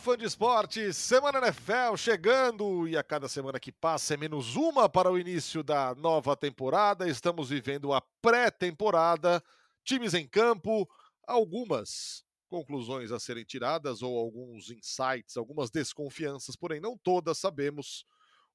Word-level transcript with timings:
Fã 0.00 0.16
de 0.16 0.24
esportes! 0.24 0.96
Semana 0.96 1.38
NFL 1.38 1.96
chegando 1.96 2.88
e 2.88 2.96
a 2.96 3.02
cada 3.02 3.28
semana 3.28 3.60
que 3.60 3.70
passa 3.70 4.14
é 4.14 4.16
menos 4.16 4.56
uma 4.56 4.88
para 4.88 5.10
o 5.10 5.18
início 5.18 5.62
da 5.62 5.94
nova 5.94 6.36
temporada. 6.36 7.08
Estamos 7.08 7.50
vivendo 7.50 7.92
a 7.92 8.00
pré-temporada, 8.20 9.42
times 9.84 10.12
em 10.12 10.26
campo, 10.26 10.88
algumas 11.26 12.24
conclusões 12.48 13.12
a 13.12 13.20
serem 13.20 13.44
tiradas 13.44 14.02
ou 14.02 14.18
alguns 14.18 14.70
insights, 14.70 15.36
algumas 15.36 15.70
desconfianças, 15.70 16.56
porém 16.56 16.80
não 16.80 16.98
todas 16.98 17.38
sabemos. 17.38 18.04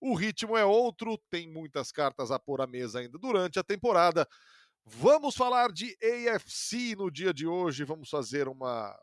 O 0.01 0.15
ritmo 0.15 0.57
é 0.57 0.65
outro, 0.65 1.17
tem 1.29 1.49
muitas 1.49 1.89
cartas 1.89 2.31
a 2.31 2.39
pôr 2.39 2.59
à 2.59 2.67
mesa 2.67 2.99
ainda 2.99 3.17
durante 3.17 3.57
a 3.57 3.63
temporada. 3.63 4.27
Vamos 4.83 5.35
falar 5.35 5.71
de 5.71 5.97
AFC 6.03 6.95
no 6.97 7.09
dia 7.09 7.33
de 7.33 7.47
hoje, 7.47 7.85
vamos 7.85 8.09
fazer 8.09 8.47
uma 8.49 8.93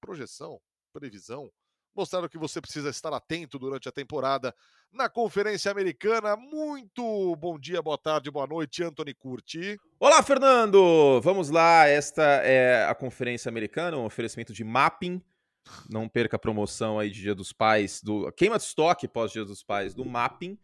projeção, 0.00 0.60
previsão, 0.92 1.50
mostrar 1.94 2.24
o 2.24 2.28
que 2.28 2.38
você 2.38 2.60
precisa 2.60 2.90
estar 2.90 3.12
atento 3.14 3.58
durante 3.58 3.88
a 3.88 3.92
temporada 3.92 4.54
na 4.92 5.08
Conferência 5.08 5.70
Americana. 5.70 6.36
Muito 6.36 7.36
bom 7.36 7.58
dia, 7.58 7.80
boa 7.80 7.96
tarde, 7.96 8.30
boa 8.30 8.46
noite, 8.46 8.82
Anthony 8.82 9.14
Curti. 9.14 9.78
Olá, 10.00 10.22
Fernando! 10.22 11.20
Vamos 11.22 11.50
lá, 11.50 11.86
esta 11.86 12.22
é 12.22 12.84
a 12.86 12.94
Conferência 12.94 13.48
Americana, 13.48 13.96
um 13.96 14.04
oferecimento 14.04 14.52
de 14.52 14.64
mapping. 14.64 15.22
Não 15.88 16.08
perca 16.08 16.36
a 16.36 16.38
promoção 16.38 16.98
aí 16.98 17.10
de 17.10 17.20
Dia 17.20 17.34
dos 17.34 17.52
Pais, 17.52 18.02
do 18.02 18.30
queima 18.32 18.58
de 18.58 18.64
estoque 18.64 19.08
pós 19.08 19.30
Dia 19.30 19.44
dos 19.44 19.62
Pais 19.62 19.94
do 19.94 20.04
mapping. 20.04 20.58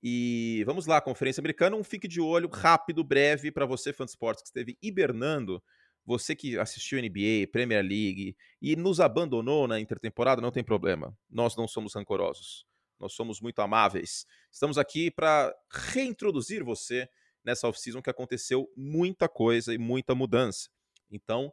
E 0.00 0.62
vamos 0.64 0.86
lá, 0.86 1.00
Conferência 1.00 1.40
Americana, 1.40 1.74
um 1.74 1.82
fique 1.82 2.06
de 2.06 2.20
olho 2.20 2.48
rápido, 2.48 3.02
breve 3.02 3.50
para 3.50 3.66
você, 3.66 3.92
fã 3.92 4.04
de 4.04 4.12
esportes 4.12 4.42
que 4.42 4.48
esteve 4.48 4.78
hibernando 4.80 5.60
você 6.08 6.34
que 6.34 6.58
assistiu 6.58 6.98
NBA, 6.98 7.48
Premier 7.52 7.82
League 7.82 8.34
e 8.62 8.74
nos 8.74 8.98
abandonou 8.98 9.68
na 9.68 9.78
intertemporada, 9.78 10.40
não 10.40 10.50
tem 10.50 10.64
problema. 10.64 11.14
Nós 11.28 11.54
não 11.54 11.68
somos 11.68 11.94
rancorosos. 11.94 12.64
Nós 12.98 13.12
somos 13.12 13.42
muito 13.42 13.60
amáveis. 13.60 14.24
Estamos 14.50 14.78
aqui 14.78 15.10
para 15.10 15.54
reintroduzir 15.92 16.64
você 16.64 17.06
nessa 17.44 17.68
off-season 17.68 18.00
que 18.00 18.08
aconteceu 18.08 18.72
muita 18.74 19.28
coisa 19.28 19.74
e 19.74 19.76
muita 19.76 20.14
mudança. 20.14 20.70
Então, 21.10 21.52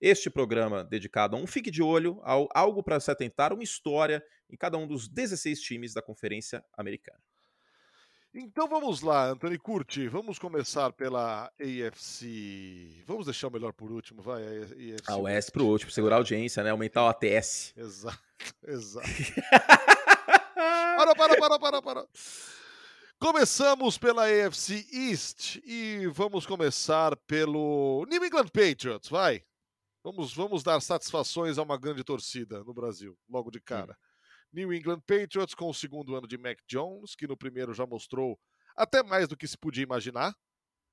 este 0.00 0.30
programa 0.30 0.84
dedicado 0.84 1.34
a 1.34 1.40
um 1.40 1.46
fique 1.46 1.70
de 1.70 1.82
olho, 1.82 2.20
ao 2.22 2.48
algo 2.54 2.84
para 2.84 3.00
se 3.00 3.10
atentar, 3.10 3.52
uma 3.52 3.64
história 3.64 4.22
em 4.48 4.56
cada 4.56 4.78
um 4.78 4.86
dos 4.86 5.08
16 5.08 5.60
times 5.60 5.92
da 5.92 6.00
Conferência 6.00 6.64
Americana. 6.74 7.20
Então 8.34 8.68
vamos 8.68 9.00
lá, 9.00 9.30
Anthony 9.30 9.58
Curti. 9.58 10.08
Vamos 10.08 10.38
começar 10.38 10.92
pela 10.92 11.50
AFC. 11.60 13.02
Vamos 13.06 13.26
deixar 13.26 13.48
o 13.48 13.50
melhor 13.50 13.72
por 13.72 13.90
último, 13.90 14.20
vai. 14.20 14.42
A 14.42 14.50
AFC 14.50 15.02
a 15.06 15.16
West 15.16 15.50
para 15.50 15.62
o 15.62 15.66
último, 15.66 15.90
segurar 15.90 16.16
a 16.16 16.18
audiência, 16.18 16.62
né? 16.62 16.70
Aumentar 16.70 17.04
o 17.04 17.08
ATS. 17.08 17.72
Exato, 17.76 18.18
exato. 18.66 19.08
para, 20.54 21.14
para, 21.14 21.36
para, 21.38 21.58
para, 21.58 21.82
para. 21.82 22.06
Começamos 23.18 23.96
pela 23.96 24.24
AFC 24.26 24.86
East 24.92 25.56
e 25.64 26.06
vamos 26.08 26.44
começar 26.44 27.16
pelo 27.26 28.04
New 28.10 28.22
England 28.22 28.48
Patriots, 28.48 29.08
vai. 29.08 29.42
Vamos, 30.04 30.34
vamos 30.34 30.62
dar 30.62 30.80
satisfações 30.80 31.56
a 31.56 31.62
uma 31.62 31.78
grande 31.78 32.04
torcida 32.04 32.62
no 32.62 32.74
Brasil, 32.74 33.18
logo 33.28 33.50
de 33.50 33.58
cara. 33.58 33.96
New 34.56 34.72
England 34.72 35.00
Patriots 35.00 35.54
com 35.54 35.68
o 35.68 35.74
segundo 35.74 36.16
ano 36.16 36.26
de 36.26 36.38
Mac 36.38 36.58
Jones, 36.66 37.14
que 37.14 37.26
no 37.26 37.36
primeiro 37.36 37.74
já 37.74 37.86
mostrou 37.86 38.40
até 38.74 39.02
mais 39.02 39.28
do 39.28 39.36
que 39.36 39.46
se 39.46 39.56
podia 39.56 39.82
imaginar, 39.82 40.34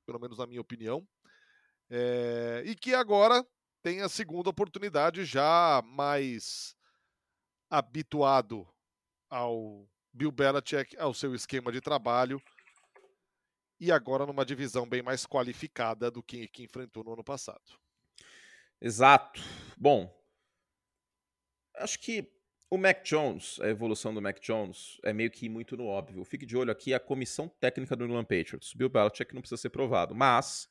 pelo 0.05 0.19
menos 0.19 0.37
na 0.37 0.45
minha 0.45 0.59
opinião, 0.59 1.07
é, 1.89 2.61
e 2.65 2.75
que 2.75 2.93
agora 2.93 3.41
tem 3.81 4.01
a 4.01 4.09
segunda 4.09 4.49
oportunidade 4.49 5.23
já 5.23 5.81
mais 5.85 6.75
habituado 7.69 8.67
ao 9.29 9.89
Bill 10.11 10.31
Belichick, 10.31 10.97
ao 10.97 11.13
seu 11.13 11.33
esquema 11.33 11.71
de 11.71 11.79
trabalho, 11.79 12.43
e 13.79 13.93
agora 13.93 14.25
numa 14.25 14.45
divisão 14.45 14.87
bem 14.87 15.01
mais 15.01 15.25
qualificada 15.25 16.11
do 16.11 16.21
que, 16.21 16.49
que 16.49 16.63
enfrentou 16.63 17.01
no 17.01 17.13
ano 17.13 17.23
passado. 17.23 17.79
Exato. 18.81 19.39
Bom, 19.77 20.13
acho 21.75 21.97
que 21.99 22.29
o 22.69 22.77
Mac 22.77 23.03
Jones, 23.03 23.59
a 23.61 23.67
evolução 23.67 24.13
do 24.13 24.21
Mac 24.21 24.39
Jones, 24.39 24.99
é 25.03 25.13
meio 25.13 25.29
que 25.29 25.47
muito 25.47 25.77
no 25.77 25.85
óbvio. 25.85 26.23
Fique 26.23 26.45
de 26.45 26.57
olho 26.57 26.71
aqui 26.71 26.93
a 26.93 26.99
comissão 26.99 27.47
técnica 27.47 27.95
do 27.95 28.05
England 28.05 28.25
Patriots. 28.25 28.73
Bill 28.73 28.89
Belichick 28.89 29.33
não 29.33 29.41
precisa 29.41 29.61
ser 29.61 29.69
provado, 29.69 30.15
mas 30.15 30.67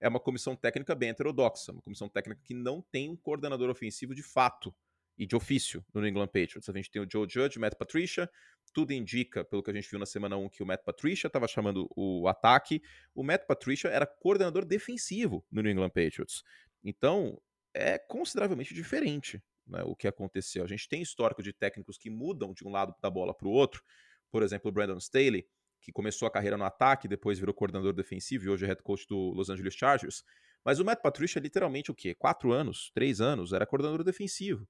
é 0.00 0.08
uma 0.08 0.18
comissão 0.18 0.56
técnica 0.56 0.94
bem 0.94 1.10
heterodoxa, 1.10 1.70
uma 1.70 1.82
comissão 1.82 2.08
técnica 2.08 2.40
que 2.42 2.54
não 2.54 2.80
tem 2.80 3.10
um 3.10 3.16
coordenador 3.16 3.70
ofensivo 3.70 4.14
de 4.14 4.22
fato 4.22 4.74
e 5.16 5.26
de 5.26 5.36
ofício 5.36 5.84
no 5.92 6.00
New 6.00 6.10
England 6.10 6.28
Patriots. 6.28 6.68
A 6.68 6.72
gente 6.72 6.90
tem 6.90 7.02
o 7.02 7.08
Joe 7.10 7.26
Judge, 7.28 7.58
Matt 7.58 7.74
Patricia, 7.74 8.30
tudo 8.72 8.92
indica, 8.92 9.44
pelo 9.44 9.62
que 9.62 9.70
a 9.70 9.74
gente 9.74 9.88
viu 9.88 9.98
na 9.98 10.06
semana 10.06 10.36
1, 10.36 10.48
que 10.48 10.62
o 10.62 10.66
Matt 10.66 10.82
Patricia 10.82 11.26
estava 11.26 11.46
chamando 11.46 11.88
o 11.94 12.26
ataque. 12.26 12.82
O 13.14 13.22
Matt 13.22 13.46
Patricia 13.46 13.88
era 13.88 14.06
coordenador 14.06 14.64
defensivo 14.64 15.44
no 15.52 15.62
New 15.62 15.70
England 15.70 15.90
Patriots. 15.90 16.42
Então, 16.82 17.40
é 17.74 17.98
consideravelmente 17.98 18.74
diferente 18.74 19.42
né, 19.66 19.82
o 19.84 19.94
que 19.94 20.08
aconteceu. 20.08 20.64
A 20.64 20.68
gente 20.68 20.88
tem 20.88 21.02
histórico 21.02 21.42
de 21.42 21.52
técnicos 21.52 21.96
que 21.96 22.10
mudam 22.10 22.52
de 22.52 22.66
um 22.66 22.70
lado 22.70 22.94
da 23.00 23.10
bola 23.10 23.34
para 23.34 23.48
o 23.48 23.50
outro. 23.50 23.82
Por 24.30 24.42
exemplo, 24.42 24.68
o 24.68 24.72
Brandon 24.72 24.98
Staley, 24.98 25.46
que 25.80 25.92
começou 25.92 26.26
a 26.26 26.30
carreira 26.30 26.56
no 26.56 26.64
ataque, 26.64 27.08
depois 27.08 27.38
virou 27.38 27.54
coordenador 27.54 27.92
defensivo 27.92 28.44
e 28.44 28.48
hoje 28.48 28.64
é 28.64 28.68
head 28.68 28.82
coach 28.82 29.06
do 29.06 29.32
Los 29.32 29.50
Angeles 29.50 29.74
Chargers. 29.74 30.24
Mas 30.64 30.78
o 30.78 30.84
Matt 30.84 31.02
Patricia 31.02 31.38
é 31.38 31.42
literalmente 31.42 31.90
o 31.90 31.94
quê? 31.94 32.14
Quatro 32.14 32.52
anos, 32.52 32.90
três 32.94 33.20
anos, 33.20 33.52
era 33.52 33.66
coordenador 33.66 34.04
defensivo. 34.04 34.66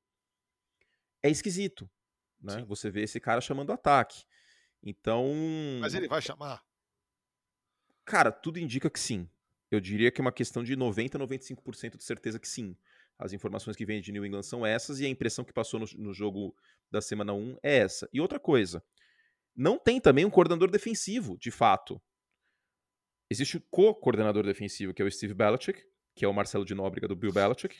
É 1.22 1.30
esquisito, 1.30 1.88
né? 2.40 2.60
Sim. 2.60 2.64
Você 2.64 2.90
vê 2.90 3.02
esse 3.02 3.20
cara 3.20 3.40
chamando 3.40 3.72
ataque. 3.72 4.24
Então. 4.82 5.32
Mas 5.80 5.94
ele 5.94 6.08
vai 6.08 6.20
chamar? 6.20 6.62
Cara, 8.04 8.32
tudo 8.32 8.58
indica 8.58 8.90
que 8.90 8.98
sim. 8.98 9.28
Eu 9.70 9.80
diria 9.80 10.10
que 10.10 10.20
é 10.20 10.22
uma 10.22 10.32
questão 10.32 10.64
de 10.64 10.74
90, 10.76 11.18
95% 11.18 11.96
de 11.96 12.04
certeza 12.04 12.38
que 12.38 12.48
sim. 12.48 12.76
As 13.22 13.32
informações 13.32 13.76
que 13.76 13.86
vêm 13.86 14.00
de 14.00 14.10
New 14.10 14.26
England 14.26 14.42
são 14.42 14.66
essas 14.66 14.98
e 14.98 15.06
a 15.06 15.08
impressão 15.08 15.44
que 15.44 15.52
passou 15.52 15.78
no, 15.78 15.86
no 15.96 16.12
jogo 16.12 16.54
da 16.90 17.00
semana 17.00 17.32
1 17.32 17.58
é 17.62 17.78
essa. 17.78 18.08
E 18.12 18.20
outra 18.20 18.40
coisa, 18.40 18.82
não 19.54 19.78
tem 19.78 20.00
também 20.00 20.24
um 20.24 20.30
coordenador 20.30 20.70
defensivo, 20.70 21.38
de 21.38 21.50
fato. 21.50 22.02
Existe 23.30 23.56
o 23.56 23.60
co-coordenador 23.70 24.44
defensivo, 24.44 24.92
que 24.92 25.00
é 25.00 25.04
o 25.04 25.10
Steve 25.10 25.34
Belichick, 25.34 25.80
que 26.16 26.24
é 26.24 26.28
o 26.28 26.34
Marcelo 26.34 26.64
de 26.64 26.74
Nóbrega 26.74 27.06
do 27.06 27.14
Bill 27.14 27.32
Belichick. 27.32 27.76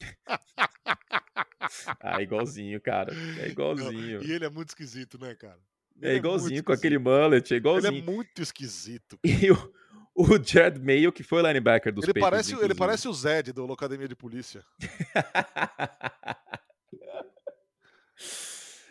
ah, 2.00 2.22
igualzinho, 2.22 2.80
cara. 2.80 3.12
É 3.38 3.48
igualzinho. 3.48 4.24
E 4.24 4.32
ele 4.32 4.46
é 4.46 4.50
muito 4.50 4.70
esquisito, 4.70 5.18
né, 5.18 5.34
cara? 5.34 5.60
Ele 6.00 6.12
é 6.12 6.16
igualzinho 6.16 6.60
é 6.60 6.62
com 6.62 6.72
aquele 6.72 6.98
mullet, 6.98 7.52
é 7.52 7.58
igualzinho. 7.58 7.92
Ele 7.92 8.00
é 8.00 8.02
muito 8.02 8.40
esquisito. 8.40 9.18
Cara. 9.22 9.44
E 9.44 9.50
o, 9.50 9.74
o 10.20 10.38
Jared 10.44 10.78
Mayo, 10.80 11.12
que 11.12 11.22
foi 11.22 11.42
linebacker 11.42 11.92
dos 11.92 12.04
ele 12.04 12.14
Patriots. 12.20 12.50
Parece, 12.50 12.64
ele 12.64 12.74
parece 12.74 13.08
o 13.08 13.12
Zed 13.12 13.52
do 13.52 13.64
Locademia 13.66 14.08
de 14.08 14.16
Polícia. 14.16 14.64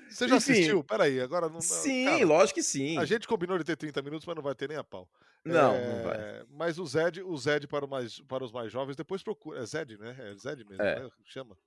Você 0.10 0.28
já 0.28 0.36
Enfim, 0.36 0.52
assistiu? 0.52 0.84
Peraí, 0.84 1.22
agora 1.22 1.48
não. 1.48 1.62
Sim, 1.62 2.06
cara, 2.06 2.26
lógico 2.26 2.56
que 2.60 2.64
sim. 2.64 2.98
A 2.98 3.06
gente 3.06 3.26
combinou 3.26 3.58
de 3.58 3.64
ter 3.64 3.78
30 3.78 4.02
minutos, 4.02 4.26
mas 4.26 4.36
não 4.36 4.44
vai 4.44 4.54
ter 4.54 4.68
nem 4.68 4.78
a 4.78 4.84
pau. 4.84 5.10
Não, 5.46 5.74
é, 5.74 5.88
não 5.88 6.04
vai. 6.04 6.46
Mas 6.50 6.78
o 6.78 6.86
Zed, 6.86 7.22
o 7.22 7.38
Zed 7.38 7.68
para, 7.68 7.88
mais, 7.88 8.20
para 8.22 8.44
os 8.44 8.52
mais 8.52 8.70
jovens, 8.70 8.98
depois 8.98 9.24
procura. 9.24 9.62
É 9.62 9.66
Zed, 9.66 9.98
né? 9.98 10.14
É 10.20 10.36
Zed 10.36 10.66
mesmo, 10.66 10.84
é. 10.84 11.00
Né? 11.00 11.10
Chama. 11.24 11.58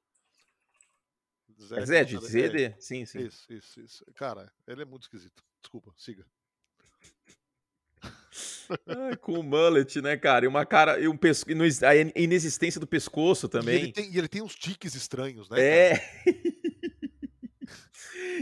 Zed, 1.58 1.80
é 1.80 1.86
Zed, 1.86 2.18
ZD, 2.18 2.64
é. 2.64 2.76
sim, 2.78 3.06
sim. 3.06 3.20
Isso, 3.20 3.50
isso, 3.50 3.80
isso. 3.80 4.04
Cara, 4.14 4.52
ele 4.66 4.82
é 4.82 4.84
muito 4.84 5.04
esquisito. 5.04 5.42
Desculpa, 5.62 5.94
siga. 5.96 6.26
Ai, 8.86 9.16
com 9.16 9.32
o 9.32 9.42
mullet, 9.42 10.00
né, 10.00 10.16
cara? 10.16 10.44
E 10.44 10.48
uma 10.48 10.64
cara. 10.66 11.00
E 11.00 11.08
um 11.08 11.16
pesco, 11.16 11.50
a 11.52 12.20
inexistência 12.20 12.80
do 12.80 12.86
pescoço 12.86 13.48
também. 13.48 13.74
E 13.74 13.78
ele 13.78 13.92
tem, 13.92 14.12
e 14.12 14.18
ele 14.18 14.28
tem 14.28 14.42
uns 14.42 14.54
tiques 14.54 14.94
estranhos, 14.94 15.50
né? 15.50 15.60
É. 15.60 16.00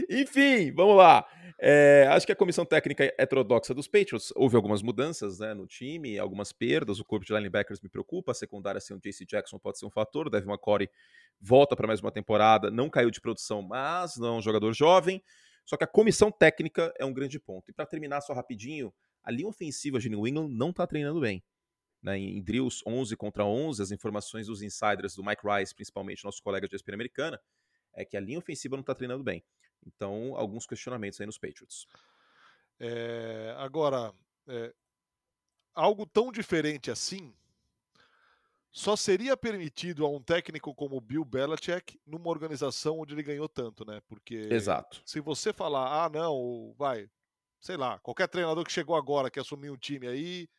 Enfim, 0.09 0.71
vamos 0.71 0.97
lá. 0.97 1.25
É, 1.63 2.07
acho 2.09 2.25
que 2.25 2.31
a 2.31 2.35
comissão 2.35 2.65
técnica 2.65 3.13
heterodoxa 3.19 3.71
dos 3.71 3.87
Patriots 3.87 4.33
houve 4.35 4.55
algumas 4.55 4.81
mudanças 4.81 5.37
né, 5.37 5.53
no 5.53 5.67
time, 5.67 6.17
algumas 6.17 6.51
perdas. 6.51 6.99
O 6.99 7.05
corpo 7.05 7.23
de 7.23 7.31
linebackers 7.31 7.79
me 7.79 7.87
preocupa. 7.87 8.31
A 8.31 8.35
secundária 8.35 8.81
sem 8.81 8.97
o 8.97 8.99
JC 8.99 9.25
Jackson 9.25 9.59
pode 9.59 9.77
ser 9.77 9.85
um 9.85 9.91
fator. 9.91 10.25
O 10.25 10.29
Devin 10.29 10.49
McCory 10.49 10.89
volta 11.39 11.75
para 11.75 11.85
mais 11.85 12.01
uma 12.01 12.11
temporada. 12.11 12.71
Não 12.71 12.89
caiu 12.89 13.11
de 13.11 13.21
produção, 13.21 13.61
mas 13.61 14.17
não 14.17 14.29
é 14.29 14.37
um 14.39 14.41
jogador 14.41 14.73
jovem. 14.73 15.23
Só 15.63 15.77
que 15.77 15.83
a 15.83 15.87
comissão 15.87 16.31
técnica 16.31 16.91
é 16.97 17.05
um 17.05 17.13
grande 17.13 17.39
ponto. 17.39 17.69
E 17.69 17.73
para 17.73 17.85
terminar 17.85 18.21
só 18.21 18.33
rapidinho, 18.33 18.91
a 19.23 19.31
linha 19.31 19.47
ofensiva 19.47 19.99
de 19.99 20.09
New 20.09 20.27
England 20.27 20.49
não 20.49 20.69
está 20.69 20.85
treinando 20.85 21.19
bem. 21.19 21.43
Né, 22.01 22.17
em 22.17 22.41
drills 22.41 22.81
11 22.85 23.15
contra 23.15 23.45
11, 23.45 23.79
as 23.79 23.91
informações 23.91 24.47
dos 24.47 24.63
insiders, 24.63 25.13
do 25.13 25.23
Mike 25.23 25.43
Rice, 25.45 25.75
principalmente, 25.75 26.23
nosso 26.23 26.41
colega 26.41 26.67
de 26.67 26.75
ESPN 26.75 26.95
americana, 26.95 27.39
é 27.93 28.03
que 28.03 28.17
a 28.17 28.19
linha 28.19 28.39
ofensiva 28.39 28.75
não 28.75 28.81
está 28.81 28.95
treinando 28.95 29.23
bem. 29.23 29.43
Então, 29.85 30.35
alguns 30.35 30.65
questionamentos 30.65 31.21
aí 31.21 31.27
nos 31.27 31.37
Patriots. 31.37 31.85
É, 32.79 33.53
agora, 33.57 34.11
é, 34.47 34.73
algo 35.75 36.05
tão 36.07 36.31
diferente 36.31 36.89
assim 36.89 37.31
só 38.71 38.95
seria 38.95 39.35
permitido 39.35 40.05
a 40.05 40.09
um 40.09 40.21
técnico 40.21 40.73
como 40.73 41.01
Bill 41.01 41.25
Belichick 41.25 41.99
numa 42.07 42.29
organização 42.29 42.99
onde 42.99 43.13
ele 43.13 43.21
ganhou 43.21 43.49
tanto, 43.49 43.85
né? 43.85 44.01
Porque 44.07 44.47
Exato. 44.49 45.01
se 45.05 45.19
você 45.19 45.51
falar, 45.51 46.05
ah, 46.05 46.09
não, 46.09 46.73
vai, 46.77 47.09
sei 47.61 47.77
lá, 47.77 47.99
qualquer 47.99 48.27
treinador 48.27 48.65
que 48.65 48.71
chegou 48.71 48.95
agora, 48.95 49.29
que 49.29 49.39
assumiu 49.39 49.73
um 49.73 49.77
time 49.77 50.07
aí, 50.07 50.49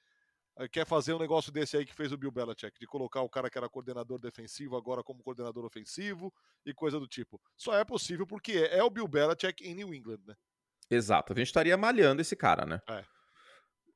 eh, 0.59 0.69
quer 0.69 0.87
fazer 0.87 1.13
um 1.13 1.19
negócio 1.19 1.51
desse 1.53 1.77
aí 1.77 1.85
que 1.85 1.95
fez 1.95 2.13
o 2.13 2.17
Bill 2.17 2.31
Belichick, 2.31 2.79
de 2.79 2.87
colocar 2.87 3.21
o 3.23 3.29
cara 3.29 3.51
que 3.51 3.59
era 3.59 3.69
coordenador 3.69 4.19
defensivo 4.19 4.77
agora 4.77 5.03
como 5.03 5.23
coordenador 5.23 5.65
ofensivo 5.65 6.33
e 6.65 6.73
coisa 6.73 7.01
do 7.01 7.09
tipo. 7.09 7.41
Só 7.57 7.77
é 7.77 7.85
possível 7.85 8.27
porque 8.27 8.53
é 8.71 8.83
o 8.83 8.91
Bill 8.91 9.09
Belichick 9.09 9.67
em 9.67 9.75
New 9.75 9.93
England, 9.93 10.21
né? 10.27 10.35
Exato. 10.89 11.33
A 11.33 11.37
gente 11.37 11.49
estaria 11.49 11.77
malhando 11.77 12.23
esse 12.23 12.37
cara, 12.37 12.65
né? 12.65 12.81
É. 12.89 13.05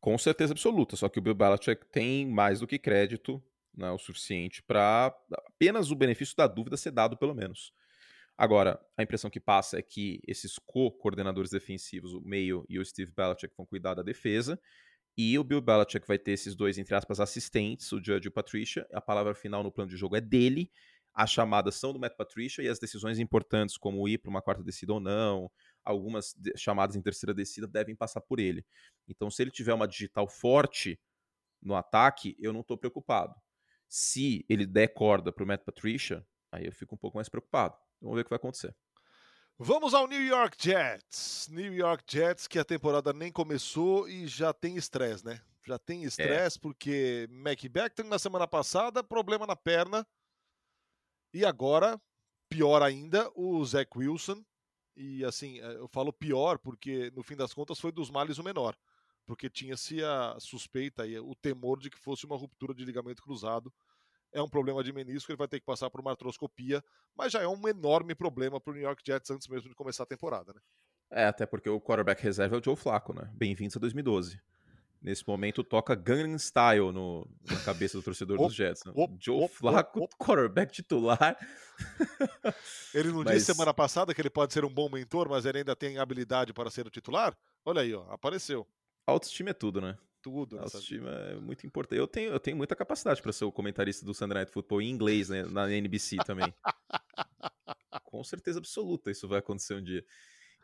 Com 0.00 0.19
certeza 0.19 0.52
absoluta. 0.52 0.97
Só 0.97 1.09
que 1.09 1.19
o 1.19 1.23
Bill 1.23 1.35
Belichick 1.35 1.87
tem 1.87 2.26
mais 2.26 2.61
do 2.61 2.67
que 2.67 2.79
crédito 2.79 3.43
né, 3.76 3.91
o 3.91 3.99
suficiente 3.99 4.62
para 4.62 5.14
apenas 5.32 5.91
o 5.91 5.94
benefício 5.94 6.35
da 6.35 6.47
dúvida 6.47 6.76
ser 6.76 6.91
dado, 6.91 7.17
pelo 7.17 7.35
menos. 7.35 7.73
Agora, 8.38 8.79
a 8.97 9.03
impressão 9.03 9.31
que 9.31 9.41
passa 9.41 9.79
é 9.79 9.83
que 9.83 10.21
esses 10.27 10.59
co-coordenadores 10.59 11.50
defensivos, 11.50 12.12
o 12.12 12.21
Meio 12.21 12.67
e 12.69 12.79
o 12.79 12.85
Steve 12.85 13.12
Belichick, 13.17 13.55
vão 13.56 13.65
cuidar 13.65 13.94
da 13.94 14.03
defesa, 14.03 14.61
e 15.17 15.38
o 15.38 15.44
Bill 15.44 15.62
Belichick 15.62 16.06
vai 16.06 16.19
ter 16.19 16.33
esses 16.33 16.55
dois, 16.55 16.77
entre 16.77 16.94
aspas, 16.94 17.21
assistentes, 17.21 17.91
o 17.93 17.97
Judge 17.97 18.27
e 18.27 18.29
o 18.29 18.33
Patricia. 18.33 18.87
A 18.93 19.00
palavra 19.00 19.35
final 19.35 19.62
no 19.62 19.73
plano 19.73 19.91
de 19.91 19.97
jogo 19.97 20.17
é 20.17 20.21
dele. 20.21 20.71
As 21.15 21.31
chamadas 21.31 21.77
são 21.77 21.94
do 21.94 21.99
Matt 21.99 22.15
Patricia 22.15 22.62
e 22.62 22.69
as 22.69 22.79
decisões 22.79 23.19
importantes, 23.19 23.79
como 23.79 24.06
ir 24.06 24.19
para 24.19 24.29
uma 24.29 24.43
quarta 24.43 24.62
descida 24.62 24.93
ou 24.93 25.00
não, 25.00 25.50
algumas 25.83 26.35
chamadas 26.56 26.94
em 26.94 27.00
terceira 27.00 27.33
descida, 27.33 27.67
devem 27.67 27.97
passar 27.97 28.21
por 28.21 28.38
ele. 28.38 28.67
Então, 29.09 29.31
se 29.31 29.43
ele 29.43 29.50
tiver 29.50 29.73
uma 29.73 29.88
digital 29.88 30.29
forte 30.29 31.00
no 31.62 31.75
ataque, 31.75 32.37
eu 32.38 32.53
não 32.53 32.61
estou 32.61 32.77
preocupado. 32.77 33.35
Se 33.88 34.44
ele 34.49 34.67
der 34.67 34.88
corda 34.88 35.33
para 35.33 35.44
o 35.44 35.47
Matt 35.47 35.65
Patricia, 35.65 36.27
aí 36.53 36.67
eu 36.67 36.73
fico 36.73 36.94
um 36.94 36.99
pouco 36.99 37.17
mais 37.17 37.29
preocupado. 37.31 37.86
Vamos 38.01 38.17
ver 38.17 38.21
o 38.23 38.25
que 38.25 38.31
vai 38.31 38.37
acontecer. 38.37 38.75
Vamos 39.59 39.95
ao 39.95 40.07
New 40.07 40.23
York 40.23 40.57
Jets. 40.61 41.49
New 41.51 41.73
York 41.73 42.05
Jets, 42.07 42.47
que 42.47 42.59
a 42.59 42.65
temporada 42.65 43.13
nem 43.13 43.33
começou 43.33 44.09
e 44.09 44.27
já 44.27 44.53
tem 44.53 44.77
estresse, 44.77 45.25
né? 45.25 45.41
Já 45.67 45.79
tem 45.79 46.05
estresse 46.05 46.59
é. 46.59 46.61
porque 46.61 47.27
McBack 47.31 48.03
na 48.03 48.19
semana 48.19 48.47
passada, 48.47 49.03
problema 49.03 49.47
na 49.47 49.57
perna. 49.57 50.07
E 51.33 51.45
agora, 51.45 52.01
pior 52.49 52.83
ainda, 52.83 53.31
o 53.35 53.65
Zach 53.65 53.91
Wilson. 53.97 54.45
E 54.95 55.25
assim, 55.25 55.59
eh, 55.61 55.77
eu 55.77 55.89
falo 55.89 56.13
pior 56.13 56.59
porque 56.59 57.11
no 57.15 57.23
fim 57.23 57.37
das 57.37 57.53
contas 57.53 57.81
foi 57.81 57.93
dos 57.93 58.11
males 58.11 58.39
o 58.39 58.45
menor 58.45 58.77
porque 59.27 59.51
tinha-se 59.51 60.03
a 60.03 60.37
suspeita 60.39 61.07
e 61.07 61.19
o 61.19 61.35
temor 61.35 61.81
de 61.81 61.91
que 61.91 61.99
fosse 61.99 62.25
uma 62.25 62.37
ruptura 62.37 62.73
de 62.73 62.85
ligamento 62.85 63.23
cruzado. 63.23 63.75
É 64.37 64.43
um 64.43 64.49
problema 64.49 64.85
de 64.85 64.93
menisco, 64.93 65.33
ele 65.33 65.38
vai 65.38 65.49
ter 65.49 65.59
que 65.59 65.65
passar 65.65 65.88
por 65.88 65.99
uma 65.99 66.11
artroscopia, 66.11 66.85
mas 67.17 67.33
já 67.33 67.41
é 67.41 67.49
um 67.49 67.67
enorme 67.67 68.15
problema 68.15 68.61
para 68.61 68.71
o 68.71 68.75
New 68.75 68.83
York 68.83 69.03
Jets 69.03 69.31
antes 69.31 69.49
mesmo 69.49 69.71
de 69.71 69.75
começar 69.75 70.03
a 70.03 70.06
temporada, 70.06 70.53
né? 70.53 70.61
É, 71.11 71.25
até 71.25 71.47
porque 71.47 71.71
o 71.71 71.81
quarterback 71.81 72.23
reserva 72.23 72.55
é 72.55 72.59
o 72.59 72.62
Joe 72.62 72.77
Flacco, 72.77 73.15
né? 73.15 73.31
Bem-vindos 73.33 73.79
a 73.79 73.81
2012. 73.81 74.38
Nesse 75.00 75.27
momento 75.27 75.65
toca 75.65 75.94
Gangnam 75.94 76.38
Style 76.38 76.93
no, 76.93 77.27
na 77.50 77.59
cabeça 77.61 77.97
do 77.97 78.03
torcedor 78.03 78.37
dos 78.37 78.55
Jets. 78.55 78.85
Né? 78.85 78.93
Joe 79.19 79.49
Flacco, 79.49 80.06
quarterback 80.19 80.71
titular. 80.71 81.38
Ele 82.93 83.12
não 83.12 83.25
mas... 83.25 83.37
disse 83.37 83.55
semana 83.55 83.73
passada 83.73 84.12
que 84.15 84.21
ele 84.21 84.29
pode 84.29 84.53
ser 84.53 84.67
um 84.67 84.71
bom 84.73 84.91
mentor, 84.91 85.31
mas 85.31 85.47
ele 85.47 85.59
ainda 85.59 85.75
tem 85.75 85.97
habilidade 85.97 86.53
para 86.53 86.71
ser 86.71 86.87
o 86.87 86.91
titular? 86.91 87.35
Olha 87.65 87.81
aí, 87.81 87.94
ó, 87.94 88.05
apareceu. 88.11 88.67
Autoestima 89.06 89.50
é 89.50 89.55
tudo, 89.55 89.81
né? 89.81 89.97
Tudo. 90.26 90.58
Autoestima 90.58 91.08
é 91.08 91.37
muito 91.37 91.64
importante. 91.64 92.00
Eu 92.00 92.08
tenho, 92.08 92.32
eu 92.32 92.40
tenho 92.40 92.56
muita 92.56 92.75
capacidade 92.75 93.23
para 93.23 93.31
ser 93.31 93.44
o 93.44 93.52
comentarista 93.52 94.05
do 94.05 94.12
Sunday 94.12 94.38
Night 94.38 94.50
Football 94.50 94.82
em 94.82 94.90
inglês, 94.90 95.28
né, 95.28 95.44
na 95.44 95.70
NBC 95.70 96.17
também. 96.26 96.52
Com 98.02 98.25
certeza 98.25 98.58
absoluta 98.58 99.08
isso 99.08 99.28
vai 99.28 99.38
acontecer 99.38 99.75
um 99.75 99.82
dia. 99.84 100.05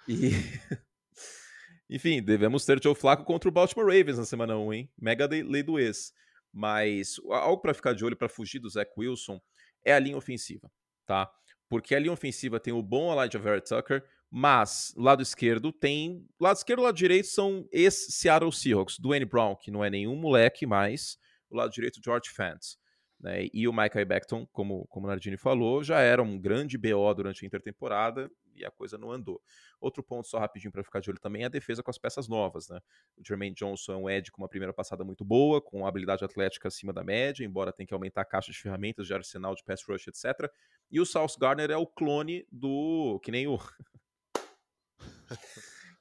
E... 0.08 0.30
Enfim, 1.88 2.20
devemos 2.20 2.64
ter 2.64 2.82
Joe 2.82 2.92
Flaco 2.92 3.22
contra 3.22 3.48
o 3.48 3.52
Baltimore 3.52 3.86
Ravens 3.86 4.18
na 4.18 4.24
semana 4.24 4.58
1, 4.58 4.74
hein? 4.74 4.90
Mega 5.00 5.28
lei 5.28 5.62
do 5.62 5.78
ex. 5.78 6.12
Mas 6.52 7.20
algo 7.30 7.62
para 7.62 7.72
ficar 7.72 7.92
de 7.92 8.04
olho 8.04 8.16
para 8.16 8.28
fugir 8.28 8.58
do 8.58 8.68
Zach 8.68 8.90
Wilson 8.98 9.40
é 9.84 9.94
a 9.94 9.98
linha 10.00 10.16
ofensiva, 10.16 10.68
tá? 11.06 11.32
Porque 11.68 11.94
a 11.94 12.00
linha 12.00 12.12
ofensiva 12.12 12.58
tem 12.58 12.72
o 12.72 12.82
bom 12.82 13.12
Elijah 13.12 13.38
Vera 13.38 13.60
Tucker, 13.60 14.04
mas, 14.34 14.94
lado 14.96 15.22
esquerdo 15.22 15.70
tem. 15.70 16.26
Lado 16.40 16.56
esquerdo 16.56 16.80
e 16.80 16.84
lado 16.84 16.96
direito 16.96 17.26
são 17.26 17.68
ex-Seattle 17.70 18.50
Seahawks. 18.50 18.98
Dwayne 18.98 19.26
Brown, 19.26 19.54
que 19.54 19.70
não 19.70 19.84
é 19.84 19.90
nenhum 19.90 20.16
moleque 20.16 20.64
mais. 20.64 21.18
O 21.50 21.56
lado 21.56 21.70
direito, 21.70 22.00
George 22.02 22.30
Fant. 22.30 22.78
Né? 23.20 23.48
E 23.52 23.68
o 23.68 23.72
Micah 23.74 24.02
Beckton, 24.06 24.46
como, 24.50 24.86
como 24.88 25.06
o 25.06 25.10
Nardini 25.10 25.36
falou, 25.36 25.84
já 25.84 26.00
era 26.00 26.22
um 26.22 26.40
grande 26.40 26.78
BO 26.78 27.12
durante 27.14 27.44
a 27.44 27.46
intertemporada 27.46 28.30
e 28.56 28.64
a 28.64 28.70
coisa 28.70 28.96
não 28.96 29.12
andou. 29.12 29.38
Outro 29.78 30.02
ponto, 30.02 30.26
só 30.26 30.38
rapidinho 30.38 30.72
para 30.72 30.82
ficar 30.82 31.00
de 31.00 31.10
olho 31.10 31.20
também, 31.20 31.42
é 31.42 31.46
a 31.46 31.50
defesa 31.50 31.82
com 31.82 31.90
as 31.90 31.98
peças 31.98 32.26
novas. 32.26 32.70
Né? 32.70 32.80
O 33.18 33.22
Jermaine 33.22 33.54
Johnson 33.54 33.92
é 33.92 33.96
um 33.96 34.08
Ed 34.08 34.32
com 34.32 34.40
uma 34.40 34.48
primeira 34.48 34.72
passada 34.72 35.04
muito 35.04 35.26
boa, 35.26 35.60
com 35.60 35.86
habilidade 35.86 36.24
atlética 36.24 36.68
acima 36.68 36.90
da 36.90 37.04
média, 37.04 37.44
embora 37.44 37.70
tenha 37.70 37.86
que 37.86 37.92
aumentar 37.92 38.22
a 38.22 38.24
caixa 38.24 38.50
de 38.50 38.58
ferramentas 38.58 39.06
de 39.06 39.12
arsenal 39.12 39.54
de 39.54 39.62
pass 39.62 39.84
rush, 39.86 40.08
etc. 40.08 40.50
E 40.90 40.98
o 41.00 41.04
South 41.04 41.36
Garner 41.38 41.70
é 41.70 41.76
o 41.76 41.86
clone 41.86 42.46
do. 42.50 43.20
que 43.22 43.30
nem 43.30 43.46
o. 43.46 43.58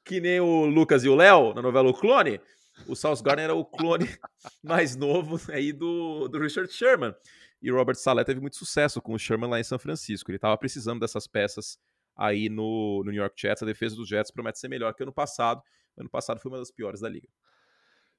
que 0.03 0.19
nem 0.19 0.39
o 0.39 0.65
Lucas 0.65 1.03
e 1.03 1.09
o 1.09 1.15
Léo 1.15 1.53
na 1.53 1.61
novela 1.61 1.89
O 1.89 1.93
Clone. 1.93 2.39
O 2.87 2.95
South 2.95 3.21
Garner 3.21 3.45
era 3.45 3.55
o 3.55 3.65
clone 3.65 4.05
mais 4.63 4.95
novo 4.95 5.39
aí 5.51 5.71
do, 5.71 6.27
do 6.27 6.39
Richard 6.39 6.71
Sherman. 6.71 7.13
E 7.61 7.71
o 7.71 7.75
Robert 7.75 7.95
Saleh 7.95 8.25
teve 8.25 8.39
muito 8.39 8.55
sucesso 8.55 9.01
com 9.01 9.13
o 9.13 9.19
Sherman 9.19 9.49
lá 9.49 9.59
em 9.59 9.63
São 9.63 9.77
Francisco. 9.77 10.31
Ele 10.31 10.37
estava 10.37 10.57
precisando 10.57 10.99
dessas 10.99 11.27
peças 11.27 11.77
aí 12.15 12.49
no, 12.49 13.03
no 13.05 13.11
New 13.11 13.21
York 13.21 13.39
Jets. 13.39 13.61
A 13.61 13.65
defesa 13.65 13.95
dos 13.95 14.07
Jets 14.07 14.31
promete 14.31 14.59
ser 14.59 14.67
melhor 14.67 14.93
que 14.93 15.03
ano 15.03 15.13
passado. 15.13 15.61
Ano 15.95 16.09
passado 16.09 16.39
foi 16.39 16.51
uma 16.51 16.57
das 16.57 16.71
piores 16.71 17.01
da 17.01 17.09
liga. 17.09 17.27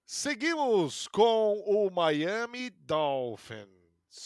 Seguimos 0.06 1.08
com 1.08 1.58
o 1.66 1.90
Miami 1.90 2.70
Dolphins. 2.70 3.68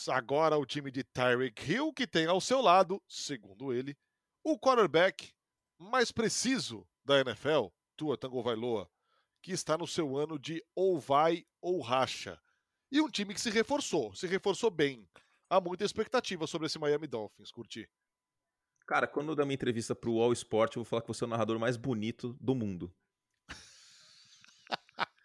Agora 0.09 0.59
o 0.59 0.67
time 0.67 0.91
de 0.91 1.05
Tyreek 1.05 1.73
Hill, 1.73 1.93
que 1.93 2.07
tem 2.07 2.27
ao 2.27 2.41
seu 2.41 2.61
lado, 2.61 3.01
segundo 3.09 3.73
ele, 3.73 3.97
o 4.43 4.59
quarterback 4.59 5.33
mais 5.79 6.11
preciso 6.11 6.87
da 7.05 7.21
NFL, 7.21 7.67
Tua 7.97 8.17
Tango 8.17 8.43
Vailoa, 8.43 8.91
que 9.43 9.53
está 9.53 9.79
no 9.79 9.87
seu 9.87 10.17
ano 10.17 10.39
de 10.39 10.65
ou 10.75 10.99
vai 10.99 11.45
ou 11.61 11.81
racha. 11.81 12.41
E 12.91 13.01
um 13.01 13.09
time 13.09 13.35
que 13.35 13.41
se 13.41 13.51
reforçou, 13.51 14.15
se 14.15 14.27
reforçou 14.27 14.71
bem. 14.71 15.09
Há 15.49 15.61
muita 15.61 15.85
expectativa 15.85 16.47
sobre 16.47 16.67
esse 16.67 16.79
Miami 16.79 17.07
Dolphins, 17.07 17.51
curti. 17.51 17.89
Cara, 18.87 19.07
quando 19.07 19.31
eu 19.31 19.35
der 19.35 19.43
uma 19.43 19.53
entrevista 19.53 19.95
pro 19.95 20.21
All 20.21 20.33
Sport, 20.33 20.77
eu 20.77 20.83
vou 20.83 20.89
falar 20.89 21.03
que 21.03 21.09
você 21.09 21.25
é 21.25 21.27
o 21.27 21.31
narrador 21.31 21.59
mais 21.59 21.77
bonito 21.77 22.37
do 22.41 22.55
mundo. 22.55 22.95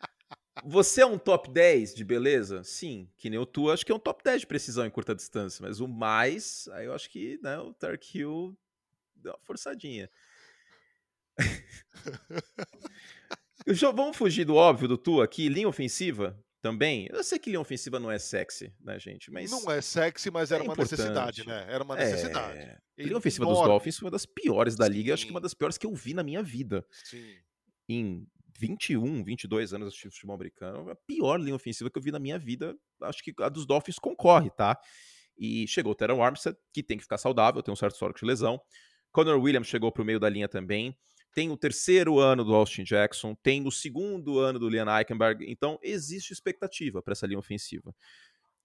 Você 0.64 1.02
é 1.02 1.06
um 1.06 1.18
top 1.18 1.50
10 1.50 1.96
de 1.96 2.04
beleza? 2.04 2.64
Sim, 2.64 3.10
que 3.18 3.30
nem 3.32 3.40
o 3.40 3.46
tu, 3.46 3.72
acho 3.72 3.84
que 3.84 3.92
é 3.92 3.96
um 3.96 4.00
top 4.00 4.24
10 4.24 4.42
de 4.42 4.48
precisão 4.48 4.86
em 4.86 4.92
curta 4.92 5.16
distância, 5.16 5.66
mas 5.66 5.80
o 5.80 5.88
mais, 5.88 6.68
aí 6.74 6.86
eu 6.86 6.94
acho 6.94 7.10
que 7.10 7.40
né, 7.42 7.58
o 7.58 7.74
Tark 7.74 8.04
Hill 8.14 8.56
deu 9.16 9.34
uma 9.34 9.40
forçadinha. 9.40 10.08
Vamos 13.96 14.18
fugir 14.18 14.46
do 14.46 14.56
óbvio 14.56 14.88
do 14.88 14.98
Tu 14.98 15.22
aqui, 15.22 15.48
linha 15.48 15.68
ofensiva 15.68 16.38
também. 16.62 17.08
Eu 17.12 17.24
sei 17.24 17.40
que 17.40 17.50
linha 17.50 17.60
ofensiva 17.60 18.00
não 18.00 18.12
é 18.12 18.20
sexy, 18.20 18.74
né, 18.80 19.00
gente? 19.00 19.32
Mas 19.32 19.50
não 19.52 19.70
é 19.72 19.82
sexy, 19.82 20.30
mas 20.30 20.52
era 20.52 20.64
é 20.64 20.68
uma 20.68 20.76
necessidade, 20.76 21.46
né? 21.46 21.66
Era 21.68 21.84
uma 21.84 21.96
necessidade. 21.96 22.60
É... 22.60 22.78
Linha 22.98 23.18
ofensiva 23.18 23.46
dos 23.46 23.62
Dolphins 23.62 23.98
foi 23.98 24.06
uma 24.06 24.12
das 24.12 24.26
piores 24.26 24.76
da 24.76 24.86
Sim. 24.86 24.92
liga, 24.92 25.14
acho 25.14 25.26
que 25.26 25.32
uma 25.32 25.42
das 25.42 25.54
piores 25.54 25.78
que 25.78 25.86
eu 25.86 25.94
vi 25.94 26.14
na 26.14 26.24
minha 26.24 26.44
vida. 26.44 26.86
Sim. 27.04 27.36
Em 27.90 28.28
21, 28.60 29.24
22 29.24 29.74
anos 29.74 29.88
assistindo 29.88 30.12
futebol 30.12 30.36
americano, 30.36 30.90
a 30.90 30.96
pior 30.96 31.40
linha 31.40 31.56
ofensiva 31.56 31.90
que 31.90 31.98
eu 31.98 32.02
vi 32.02 32.12
na 32.12 32.20
minha 32.20 32.38
vida, 32.38 32.76
acho 33.02 33.24
que 33.24 33.34
a 33.40 33.50
dos 33.50 33.66
Dolphins 33.66 33.98
concorre, 33.98 34.52
tá? 34.52 34.80
E 35.38 35.68
chegou 35.68 35.94
o 35.94 35.96
Teron 35.96 36.22
Armstead, 36.22 36.56
que 36.72 36.84
tem 36.84 36.98
que 36.98 37.04
ficar 37.04 37.18
saudável, 37.18 37.64
tem 37.64 37.74
um 37.74 37.76
certo 37.76 37.94
histórico 37.94 38.20
de 38.20 38.26
lesão. 38.26 38.62
Connor 39.12 39.42
Williams 39.42 39.68
chegou 39.68 39.92
para 39.92 40.04
o 40.04 40.06
meio 40.06 40.20
da 40.20 40.30
linha 40.30 40.48
também 40.48 40.96
tem 41.34 41.50
o 41.50 41.58
terceiro 41.58 42.20
ano 42.20 42.44
do 42.44 42.54
Austin 42.54 42.84
Jackson, 42.84 43.36
tem 43.36 43.66
o 43.66 43.72
segundo 43.72 44.40
ano 44.40 44.60
do 44.60 44.70
Liam 44.70 44.88
Eichenberg, 44.98 45.46
então 45.50 45.80
existe 45.82 46.34
expectativa 46.34 47.02
para 47.02 47.14
essa 47.14 47.26
linha 47.26 47.40
ofensiva. 47.40 47.96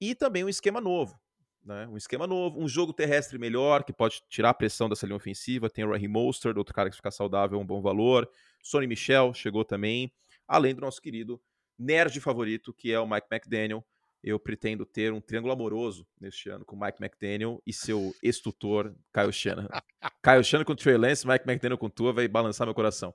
E 0.01 0.15
também 0.15 0.45
um 0.45 0.49
esquema 0.49 0.81
novo, 0.81 1.19
né? 1.65 1.87
Um 1.89 1.97
esquema 1.97 2.27
novo, 2.27 2.61
um 2.61 2.69
jogo 2.69 2.93
terrestre 2.93 3.39
melhor, 3.39 3.83
que 3.83 3.93
pode 3.93 4.23
tirar 4.29 4.51
a 4.51 4.55
pressão 4.55 4.89
dessa 4.89 5.07
linha 5.07 5.17
ofensiva. 5.17 5.69
Tem 5.69 5.85
o 5.85 5.91
Raheem 5.91 6.09
Mostert, 6.09 6.57
outro 6.57 6.75
cara 6.75 6.89
que 6.89 6.97
fica 6.97 7.11
saudável, 7.11 7.59
um 7.59 7.67
bom 7.67 7.81
valor. 7.81 8.29
Sonny 8.63 8.87
Michel 8.87 9.35
chegou 9.35 9.65
também, 9.65 10.13
além 10.47 10.75
do 10.75 10.81
nosso 10.81 11.01
querido 11.01 11.41
nerd 11.79 12.21
favorito, 12.21 12.73
que 12.73 12.93
é 12.93 13.01
o 13.01 13.07
Mike 13.07 13.27
McDaniel, 13.31 13.85
eu 14.27 14.41
pretendo 14.41 14.85
ter 14.85 15.13
um 15.13 15.21
triângulo 15.21 15.53
amoroso 15.53 16.05
neste 16.21 16.51
ano 16.51 16.65
com 16.65 16.75
Mike 16.75 17.01
McDaniel 17.01 17.63
e 17.65 17.73
seu 17.73 18.13
ex-tutor, 18.21 18.93
Kyle 19.15 19.33
Shanahan. 19.33 19.69
Kyle 20.21 20.43
Shanahan 20.43 20.65
com 20.65 20.75
Trey 20.75 20.97
Lance, 20.97 21.25
Mike 21.25 21.49
McDaniel 21.49 21.79
com 21.79 21.89
Tua, 21.89 22.13
vai 22.13 22.27
balançar 22.27 22.67
meu 22.67 22.75
coração. 22.75 23.15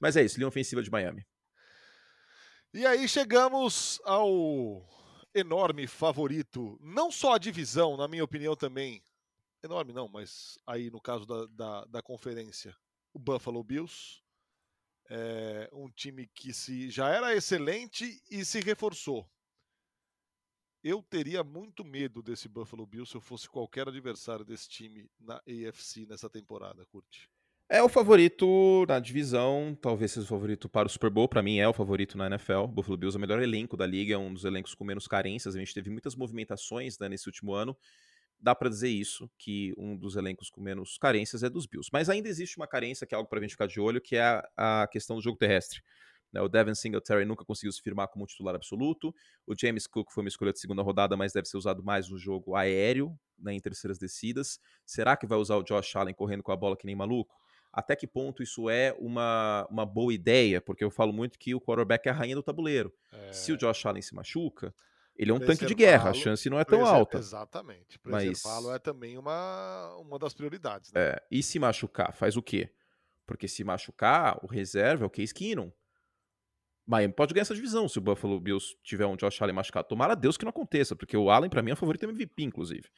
Mas 0.00 0.16
é 0.16 0.24
isso, 0.24 0.36
linha 0.36 0.48
ofensiva 0.48 0.82
de 0.82 0.90
Miami. 0.90 1.24
E 2.74 2.84
aí 2.84 3.08
chegamos 3.08 4.00
ao 4.04 4.84
enorme 5.32 5.86
favorito, 5.86 6.76
não 6.82 7.12
só 7.12 7.34
a 7.34 7.38
divisão, 7.38 7.96
na 7.96 8.08
minha 8.08 8.24
opinião 8.24 8.56
também, 8.56 9.00
enorme 9.62 9.92
não, 9.92 10.08
mas 10.08 10.58
aí 10.66 10.90
no 10.90 11.00
caso 11.00 11.24
da, 11.24 11.46
da, 11.46 11.84
da 11.84 12.02
conferência, 12.02 12.74
o 13.14 13.18
Buffalo 13.20 13.62
Bills, 13.62 14.20
é 15.08 15.70
um 15.72 15.88
time 15.88 16.26
que 16.34 16.52
se 16.52 16.90
já 16.90 17.10
era 17.10 17.32
excelente 17.32 18.20
e 18.28 18.44
se 18.44 18.60
reforçou. 18.60 19.24
Eu 20.82 21.02
teria 21.02 21.42
muito 21.42 21.84
medo 21.84 22.22
desse 22.22 22.48
Buffalo 22.48 22.86
Bills 22.86 23.10
se 23.10 23.16
eu 23.16 23.20
fosse 23.20 23.48
qualquer 23.48 23.88
adversário 23.88 24.44
desse 24.44 24.68
time 24.68 25.10
na 25.18 25.36
AFC 25.36 26.06
nessa 26.06 26.30
temporada, 26.30 26.86
curte. 26.86 27.28
É 27.70 27.82
o 27.82 27.88
favorito 27.88 28.86
na 28.88 28.98
divisão, 28.98 29.76
talvez 29.78 30.12
seja 30.12 30.24
o 30.24 30.28
favorito 30.28 30.70
para 30.70 30.86
o 30.86 30.88
Super 30.88 31.10
Bowl. 31.10 31.28
Para 31.28 31.42
mim 31.42 31.58
é 31.58 31.68
o 31.68 31.72
favorito 31.74 32.16
na 32.16 32.26
NFL. 32.26 32.60
O 32.60 32.66
Buffalo 32.66 32.96
Bills 32.96 33.14
é 33.14 33.18
o 33.18 33.20
melhor 33.20 33.42
elenco 33.42 33.76
da 33.76 33.84
liga, 33.84 34.14
é 34.14 34.16
um 34.18 34.32
dos 34.32 34.44
elencos 34.44 34.74
com 34.74 34.84
menos 34.84 35.06
carências. 35.06 35.54
A 35.54 35.58
gente 35.58 35.74
teve 35.74 35.90
muitas 35.90 36.16
movimentações 36.16 36.98
né, 36.98 37.10
nesse 37.10 37.28
último 37.28 37.52
ano. 37.52 37.76
Dá 38.40 38.54
para 38.54 38.70
dizer 38.70 38.88
isso, 38.88 39.28
que 39.36 39.74
um 39.76 39.94
dos 39.94 40.16
elencos 40.16 40.48
com 40.48 40.62
menos 40.62 40.96
carências 40.96 41.42
é 41.42 41.50
dos 41.50 41.66
Bills. 41.66 41.90
Mas 41.92 42.08
ainda 42.08 42.28
existe 42.28 42.56
uma 42.56 42.66
carência 42.66 43.06
que 43.06 43.14
é 43.14 43.18
algo 43.18 43.28
para 43.28 43.38
a 43.38 43.42
gente 43.42 43.50
ficar 43.50 43.66
de 43.66 43.80
olho, 43.80 44.00
que 44.00 44.16
é 44.16 44.22
a, 44.56 44.84
a 44.84 44.86
questão 44.86 45.16
do 45.16 45.22
jogo 45.22 45.36
terrestre. 45.36 45.82
Né, 46.32 46.40
o 46.40 46.48
Devin 46.48 46.74
Singletary 46.74 47.24
nunca 47.24 47.44
conseguiu 47.44 47.72
se 47.72 47.80
firmar 47.80 48.08
como 48.08 48.26
titular 48.26 48.54
absoluto. 48.54 49.14
O 49.46 49.54
James 49.58 49.86
Cook 49.86 50.10
foi 50.10 50.22
uma 50.22 50.28
escolha 50.28 50.52
de 50.52 50.60
segunda 50.60 50.82
rodada, 50.82 51.16
mas 51.16 51.32
deve 51.32 51.48
ser 51.48 51.56
usado 51.56 51.82
mais 51.82 52.08
no 52.08 52.18
jogo 52.18 52.54
aéreo, 52.54 53.18
né, 53.38 53.54
em 53.54 53.60
terceiras 53.60 53.98
descidas. 53.98 54.60
Será 54.84 55.16
que 55.16 55.26
vai 55.26 55.38
usar 55.38 55.56
o 55.56 55.62
Josh 55.62 55.96
Allen 55.96 56.14
correndo 56.14 56.42
com 56.42 56.52
a 56.52 56.56
bola 56.56 56.76
que 56.76 56.86
nem 56.86 56.94
maluco? 56.94 57.34
até 57.72 57.94
que 57.94 58.06
ponto 58.06 58.42
isso 58.42 58.68
é 58.68 58.94
uma, 58.98 59.66
uma 59.70 59.86
boa 59.86 60.12
ideia, 60.12 60.60
porque 60.60 60.82
eu 60.82 60.90
falo 60.90 61.12
muito 61.12 61.38
que 61.38 61.54
o 61.54 61.60
quarterback 61.60 62.06
é 62.06 62.10
a 62.10 62.14
rainha 62.14 62.34
do 62.34 62.42
tabuleiro. 62.42 62.92
É... 63.12 63.32
Se 63.32 63.52
o. 63.52 63.56
Josh 63.56 63.86
Allen 63.86 64.02
se 64.02 64.14
machuca, 64.14 64.74
ele 65.16 65.30
é 65.30 65.34
um 65.34 65.38
tanque 65.38 65.66
de 65.66 65.74
guerra, 65.74 66.10
a 66.10 66.14
chance 66.14 66.48
não 66.48 66.58
é 66.58 66.64
tão 66.64 66.84
alta. 66.84 67.18
Exatamente. 67.18 67.98
Preservá-lo 67.98 68.68
mas... 68.68 68.76
é 68.76 68.78
também 68.78 69.18
uma, 69.18 69.96
uma 69.96 70.18
das 70.18 70.32
prioridades. 70.32 70.92
Né? 70.92 71.00
É, 71.00 71.22
e 71.30 71.42
se 71.42 71.58
machucar, 71.58 72.12
faz 72.14 72.36
o 72.36 72.42
quê? 72.42 72.70
Porque 73.26 73.46
se 73.46 73.62
machucar, 73.62 74.38
o 74.42 74.46
reserva 74.46 75.04
é 75.04 75.06
o 75.06 75.10
Case 75.10 75.34
Keenum. 75.34 75.70
Miami 76.88 77.12
pode 77.12 77.34
ganhar 77.34 77.42
essa 77.42 77.54
divisão 77.54 77.86
se 77.86 77.98
o 77.98 78.00
Buffalo 78.00 78.40
Bills 78.40 78.74
tiver 78.82 79.04
um 79.04 79.14
Josh 79.14 79.42
Allen 79.42 79.54
machucado. 79.54 79.86
Tomara 79.86 80.16
Deus 80.16 80.38
que 80.38 80.44
não 80.46 80.50
aconteça, 80.50 80.96
porque 80.96 81.14
o 81.18 81.30
Allen, 81.30 81.50
para 81.50 81.60
mim, 81.62 81.70
é 81.70 81.74
o 81.74 81.76
favorito 81.76 82.04
MVP, 82.04 82.44
inclusive. 82.44 82.88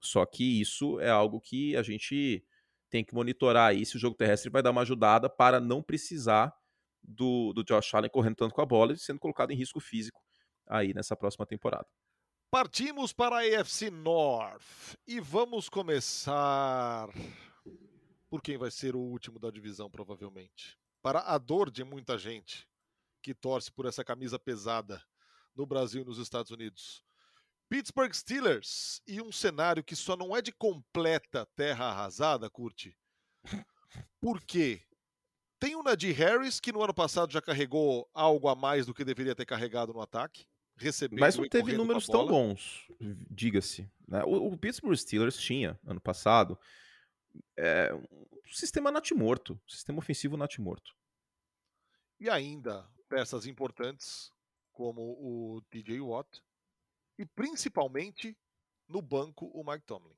Só 0.00 0.26
que 0.26 0.60
isso 0.60 0.98
é 0.98 1.10
algo 1.10 1.40
que 1.40 1.76
a 1.76 1.82
gente 1.82 2.44
tem 2.90 3.04
que 3.04 3.14
monitorar 3.14 3.70
aí 3.70 3.86
se 3.86 3.94
o 3.94 4.00
jogo 4.00 4.16
terrestre 4.16 4.50
vai 4.50 4.64
dar 4.64 4.72
uma 4.72 4.80
ajudada 4.80 5.30
para 5.30 5.60
não 5.60 5.80
precisar 5.80 6.52
do, 7.00 7.52
do 7.52 7.62
Josh 7.62 7.94
Allen 7.94 8.10
correndo 8.10 8.34
tanto 8.34 8.52
com 8.52 8.62
a 8.62 8.66
bola 8.66 8.94
e 8.94 8.98
sendo 8.98 9.20
colocado 9.20 9.52
em 9.52 9.56
risco 9.56 9.78
físico 9.78 10.20
aí 10.66 10.92
nessa 10.92 11.14
próxima 11.14 11.46
temporada. 11.46 11.86
Partimos 12.50 13.12
para 13.12 13.36
a 13.36 13.60
AFC 13.60 13.90
North 13.92 14.96
e 15.06 15.20
vamos 15.20 15.68
começar 15.68 17.08
por 18.28 18.42
quem 18.42 18.58
vai 18.58 18.72
ser 18.72 18.96
o 18.96 19.00
último 19.00 19.38
da 19.38 19.52
divisão, 19.52 19.88
provavelmente. 19.88 20.76
Para 21.00 21.20
a 21.20 21.38
dor 21.38 21.70
de 21.70 21.84
muita 21.84 22.18
gente 22.18 22.68
que 23.22 23.34
torce 23.34 23.70
por 23.70 23.86
essa 23.86 24.04
camisa 24.04 24.38
pesada 24.38 25.02
no 25.54 25.66
Brasil 25.66 26.02
e 26.02 26.04
nos 26.04 26.18
Estados 26.18 26.50
Unidos. 26.50 27.04
Pittsburgh 27.68 28.12
Steelers 28.12 29.00
e 29.06 29.22
um 29.22 29.30
cenário 29.30 29.84
que 29.84 29.94
só 29.94 30.16
não 30.16 30.36
é 30.36 30.42
de 30.42 30.50
completa 30.50 31.46
terra 31.54 31.86
arrasada, 31.86 32.50
curte. 32.50 32.96
Por 34.20 34.42
quê? 34.42 34.82
Tem 35.58 35.76
o 35.76 35.82
Nadir 35.82 36.16
Harris, 36.16 36.58
que 36.58 36.72
no 36.72 36.82
ano 36.82 36.94
passado 36.94 37.32
já 37.32 37.40
carregou 37.40 38.08
algo 38.14 38.48
a 38.48 38.56
mais 38.56 38.86
do 38.86 38.94
que 38.94 39.04
deveria 39.04 39.34
ter 39.34 39.44
carregado 39.44 39.92
no 39.92 40.00
ataque. 40.00 40.46
Recebendo 40.76 41.20
Mas 41.20 41.36
não 41.36 41.46
teve 41.46 41.76
números 41.76 42.06
tão 42.06 42.26
bons, 42.26 42.88
diga-se. 43.30 43.88
Né? 44.08 44.24
O, 44.24 44.52
o, 44.52 44.56
Pittsburgh 44.56 44.96
Steelers 44.96 45.36
tinha, 45.36 45.78
ano 45.86 46.00
passado, 46.00 46.58
é, 47.54 47.92
um 47.92 48.52
sistema 48.52 48.90
natimorto, 48.90 49.52
um 49.52 49.68
sistema 49.68 49.98
ofensivo 49.98 50.38
natimorto. 50.38 50.96
E 52.18 52.30
ainda 52.30 52.88
peças 53.10 53.44
importantes, 53.44 54.32
como 54.72 55.02
o 55.02 55.60
TJ 55.68 56.00
Watt, 56.00 56.40
e 57.18 57.26
principalmente 57.26 58.38
no 58.88 59.02
banco 59.02 59.46
o 59.46 59.68
Mike 59.68 59.84
Tomlin. 59.84 60.14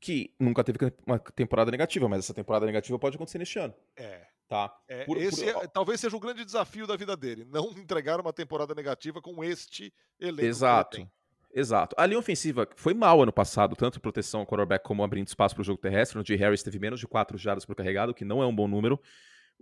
Que 0.00 0.34
nunca 0.38 0.62
teve 0.62 0.78
uma 1.06 1.18
temporada 1.18 1.70
negativa, 1.70 2.08
mas 2.08 2.24
essa 2.24 2.34
temporada 2.34 2.66
negativa 2.66 2.98
pode 2.98 3.16
acontecer 3.16 3.38
neste 3.38 3.58
ano. 3.58 3.74
É. 3.96 4.26
Tá. 4.46 4.76
É, 4.86 5.04
por, 5.04 5.16
esse 5.16 5.50
por... 5.50 5.64
É, 5.64 5.66
talvez 5.68 6.00
seja 6.00 6.14
o 6.14 6.20
grande 6.20 6.44
desafio 6.44 6.86
da 6.86 6.96
vida 6.96 7.16
dele, 7.16 7.46
não 7.46 7.70
entregar 7.78 8.20
uma 8.20 8.32
temporada 8.32 8.74
negativa 8.74 9.22
com 9.22 9.42
este 9.42 9.94
elenco. 10.20 10.44
Exato. 10.44 11.10
Exato. 11.56 11.94
A 11.96 12.04
linha 12.04 12.18
ofensiva 12.18 12.68
foi 12.74 12.92
mal 12.92 13.22
ano 13.22 13.32
passado, 13.32 13.76
tanto 13.76 14.00
proteção 14.00 14.40
ao 14.40 14.46
quarterback 14.46 14.84
como 14.84 15.04
abrindo 15.04 15.28
espaço 15.28 15.54
para 15.54 15.62
o 15.62 15.64
jogo 15.64 15.80
terrestre, 15.80 16.18
onde 16.18 16.34
Harris 16.34 16.64
teve 16.64 16.80
menos 16.80 16.98
de 16.98 17.06
4 17.06 17.38
jardas 17.38 17.64
por 17.64 17.76
carregado, 17.76 18.12
que 18.12 18.24
não 18.24 18.42
é 18.42 18.46
um 18.46 18.54
bom 18.54 18.66
número. 18.66 19.00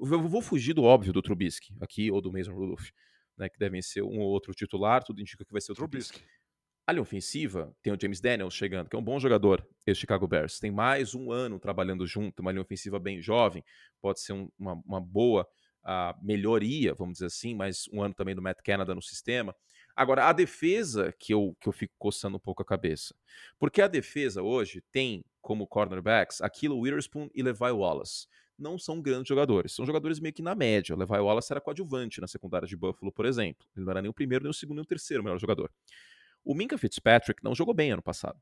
Eu 0.03 0.29
vou 0.29 0.43
fugir 0.43 0.75
do 0.75 0.83
óbvio 0.83 1.13
do 1.13 1.23
Trubisky 1.23 1.75
aqui, 1.81 2.11
ou 2.11 2.21
do 2.21 2.33
Mason 2.33 2.53
Rudolph 2.53 2.91
né, 3.37 3.49
que 3.49 3.59
devem 3.59 3.83
ser 3.83 4.03
um 4.03 4.21
ou 4.21 4.31
outro 4.31 4.53
titular, 4.55 5.03
tudo 5.03 5.21
indica 5.21 5.45
que 5.45 5.53
vai 5.53 5.61
ser 5.61 5.73
o 5.73 5.75
Trubisky. 5.75 6.19
Trubisky. 6.19 6.43
A 6.87 6.93
linha 6.93 7.03
ofensiva 7.03 7.75
tem 7.81 7.93
o 7.93 7.99
James 8.01 8.21
Daniels 8.21 8.55
chegando, 8.55 8.89
que 8.89 8.97
é 8.97 8.99
um 8.99 9.05
bom 9.05 9.19
jogador, 9.19 9.67
esse 9.87 10.01
Chicago 10.01 10.27
Bears. 10.27 10.59
Tem 10.59 10.71
mais 10.71 11.15
um 11.15 11.31
ano 11.31 11.61
trabalhando 11.61 12.07
junto, 12.07 12.41
uma 12.41 12.51
linha 12.51 12.63
ofensiva 12.63 12.99
bem 12.99 13.23
jovem, 13.23 13.65
pode 14.01 14.21
ser 14.21 14.33
um, 14.33 14.49
uma, 14.59 14.75
uma, 14.85 15.01
boa 15.01 15.47
uh, 15.85 16.25
melhoria, 16.25 16.93
vamos 16.93 17.15
dizer 17.15 17.27
assim, 17.27 17.55
mas 17.55 17.85
um 17.93 18.03
ano 18.03 18.15
também 18.15 18.35
do 18.35 18.43
Matt 18.43 18.59
Canada 18.65 18.95
no 18.97 19.03
sistema. 19.03 19.55
Agora, 19.95 20.29
a 20.29 20.33
defesa 20.33 21.15
que 21.21 21.33
eu, 21.33 21.57
que 21.61 21.69
eu 21.69 21.73
fico 21.73 21.95
coçando 21.99 22.37
um 22.37 22.41
pouco 22.41 22.63
a 22.63 22.67
cabeça. 22.67 23.15
Porque 23.59 23.81
a 23.81 23.87
defesa 23.87 24.43
hoje 24.43 24.83
tem 24.91 25.25
como 25.41 25.67
cornerbacks 25.67 26.41
Aquilo 26.41 26.81
Witherspoon 26.81 27.29
e 27.33 27.43
Levi 27.43 27.71
Wallace 27.71 28.27
não 28.62 28.78
são 28.78 29.02
grandes 29.02 29.28
jogadores. 29.28 29.73
São 29.73 29.85
jogadores 29.85 30.21
meio 30.21 30.33
que 30.33 30.40
na 30.40 30.54
média. 30.54 30.95
O 30.95 30.99
Levi 30.99 31.12
Wallace 31.12 31.52
era 31.52 31.61
coadjuvante 31.61 32.21
na 32.21 32.26
secundária 32.26 32.66
de 32.66 32.76
Buffalo, 32.76 33.12
por 33.12 33.26
exemplo. 33.26 33.66
Ele 33.76 33.85
não 33.85 33.90
era 33.90 34.00
nem 34.00 34.11
o 34.11 34.14
primeiro, 34.14 34.45
nem 34.45 34.50
o 34.50 34.54
segundo, 34.54 34.76
nem 34.76 34.83
o 34.83 34.87
terceiro 34.87 35.23
melhor 35.23 35.38
jogador. 35.38 35.71
O 36.45 36.54
Minka 36.54 36.78
Fitzpatrick 36.78 37.42
não 37.42 37.54
jogou 37.54 37.75
bem 37.75 37.92
ano 37.92 38.02
passado. 38.02 38.40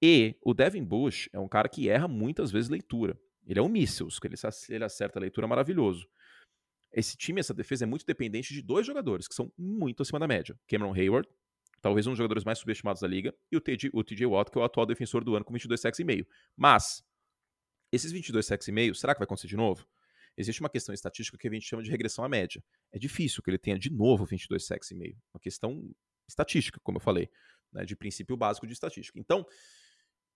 E 0.00 0.36
o 0.44 0.52
Devin 0.52 0.84
Bush 0.84 1.28
é 1.32 1.38
um 1.38 1.48
cara 1.48 1.68
que 1.68 1.88
erra 1.88 2.06
muitas 2.06 2.50
vezes 2.50 2.68
leitura. 2.68 3.18
Ele 3.46 3.58
é 3.58 3.62
um 3.62 3.68
mísseis, 3.68 4.18
que 4.18 4.26
ele, 4.26 4.84
acerta 4.84 5.18
a 5.18 5.20
leitura 5.20 5.46
maravilhoso. 5.46 6.06
Esse 6.92 7.16
time, 7.16 7.40
essa 7.40 7.54
defesa 7.54 7.84
é 7.84 7.86
muito 7.86 8.04
dependente 8.04 8.52
de 8.52 8.62
dois 8.62 8.86
jogadores 8.86 9.26
que 9.26 9.34
são 9.34 9.52
muito 9.56 10.02
acima 10.02 10.18
da 10.18 10.26
média. 10.26 10.58
Cameron 10.68 10.94
Hayward, 10.94 11.28
talvez 11.80 12.06
um 12.06 12.10
dos 12.10 12.18
jogadores 12.18 12.44
mais 12.44 12.58
subestimados 12.58 13.00
da 13.00 13.08
liga, 13.08 13.34
e 13.50 13.56
o 13.56 13.60
TJ, 13.60 13.90
o 13.92 14.02
TJ 14.02 14.26
Watt, 14.26 14.50
que 14.50 14.58
é 14.58 14.60
o 14.60 14.64
atual 14.64 14.86
defensor 14.86 15.22
do 15.22 15.36
ano 15.36 15.44
com 15.44 15.52
22 15.52 15.80
sacks 15.80 16.00
e 16.00 16.04
meio. 16.04 16.26
Mas 16.56 17.04
esses 17.92 18.12
22 18.12 18.44
sacks 18.44 18.68
e 18.68 18.72
meio, 18.72 18.94
será 18.94 19.14
que 19.14 19.18
vai 19.18 19.24
acontecer 19.24 19.48
de 19.48 19.56
novo? 19.56 19.86
Existe 20.36 20.60
uma 20.60 20.68
questão 20.68 20.94
estatística 20.94 21.38
que 21.38 21.48
a 21.48 21.50
gente 21.50 21.66
chama 21.66 21.82
de 21.82 21.90
regressão 21.90 22.24
à 22.24 22.28
média. 22.28 22.62
É 22.92 22.98
difícil 22.98 23.42
que 23.42 23.50
ele 23.50 23.58
tenha 23.58 23.78
de 23.78 23.90
novo 23.90 24.24
22 24.26 24.66
sacks 24.66 24.90
e 24.90 24.94
meio. 24.94 25.16
Uma 25.32 25.40
questão 25.40 25.90
estatística, 26.28 26.78
como 26.82 26.98
eu 26.98 27.00
falei, 27.00 27.30
né, 27.72 27.84
de 27.84 27.96
princípio 27.96 28.36
básico 28.36 28.66
de 28.66 28.74
estatística. 28.74 29.18
Então, 29.18 29.46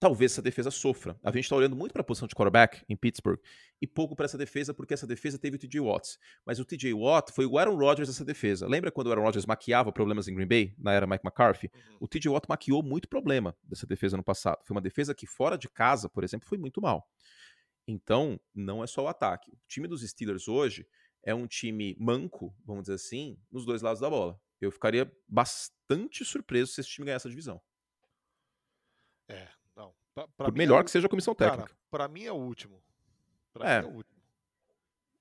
talvez 0.00 0.33
essa 0.33 0.40
defesa 0.40 0.71
sofra. 0.71 1.14
A 1.23 1.30
gente 1.30 1.45
está 1.45 1.54
olhando 1.54 1.76
muito 1.76 1.92
para 1.92 2.00
a 2.00 2.04
posição 2.04 2.26
de 2.26 2.35
quarterback 2.35 2.83
em 2.88 2.97
Pittsburgh 2.97 3.38
e 3.80 3.87
pouco 3.87 4.16
para 4.16 4.25
essa 4.25 4.38
defesa, 4.38 4.73
porque 4.73 4.95
essa 4.95 5.07
defesa 5.07 5.38
teve 5.38 5.57
o 5.57 5.59
TJ 5.59 5.78
Watt. 5.80 6.16
Mas 6.47 6.59
o 6.59 6.64
TJ 6.64 6.95
Watt 6.95 7.30
foi 7.33 7.45
o 7.45 7.59
Aaron 7.59 7.76
Rodgers 7.76 8.09
dessa 8.09 8.25
defesa. 8.25 8.66
Lembra 8.66 8.90
quando 8.90 9.09
o 9.09 9.11
Aaron 9.11 9.23
Rodgers 9.23 9.45
maquiava 9.45 9.92
problemas 9.92 10.26
em 10.26 10.35
Green 10.35 10.49
Bay, 10.49 10.75
na 10.78 10.92
era 10.92 11.07
Mike 11.07 11.25
McCarthy? 11.25 11.71
Uhum. 11.75 11.97
O 12.00 12.09
TJ 12.09 12.30
Watt 12.30 12.47
maquiou 12.49 12.83
muito 12.83 13.07
problema 13.07 13.54
dessa 13.62 13.87
defesa 13.87 14.16
no 14.16 14.25
passado. 14.25 14.59
Foi 14.64 14.75
uma 14.75 14.80
defesa 14.80 15.14
que 15.14 15.26
fora 15.26 15.59
de 15.59 15.69
casa, 15.69 16.09
por 16.09 16.25
exemplo, 16.25 16.49
foi 16.49 16.57
muito 16.57 16.80
mal. 16.80 17.07
Então, 17.91 18.39
não 18.55 18.85
é 18.85 18.87
só 18.87 19.03
o 19.03 19.09
ataque. 19.09 19.51
O 19.51 19.59
time 19.67 19.89
dos 19.89 20.09
Steelers 20.09 20.47
hoje 20.47 20.87
é 21.25 21.35
um 21.35 21.47
time 21.49 21.97
manco, 21.99 22.55
vamos 22.65 22.85
dizer 22.85 22.95
assim, 22.95 23.37
nos 23.51 23.67
dois 23.67 23.83
lados 23.83 24.01
da 24.01 24.09
bola. 24.09 24.41
Eu 24.61 24.71
ficaria 24.71 25.13
bastante 25.27 26.25
surpreso 26.25 26.73
se 26.73 26.81
esse 26.81 26.91
time 26.91 27.07
ganhasse 27.07 27.27
a 27.27 27.31
divisão. 27.31 27.61
É, 29.27 29.49
não. 29.75 29.93
Pra, 30.15 30.29
pra 30.29 30.53
melhor 30.53 30.83
é 30.83 30.85
que 30.85 30.91
seja 30.91 31.09
a 31.09 31.11
comissão 31.11 31.35
técnica. 31.35 31.77
Para 31.91 32.07
mim 32.07 32.23
é 32.23 32.33
o 32.33 32.37
último. 32.37 32.81
Pra 33.53 33.69
é. 33.69 33.83
mim 33.83 33.89
é 33.89 33.91
o 33.91 33.95
último. 33.97 34.23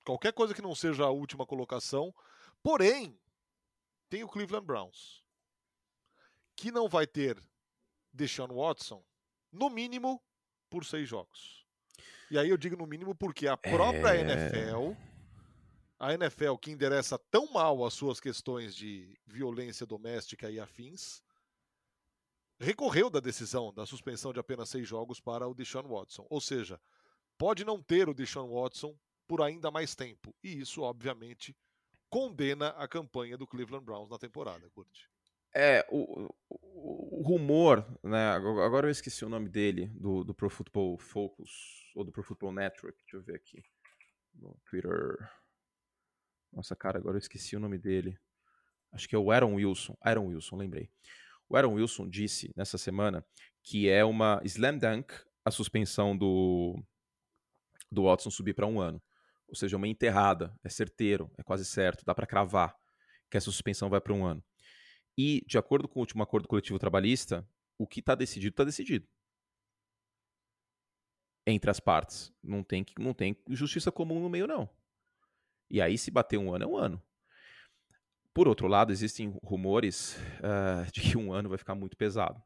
Qualquer 0.05 0.33
coisa 0.33 0.53
que 0.53 0.61
não 0.61 0.75
seja 0.75 1.05
a 1.05 1.09
última 1.09 1.45
colocação. 1.45 2.13
Porém, 2.61 3.19
tem 4.09 4.23
o 4.23 4.27
Cleveland 4.27 4.65
Browns. 4.65 5.25
Que 6.55 6.71
não 6.71 6.87
vai 6.87 7.07
ter 7.07 7.41
Deshaun 8.13 8.53
Watson, 8.53 9.03
no 9.51 9.71
mínimo, 9.71 10.21
por 10.69 10.85
seis 10.85 11.09
jogos. 11.09 11.58
E 12.31 12.37
aí 12.37 12.49
eu 12.49 12.57
digo 12.57 12.75
no 12.77 12.85
mínimo 12.85 13.15
porque 13.15 13.47
a 13.47 13.57
própria 13.57 14.15
é... 14.15 14.21
NFL, 14.21 14.93
a 15.99 16.13
NFL 16.13 16.55
que 16.55 16.71
endereça 16.71 17.17
tão 17.17 17.51
mal 17.51 17.85
as 17.85 17.93
suas 17.93 18.19
questões 18.19 18.75
de 18.75 19.17
violência 19.25 19.85
doméstica 19.85 20.49
e 20.49 20.59
afins, 20.59 21.21
recorreu 22.59 23.09
da 23.09 23.19
decisão 23.19 23.73
da 23.73 23.85
suspensão 23.85 24.33
de 24.33 24.39
apenas 24.39 24.69
seis 24.69 24.87
jogos 24.87 25.19
para 25.19 25.47
o 25.47 25.53
Deshaun 25.53 25.87
Watson. 25.87 26.25
Ou 26.29 26.41
seja, 26.41 26.79
pode 27.37 27.63
não 27.63 27.81
ter 27.81 28.09
o 28.09 28.13
Deshaun 28.13 28.49
Watson 28.49 28.95
por 29.27 29.41
ainda 29.41 29.71
mais 29.71 29.95
tempo. 29.95 30.35
E 30.43 30.59
isso, 30.59 30.81
obviamente, 30.81 31.55
condena 32.09 32.69
a 32.69 32.87
campanha 32.87 33.37
do 33.37 33.47
Cleveland 33.47 33.85
Browns 33.85 34.09
na 34.09 34.17
temporada, 34.17 34.69
Curte. 34.71 35.09
É, 35.53 35.85
o, 35.89 36.29
o, 36.49 36.98
o, 37.11 37.21
rumor, 37.21 37.85
né? 38.03 38.31
Agora 38.31 38.87
eu 38.87 38.91
esqueci 38.91 39.25
o 39.25 39.29
nome 39.29 39.49
dele, 39.49 39.87
do, 39.95 40.23
do 40.23 40.33
Pro 40.33 40.49
Football 40.49 40.97
Focus, 40.97 41.91
ou 41.95 42.03
do 42.03 42.11
Pro 42.11 42.23
Football 42.23 42.53
Network, 42.53 42.97
deixa 42.99 43.17
eu 43.17 43.21
ver 43.21 43.35
aqui. 43.35 43.63
No 44.33 44.57
Twitter. 44.69 45.17
Nossa, 46.53 46.75
cara, 46.75 46.97
agora 46.97 47.15
eu 47.15 47.19
esqueci 47.19 47.55
o 47.55 47.59
nome 47.59 47.77
dele. 47.77 48.17
Acho 48.91 49.07
que 49.07 49.15
é 49.15 49.19
o 49.19 49.31
Aaron 49.31 49.55
Wilson. 49.55 49.97
Aaron 50.01 50.27
Wilson, 50.27 50.55
lembrei. 50.55 50.89
O 51.47 51.55
Aaron 51.55 51.73
Wilson 51.73 52.07
disse 52.07 52.51
nessa 52.55 52.77
semana 52.77 53.25
que 53.63 53.89
é 53.89 54.05
uma 54.05 54.41
slam 54.45 54.77
dunk 54.77 55.13
a 55.43 55.51
suspensão 55.51 56.15
do, 56.15 56.81
do 57.91 58.03
Watson 58.03 58.29
subir 58.29 58.53
para 58.53 58.67
um 58.67 58.79
ano. 58.79 59.01
Ou 59.47 59.55
seja, 59.55 59.77
uma 59.77 59.87
enterrada, 59.87 60.55
é 60.63 60.69
certeiro, 60.69 61.31
é 61.37 61.43
quase 61.43 61.65
certo, 61.65 62.05
dá 62.05 62.13
para 62.13 62.27
cravar 62.27 62.75
que 63.29 63.37
essa 63.37 63.45
suspensão 63.45 63.89
vai 63.89 63.99
para 63.99 64.13
um 64.13 64.25
ano. 64.25 64.43
E, 65.21 65.43
de 65.45 65.57
acordo 65.57 65.85
com 65.85 65.99
o 65.99 66.01
último 66.01 66.23
acordo 66.23 66.47
coletivo 66.47 66.79
trabalhista, 66.79 67.45
o 67.77 67.85
que 67.85 67.99
está 67.99 68.15
decidido, 68.15 68.53
está 68.53 68.63
decidido. 68.63 69.05
Entre 71.45 71.69
as 71.69 71.81
partes. 71.81 72.31
Não 72.41 72.63
tem, 72.63 72.85
não 72.97 73.13
tem 73.13 73.35
justiça 73.49 73.91
comum 73.91 74.21
no 74.21 74.29
meio, 74.29 74.47
não. 74.47 74.69
E 75.69 75.81
aí, 75.81 75.97
se 75.97 76.09
bater 76.09 76.37
um 76.37 76.55
ano, 76.55 76.63
é 76.63 76.67
um 76.69 76.77
ano. 76.77 77.03
Por 78.33 78.47
outro 78.47 78.65
lado, 78.65 78.93
existem 78.93 79.37
rumores 79.43 80.15
uh, 80.37 80.89
de 80.93 81.01
que 81.01 81.17
um 81.17 81.33
ano 81.33 81.49
vai 81.49 81.57
ficar 81.57 81.75
muito 81.75 81.97
pesado. 81.97 82.41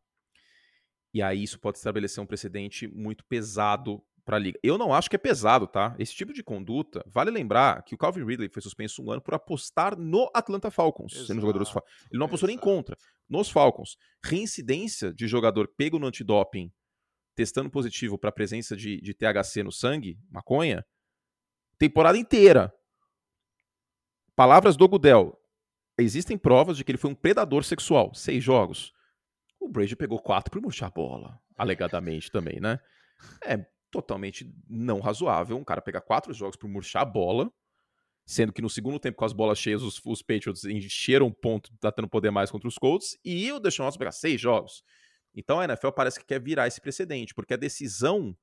E 1.13 1.21
aí 1.21 1.43
isso 1.43 1.59
pode 1.59 1.77
estabelecer 1.77 2.23
um 2.23 2.25
precedente 2.25 2.87
muito 2.87 3.23
pesado 3.25 4.03
para 4.25 4.37
a 4.37 4.39
liga. 4.39 4.59
Eu 4.63 4.77
não 4.77 4.93
acho 4.93 5.09
que 5.09 5.15
é 5.15 5.19
pesado, 5.19 5.67
tá? 5.67 5.95
Esse 5.99 6.13
tipo 6.13 6.33
de 6.33 6.43
conduta, 6.43 7.03
vale 7.07 7.29
lembrar 7.29 7.83
que 7.83 7.93
o 7.93 7.97
Calvin 7.97 8.23
Ridley 8.23 8.49
foi 8.49 8.61
suspenso 8.61 9.03
um 9.03 9.11
ano 9.11 9.21
por 9.21 9.33
apostar 9.33 9.97
no 9.97 10.29
Atlanta 10.33 10.71
Falcons, 10.71 11.13
exato, 11.13 11.27
sendo 11.27 11.41
jogador 11.41 11.59
dos 11.59 11.69
Falcons. 11.69 11.91
Ele 12.09 12.19
não 12.19 12.25
apostou 12.25 12.49
exato. 12.49 12.65
nem 12.65 12.75
contra, 12.75 12.97
nos 13.29 13.49
Falcons. 13.49 13.97
Reincidência 14.23 15.13
de 15.13 15.27
jogador 15.27 15.67
pego 15.67 15.99
no 15.99 16.07
antidoping, 16.07 16.71
testando 17.35 17.69
positivo 17.69 18.17
para 18.17 18.31
presença 18.31 18.75
de, 18.75 19.01
de 19.01 19.13
THC 19.13 19.63
no 19.63 19.71
sangue, 19.71 20.17
maconha, 20.29 20.85
temporada 21.77 22.17
inteira. 22.17 22.73
Palavras 24.35 24.75
do 24.77 24.87
Gudel. 24.87 25.37
Existem 25.97 26.37
provas 26.37 26.77
de 26.77 26.83
que 26.83 26.91
ele 26.91 26.97
foi 26.97 27.11
um 27.11 27.15
predador 27.15 27.63
sexual. 27.63 28.13
Seis 28.15 28.43
jogos. 28.43 28.91
O 29.59 29.69
Brady 29.69 29.95
pegou 29.95 30.19
quatro 30.19 30.51
por 30.51 30.61
murchar 30.61 30.87
a 30.87 30.91
bola, 30.91 31.39
alegadamente 31.55 32.31
também, 32.31 32.59
né? 32.59 32.79
É 33.45 33.72
totalmente 33.93 34.51
não 34.67 34.99
razoável 34.99 35.55
um 35.55 35.63
cara 35.63 35.79
pegar 35.79 36.01
quatro 36.01 36.33
jogos 36.33 36.57
por 36.57 36.67
murchar 36.67 37.03
a 37.03 37.05
bola, 37.05 37.53
sendo 38.25 38.51
que 38.51 38.61
no 38.61 38.69
segundo 38.69 38.99
tempo, 38.99 39.17
com 39.17 39.25
as 39.25 39.33
bolas 39.33 39.59
cheias, 39.59 39.83
os, 39.83 40.01
os 40.03 40.23
Patriots 40.23 40.65
encheram 40.65 41.27
o 41.27 41.33
ponto, 41.33 41.69
tendo 41.95 42.09
poder 42.09 42.31
mais 42.31 42.49
contra 42.49 42.67
os 42.67 42.75
Colts, 42.75 43.15
e 43.23 43.51
o 43.51 43.59
Deshaun 43.59 43.85
Watson 43.85 43.99
pegar 43.99 44.11
seis 44.11 44.41
jogos. 44.41 44.83
Então 45.35 45.59
a 45.59 45.65
NFL 45.65 45.91
parece 45.91 46.19
que 46.19 46.25
quer 46.25 46.41
virar 46.41 46.67
esse 46.67 46.81
precedente, 46.81 47.35
porque 47.35 47.53
a 47.53 47.57
decisão 47.57 48.35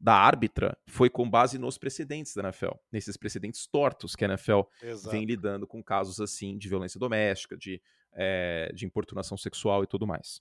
da 0.00 0.14
árbitra 0.14 0.76
foi 0.88 1.08
com 1.08 1.30
base 1.30 1.58
nos 1.58 1.78
precedentes 1.78 2.34
da 2.34 2.42
NFL, 2.42 2.72
nesses 2.90 3.16
precedentes 3.16 3.68
tortos 3.68 4.16
que 4.16 4.24
a 4.24 4.28
NFL 4.28 4.62
Exato. 4.82 5.14
vem 5.14 5.24
lidando 5.24 5.64
com 5.64 5.80
casos 5.80 6.20
assim 6.20 6.58
de 6.58 6.68
violência 6.68 6.98
doméstica, 6.98 7.56
de, 7.56 7.80
é, 8.14 8.72
de 8.74 8.84
importunação 8.84 9.36
sexual 9.36 9.84
e 9.84 9.86
tudo 9.86 10.04
mais. 10.04 10.40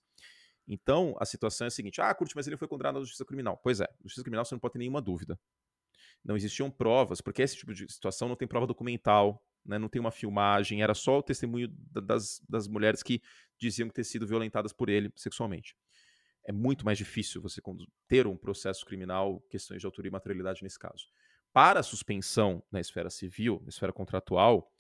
Então, 0.68 1.16
a 1.20 1.26
situação 1.26 1.66
é 1.66 1.68
a 1.68 1.72
seguinte: 1.72 2.02
ah, 2.02 2.14
Curte, 2.14 2.36
mas 2.36 2.48
ele 2.48 2.58
foi 2.58 2.68
condenado 2.68 2.96
na 2.96 3.02
justiça 3.02 3.26
criminal. 3.26 3.58
Pois 3.64 3.82
é, 3.82 3.88
justiça 4.04 4.24
criminal 4.24 4.46
você 4.46 4.56
não 4.56 4.60
pode 4.60 4.74
ter 4.74 4.80
nenhuma 4.80 5.02
dúvida. 5.02 5.40
Não 6.24 6.36
existiam 6.36 6.70
provas, 6.70 7.20
porque 7.20 7.42
esse 7.42 7.58
tipo 7.58 7.74
de 7.74 7.92
situação 7.92 8.28
não 8.28 8.36
tem 8.36 8.48
prova 8.48 8.68
documental, 8.68 9.44
né, 9.66 9.80
não 9.80 9.90
tem 9.90 10.00
uma 10.00 10.12
filmagem, 10.12 10.84
era 10.84 10.94
só 10.94 11.18
o 11.18 11.24
testemunho 11.24 11.68
das, 11.92 12.40
das 12.48 12.68
mulheres 12.68 13.02
que 13.02 13.22
diziam 13.60 13.90
ter 13.90 14.04
sido 14.04 14.28
violentadas 14.28 14.72
por 14.72 14.88
ele 14.88 15.12
sexualmente 15.16 15.76
é 16.44 16.52
muito 16.52 16.86
mais 16.86 16.98
difícil 16.98 17.42
você 17.42 17.62
ter 18.08 18.28
um 18.28 18.36
processo 18.36 18.86
criminal, 18.86 19.42
questões 19.50 19.80
de 19.80 19.86
autoria 19.86 20.10
e 20.10 20.12
materialidade 20.12 20.64
nesse 20.64 20.80
caso. 20.80 21.08
Para 21.54 21.82
a 21.82 21.84
suspensão 21.84 22.64
na 22.72 22.80
esfera 22.80 23.10
civil, 23.10 23.60
na 23.64 23.70
esfera 23.70 23.94
contratual, 23.94 24.72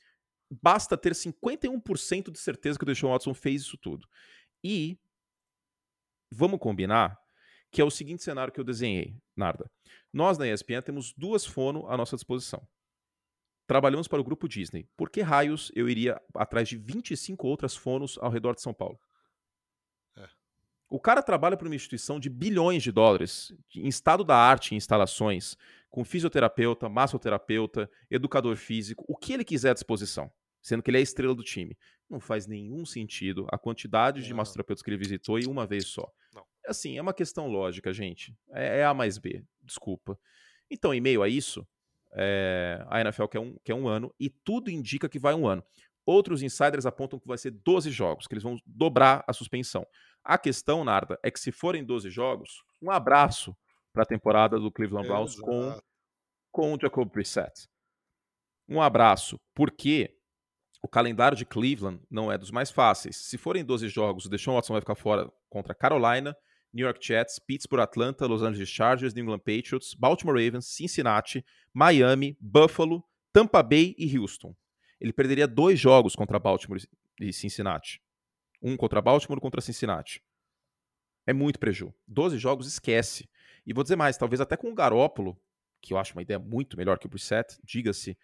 basta 0.49 0.97
ter 0.97 1.13
51% 1.13 2.31
de 2.31 2.39
certeza 2.39 2.77
que 2.77 2.83
o 2.83 2.87
Deshaun 2.87 3.11
Watson 3.11 3.33
fez 3.33 3.61
isso 3.61 3.77
tudo. 3.77 4.07
E 4.63 4.97
vamos 6.31 6.59
combinar 6.59 7.19
que 7.71 7.81
é 7.81 7.85
o 7.85 7.89
seguinte 7.89 8.23
cenário 8.23 8.51
que 8.51 8.59
eu 8.59 8.65
desenhei, 8.65 9.15
Narda. 9.35 9.71
Nós 10.11 10.37
na 10.37 10.47
ESPN 10.47 10.81
temos 10.81 11.13
duas 11.13 11.45
fono 11.45 11.87
à 11.87 11.95
nossa 11.95 12.17
disposição. 12.17 12.67
Trabalhamos 13.65 14.09
para 14.09 14.19
o 14.19 14.23
grupo 14.23 14.49
Disney. 14.49 14.85
Por 14.97 15.09
que 15.09 15.21
raios 15.21 15.71
eu 15.73 15.87
iria 15.87 16.21
atrás 16.35 16.67
de 16.67 16.75
25 16.77 17.47
outras 17.47 17.75
fonos 17.75 18.17
ao 18.19 18.29
redor 18.29 18.53
de 18.53 18.61
São 18.61 18.73
Paulo? 18.73 18.99
O 20.89 20.99
cara 20.99 21.23
trabalha 21.23 21.55
para 21.55 21.69
uma 21.69 21.75
instituição 21.75 22.19
de 22.19 22.29
bilhões 22.29 22.83
de 22.83 22.91
dólares, 22.91 23.53
em 23.73 23.87
estado 23.87 24.25
da 24.25 24.35
arte, 24.35 24.73
em 24.73 24.77
instalações, 24.77 25.55
com 25.89 26.03
fisioterapeuta, 26.03 26.89
massoterapeuta, 26.89 27.89
educador 28.09 28.57
físico, 28.57 29.05
o 29.07 29.15
que 29.15 29.31
ele 29.31 29.45
quiser 29.45 29.69
à 29.69 29.73
disposição, 29.73 30.29
sendo 30.61 30.83
que 30.83 30.89
ele 30.89 30.97
é 30.97 30.99
a 30.99 31.03
estrela 31.03 31.33
do 31.33 31.45
time. 31.45 31.77
Não 32.09 32.19
faz 32.19 32.45
nenhum 32.45 32.85
sentido 32.85 33.47
a 33.49 33.57
quantidade 33.57 34.21
de 34.21 34.33
massoterapeutas 34.33 34.83
que 34.83 34.89
ele 34.89 34.97
visitou 34.97 35.39
e 35.39 35.45
uma 35.45 35.65
vez 35.65 35.87
só. 35.87 36.11
Assim, 36.71 36.97
é 36.97 37.01
uma 37.01 37.13
questão 37.13 37.47
lógica, 37.47 37.93
gente. 37.93 38.35
É, 38.51 38.79
é 38.79 38.85
A 38.85 38.93
mais 38.93 39.17
B, 39.17 39.43
desculpa. 39.61 40.17
Então, 40.69 40.93
em 40.93 41.01
meio 41.01 41.21
a 41.21 41.29
isso, 41.29 41.67
é, 42.13 42.83
a 42.89 43.01
NFL 43.01 43.25
quer 43.27 43.39
um, 43.39 43.55
quer 43.63 43.73
um 43.73 43.87
ano 43.87 44.13
e 44.19 44.29
tudo 44.29 44.69
indica 44.69 45.07
que 45.07 45.19
vai 45.19 45.33
um 45.33 45.47
ano. 45.47 45.63
Outros 46.05 46.41
insiders 46.41 46.85
apontam 46.85 47.19
que 47.19 47.27
vai 47.27 47.37
ser 47.37 47.51
12 47.51 47.91
jogos, 47.91 48.25
que 48.25 48.33
eles 48.33 48.43
vão 48.43 48.57
dobrar 48.65 49.23
a 49.27 49.33
suspensão. 49.33 49.85
A 50.23 50.37
questão, 50.37 50.83
Narda, 50.83 51.19
é 51.23 51.29
que 51.29 51.39
se 51.39 51.51
forem 51.51 51.83
12 51.83 52.09
jogos, 52.09 52.63
um 52.81 52.89
abraço 52.89 53.55
para 53.93 54.03
a 54.03 54.05
temporada 54.05 54.59
do 54.59 54.71
Cleveland 54.71 55.07
Browns 55.07 55.39
com, 55.39 55.79
com 56.51 56.73
o 56.73 56.79
Jacob 56.79 57.09
Brissett. 57.11 57.67
Um 58.67 58.81
abraço, 58.81 59.39
porque 59.53 60.15
o 60.81 60.87
calendário 60.87 61.37
de 61.37 61.45
Cleveland 61.45 62.01
não 62.09 62.31
é 62.31 62.37
dos 62.37 62.49
mais 62.49 62.71
fáceis. 62.71 63.17
Se 63.17 63.37
forem 63.37 63.63
12 63.63 63.87
jogos, 63.89 64.25
o 64.25 64.29
Deshaun 64.29 64.55
Watson 64.55 64.73
vai 64.73 64.81
ficar 64.81 64.95
fora 64.95 65.31
contra 65.49 65.75
Carolina, 65.75 66.35
New 66.73 66.85
York 66.85 67.05
Jets, 67.05 67.39
Pittsburgh, 67.39 67.81
Atlanta, 67.81 68.25
Los 68.25 68.41
Angeles 68.41 68.69
Chargers, 68.69 69.13
New 69.13 69.23
England 69.23 69.39
Patriots, 69.39 69.93
Baltimore 69.93 70.43
Ravens, 70.43 70.67
Cincinnati, 70.67 71.45
Miami, 71.73 72.37
Buffalo, 72.39 73.03
Tampa 73.33 73.61
Bay 73.61 73.95
e 73.97 74.17
Houston. 74.17 74.55
Ele 74.99 75.11
perderia 75.13 75.47
dois 75.47 75.79
jogos 75.79 76.15
contra 76.15 76.39
Baltimore 76.39 76.81
e 77.19 77.33
Cincinnati. 77.33 78.01
Um 78.61 78.77
contra 78.77 79.01
Baltimore, 79.01 79.41
contra 79.41 79.59
Cincinnati. 79.59 80.23
É 81.25 81.33
muito 81.33 81.59
preju. 81.59 81.93
12 82.07 82.37
jogos, 82.37 82.67
esquece. 82.67 83.29
E 83.65 83.73
vou 83.73 83.83
dizer 83.83 83.95
mais, 83.95 84.17
talvez 84.17 84.41
até 84.41 84.57
com 84.57 84.71
o 84.71 84.75
Garópolo, 84.75 85.39
que 85.81 85.93
eu 85.93 85.97
acho 85.97 86.13
uma 86.13 86.21
ideia 86.21 86.39
muito 86.39 86.77
melhor 86.77 86.99
que 86.99 87.05
o 87.05 87.09
Brissett, 87.09 87.59
diga-se, 87.63 88.17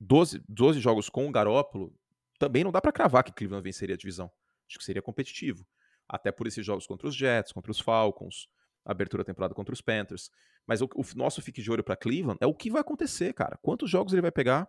12, 0.00 0.42
12 0.48 0.80
jogos 0.80 1.08
com 1.08 1.26
o 1.26 1.30
Garópolo, 1.30 1.94
também 2.38 2.64
não 2.64 2.72
dá 2.72 2.80
para 2.80 2.92
cravar 2.92 3.24
que 3.24 3.32
Cleveland 3.32 3.62
venceria 3.62 3.94
a 3.94 3.98
divisão. 3.98 4.30
Acho 4.68 4.78
que 4.78 4.84
seria 4.84 5.02
competitivo. 5.02 5.66
Até 6.08 6.30
por 6.30 6.46
esses 6.46 6.64
jogos 6.64 6.86
contra 6.86 7.08
os 7.08 7.14
Jets, 7.14 7.52
contra 7.52 7.70
os 7.70 7.80
Falcons, 7.80 8.48
abertura 8.84 9.22
da 9.22 9.26
temporada 9.26 9.54
contra 9.54 9.72
os 9.72 9.80
Panthers. 9.80 10.30
Mas 10.66 10.80
o, 10.80 10.86
o 10.94 11.04
nosso 11.16 11.42
fique 11.42 11.62
de 11.62 11.70
olho 11.70 11.84
para 11.84 11.96
Cleveland 11.96 12.38
é 12.40 12.46
o 12.46 12.54
que 12.54 12.70
vai 12.70 12.80
acontecer, 12.80 13.32
cara. 13.32 13.58
Quantos 13.62 13.90
jogos 13.90 14.12
ele 14.12 14.22
vai 14.22 14.32
pegar? 14.32 14.68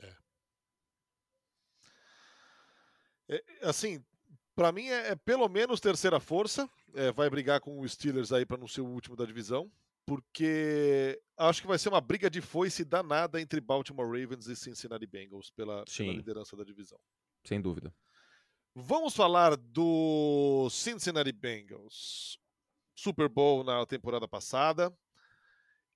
É. 0.00 0.16
É, 3.28 3.44
assim, 3.62 4.04
para 4.54 4.72
mim 4.72 4.88
é, 4.88 5.10
é, 5.10 5.16
pelo 5.16 5.48
menos 5.48 5.80
terceira 5.80 6.18
força. 6.20 6.68
É, 6.94 7.12
vai 7.12 7.28
brigar 7.28 7.60
com 7.60 7.78
o 7.78 7.88
Steelers 7.88 8.32
aí 8.32 8.46
para 8.46 8.56
não 8.56 8.66
ser 8.66 8.80
o 8.80 8.86
último 8.86 9.14
da 9.14 9.24
divisão. 9.24 9.70
Porque 10.06 11.20
acho 11.36 11.60
que 11.60 11.68
vai 11.68 11.78
ser 11.78 11.90
uma 11.90 12.00
briga 12.00 12.30
de 12.30 12.40
foice 12.40 12.82
danada 12.82 13.40
entre 13.40 13.60
Baltimore 13.60 14.06
Ravens 14.06 14.46
e 14.46 14.56
Cincinnati 14.56 15.06
Bengals 15.06 15.50
pela, 15.50 15.84
pela 15.84 16.12
liderança 16.12 16.56
da 16.56 16.64
divisão. 16.64 16.98
Sem 17.44 17.60
dúvida. 17.60 17.94
Vamos 18.80 19.16
falar 19.16 19.56
do 19.56 20.68
Cincinnati 20.70 21.32
Bengals. 21.32 22.38
Super 22.94 23.28
Bowl 23.28 23.64
na 23.64 23.84
temporada 23.84 24.28
passada. 24.28 24.96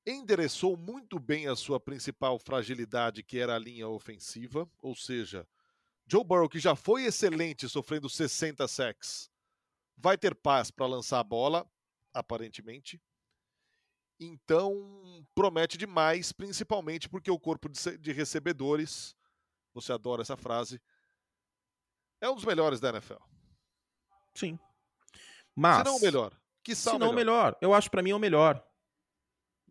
Endereçou 0.04 0.76
muito 0.76 1.20
bem 1.20 1.46
a 1.46 1.54
sua 1.54 1.78
principal 1.78 2.40
fragilidade, 2.40 3.22
que 3.22 3.38
era 3.38 3.54
a 3.54 3.58
linha 3.58 3.88
ofensiva, 3.88 4.68
ou 4.80 4.96
seja, 4.96 5.46
Joe 6.08 6.24
Burrow, 6.24 6.48
que 6.48 6.58
já 6.58 6.74
foi 6.74 7.04
excelente 7.04 7.68
sofrendo 7.68 8.08
60 8.10 8.66
sacks, 8.66 9.30
vai 9.96 10.18
ter 10.18 10.34
paz 10.34 10.72
para 10.72 10.84
lançar 10.84 11.20
a 11.20 11.24
bola, 11.24 11.64
aparentemente. 12.12 13.00
Então, 14.18 15.24
promete 15.36 15.78
demais, 15.78 16.32
principalmente 16.32 17.08
porque 17.08 17.30
o 17.30 17.38
corpo 17.38 17.68
de 17.68 18.12
recebedores, 18.12 19.14
você 19.72 19.92
adora 19.92 20.22
essa 20.22 20.36
frase, 20.36 20.80
é 22.22 22.30
um 22.30 22.34
dos 22.34 22.44
melhores 22.44 22.80
da 22.80 22.88
NFL. 22.88 23.20
Sim. 24.34 24.58
Mas. 25.54 25.78
Se 25.78 25.84
não 25.84 25.96
o 25.96 26.00
melhor. 26.00 26.32
Que 26.62 26.74
se 26.74 26.98
não 26.98 27.10
o 27.10 27.12
melhor. 27.12 27.56
Eu 27.60 27.74
acho 27.74 27.90
para 27.90 28.00
mim 28.00 28.10
é 28.10 28.14
o 28.14 28.18
melhor. 28.18 28.64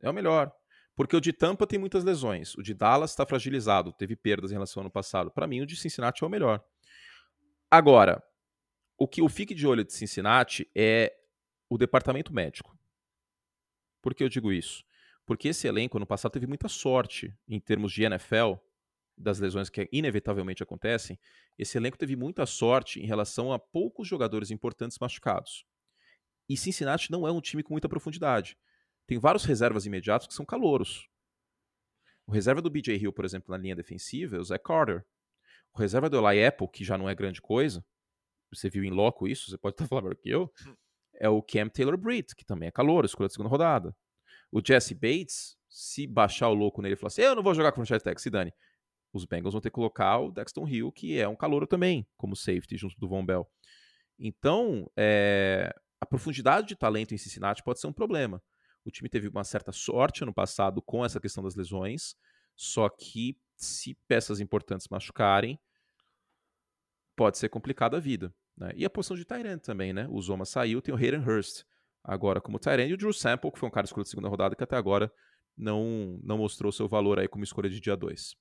É 0.02 0.10
o 0.10 0.14
melhor. 0.14 0.52
Porque 0.94 1.16
o 1.16 1.22
de 1.22 1.32
Tampa 1.32 1.66
tem 1.66 1.80
muitas 1.80 2.04
lesões. 2.04 2.54
O 2.56 2.62
de 2.62 2.74
Dallas 2.74 3.12
está 3.12 3.26
fragilizado, 3.26 3.94
teve 3.94 4.16
perdas 4.16 4.52
em 4.52 4.56
relação 4.56 4.82
ao 4.82 4.84
ano 4.84 4.92
passado. 4.92 5.32
Para 5.32 5.48
mim, 5.48 5.62
o 5.62 5.66
de 5.66 5.78
Cincinnati 5.78 6.24
é 6.24 6.28
o 6.28 6.30
melhor. 6.30 6.62
Agora, 7.72 8.22
o 8.98 9.08
que 9.08 9.22
o 9.22 9.30
fique 9.30 9.56
de 9.56 9.66
olho 9.66 9.86
de 9.86 9.94
Cincinnati 9.94 10.70
é 10.76 11.16
o 11.70 11.78
departamento 11.78 12.34
médico. 12.34 12.78
Por 14.02 14.14
que 14.14 14.24
eu 14.24 14.30
digo 14.30 14.52
isso? 14.52 14.84
Porque 15.26 15.48
esse 15.48 15.68
elenco 15.68 15.98
no 15.98 16.06
passado 16.06 16.34
teve 16.34 16.46
muita 16.46 16.68
sorte 16.68 17.34
em 17.48 17.60
termos 17.60 17.94
de 17.94 18.04
NFL, 18.04 18.56
das 19.22 19.40
lesões 19.40 19.70
que 19.70 19.88
inevitavelmente 19.92 20.64
acontecem. 20.64 21.20
Esse 21.58 21.78
elenco 21.78 21.98
teve 21.98 22.16
muita 22.16 22.46
sorte 22.46 23.00
em 23.00 23.06
relação 23.06 23.54
a 23.54 23.60
poucos 23.60 24.08
jogadores 24.08 24.52
importantes 24.52 24.98
machucados. 25.00 25.66
E 26.50 26.58
Cincinnati 26.58 27.12
não 27.12 27.28
é 27.28 27.32
um 27.32 27.42
time 27.42 27.64
com 27.64 27.74
muita 27.74 27.88
profundidade. 27.88 28.58
Tem 29.08 29.18
vários 29.18 29.46
reservas 29.46 29.86
imediatos 29.86 30.28
que 30.28 30.34
são 30.34 30.46
calouros. 30.46 31.08
O 32.26 32.32
reserva 32.32 32.62
do 32.62 32.70
BJ 32.70 32.96
Hill, 32.96 33.14
por 33.14 33.26
exemplo, 33.26 33.52
na 33.52 33.58
linha 33.58 33.76
defensiva 33.76 34.38
é 34.38 34.40
o 34.40 34.44
Zach 34.44 34.64
Carter. 34.64 35.06
O 35.74 35.80
reserva 35.80 36.10
do 36.10 36.18
Eli 36.18 36.46
Apple, 36.46 36.68
que 36.68 36.84
já 36.84 36.98
não 36.98 37.10
é 37.10 37.16
grande 37.16 37.42
coisa, 37.42 37.84
você 38.52 38.70
viu 38.70 38.84
em 38.84 38.90
loco 38.90 39.28
isso, 39.28 39.50
você 39.50 39.58
pode 39.58 39.74
estar 39.76 39.88
falando 39.88 40.06
melhor 40.06 40.18
que 40.18 40.30
eu, 40.30 40.52
é 41.16 41.30
o 41.30 41.42
Cam 41.42 41.70
Taylor 41.70 41.98
Britt, 41.98 42.36
que 42.36 42.46
também 42.46 42.68
é 42.68 42.72
calor, 42.72 43.06
escolha 43.06 43.28
da 43.28 43.34
segunda 43.34 43.50
rodada. 43.50 43.96
O 44.52 44.62
Jesse 44.66 44.94
Bates, 44.94 45.58
se 45.70 46.06
baixar 46.06 46.50
o 46.50 46.54
louco 46.54 46.82
nele 46.82 46.96
e 46.96 46.98
falar 46.98 47.08
assim, 47.08 47.22
eu 47.22 47.36
não 47.36 47.44
vou 47.44 47.54
jogar 47.54 47.72
com 47.72 47.82
o 47.82 47.86
franchise 47.86 48.04
tag, 48.04 48.22
se 48.22 48.30
dane. 48.30 48.54
Os 49.14 49.26
Bengals 49.26 49.54
vão 49.54 49.62
ter 49.62 49.70
que 49.70 49.76
colocar 49.76 50.20
o 50.20 50.32
Dexton 50.32 50.68
Hill, 50.68 50.92
que 50.92 51.20
é 51.20 51.28
um 51.28 51.36
calouro 51.36 51.68
também, 51.68 52.08
como 52.18 52.36
safety, 52.36 52.78
junto 52.78 52.98
do 53.00 53.08
Von 53.08 53.26
Bell. 53.26 53.50
Então, 54.18 54.90
é, 54.96 55.74
a 56.00 56.06
profundidade 56.06 56.68
de 56.68 56.76
talento 56.76 57.14
em 57.14 57.18
Cincinnati 57.18 57.64
pode 57.64 57.80
ser 57.80 57.88
um 57.88 57.94
problema. 57.94 58.42
O 58.86 58.92
time 58.92 59.10
teve 59.10 59.28
uma 59.28 59.44
certa 59.44 59.72
sorte 59.72 60.24
ano 60.24 60.34
passado 60.34 60.82
com 60.82 61.04
essa 61.06 61.20
questão 61.20 61.44
das 61.44 61.56
lesões, 61.56 62.16
só 62.56 62.90
que 62.90 63.38
se 63.56 63.96
peças 64.08 64.40
importantes 64.40 64.88
machucarem, 64.90 65.60
pode 67.16 67.38
ser 67.38 67.50
complicada 67.50 67.98
a 67.98 68.00
vida. 68.00 68.34
Né? 68.58 68.72
E 68.76 68.86
a 68.86 68.90
posição 68.90 69.16
de 69.16 69.26
Tyrant 69.26 69.62
também, 69.62 69.94
né? 69.94 70.08
O 70.10 70.22
Zoma 70.22 70.46
saiu, 70.46 70.82
tem 70.82 70.94
o 70.94 70.98
Hayden 70.98 71.22
Hurst 71.22 71.64
agora 72.04 72.42
como 72.42 72.60
Tyrant 72.60 72.90
e 72.90 72.94
o 72.94 72.98
Drew 72.98 73.14
Sample, 73.14 73.52
que 73.52 73.60
foi 73.60 73.70
um 73.70 73.72
cara 73.72 73.86
escolhido 73.86 74.06
de 74.06 74.10
segunda 74.10 74.28
rodada, 74.28 74.56
que 74.56 74.64
até 74.64 74.76
agora 74.76 75.12
não, 75.56 76.20
não 76.24 76.38
mostrou 76.38 76.72
seu 76.72 76.88
valor 76.88 77.20
aí 77.20 77.28
como 77.28 77.44
escolha 77.44 77.70
de 77.70 77.80
dia 77.80 77.96
2. 77.96 78.36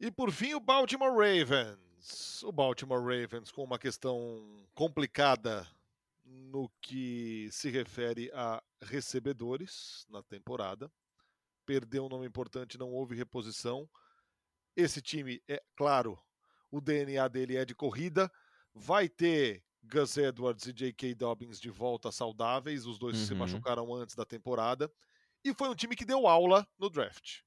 E 0.00 0.10
por 0.10 0.32
fim, 0.32 0.54
o 0.54 0.60
Baltimore 0.60 1.12
Ravens. 1.12 2.42
O 2.42 2.50
Baltimore 2.50 3.02
Ravens 3.02 3.52
com 3.52 3.62
uma 3.62 3.78
questão 3.78 4.66
complicada 4.74 5.68
no 6.24 6.70
que 6.80 7.50
se 7.52 7.68
refere 7.68 8.30
a 8.32 8.62
recebedores 8.80 10.06
na 10.08 10.22
temporada. 10.22 10.90
Perdeu 11.66 12.06
um 12.06 12.08
nome 12.08 12.26
importante, 12.26 12.78
não 12.78 12.90
houve 12.90 13.14
reposição. 13.14 13.86
Esse 14.74 15.02
time, 15.02 15.42
é 15.46 15.62
claro, 15.76 16.18
o 16.70 16.80
DNA 16.80 17.28
dele 17.28 17.58
é 17.58 17.66
de 17.66 17.74
corrida. 17.74 18.32
Vai 18.72 19.06
ter 19.06 19.62
Gus 19.82 20.16
Edwards 20.16 20.66
e 20.66 20.72
J.K. 20.72 21.14
Dobbins 21.14 21.60
de 21.60 21.68
volta 21.68 22.10
saudáveis, 22.10 22.86
os 22.86 22.98
dois 22.98 23.18
uhum. 23.18 23.26
se 23.26 23.34
machucaram 23.34 23.94
antes 23.94 24.14
da 24.14 24.24
temporada. 24.24 24.90
E 25.44 25.52
foi 25.52 25.68
um 25.68 25.74
time 25.74 25.94
que 25.94 26.06
deu 26.06 26.26
aula 26.26 26.66
no 26.78 26.88
draft. 26.88 27.40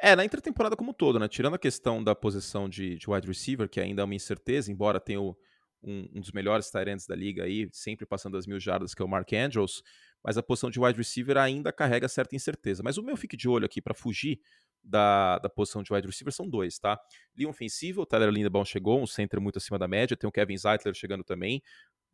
É, 0.00 0.16
na 0.16 0.24
intertemporada 0.24 0.76
como 0.76 0.92
todo, 0.92 1.18
né? 1.18 1.28
Tirando 1.28 1.54
a 1.54 1.58
questão 1.58 2.02
da 2.02 2.14
posição 2.14 2.68
de, 2.68 2.96
de 2.96 3.08
wide 3.08 3.26
receiver, 3.26 3.68
que 3.68 3.80
ainda 3.80 4.02
é 4.02 4.04
uma 4.04 4.14
incerteza, 4.14 4.70
embora 4.70 5.00
tenha 5.00 5.20
o, 5.20 5.36
um, 5.82 6.08
um, 6.14 6.20
dos 6.20 6.32
melhores 6.32 6.70
tight 6.70 7.06
da 7.08 7.14
liga 7.14 7.44
aí, 7.44 7.68
sempre 7.72 8.06
passando 8.06 8.36
as 8.36 8.46
mil 8.46 8.58
jardas, 8.58 8.94
que 8.94 9.02
é 9.02 9.04
o 9.04 9.08
Mark 9.08 9.32
Andrews, 9.32 9.82
mas 10.22 10.36
a 10.36 10.42
posição 10.42 10.70
de 10.70 10.80
wide 10.80 10.98
receiver 10.98 11.36
ainda 11.36 11.72
carrega 11.72 12.08
certa 12.08 12.34
incerteza. 12.34 12.82
Mas 12.82 12.96
o 12.96 13.02
meu 13.02 13.16
fique 13.16 13.36
de 13.36 13.48
olho 13.48 13.66
aqui 13.66 13.80
para 13.80 13.94
fugir 13.94 14.40
da, 14.82 15.38
da 15.38 15.48
posição 15.48 15.82
de 15.82 15.92
wide 15.92 16.06
receiver 16.06 16.32
são 16.32 16.48
dois, 16.48 16.78
tá? 16.78 16.98
Linha 17.36 17.48
ofensiva, 17.48 18.00
o 18.00 18.06
Tyler 18.06 18.30
Lindebaum 18.30 18.64
chegou, 18.64 19.00
um 19.00 19.06
center 19.06 19.40
muito 19.40 19.58
acima 19.58 19.78
da 19.78 19.86
média, 19.86 20.16
tem 20.16 20.28
o 20.28 20.32
Kevin 20.32 20.56
Zeitler 20.56 20.94
chegando 20.94 21.22
também. 21.22 21.62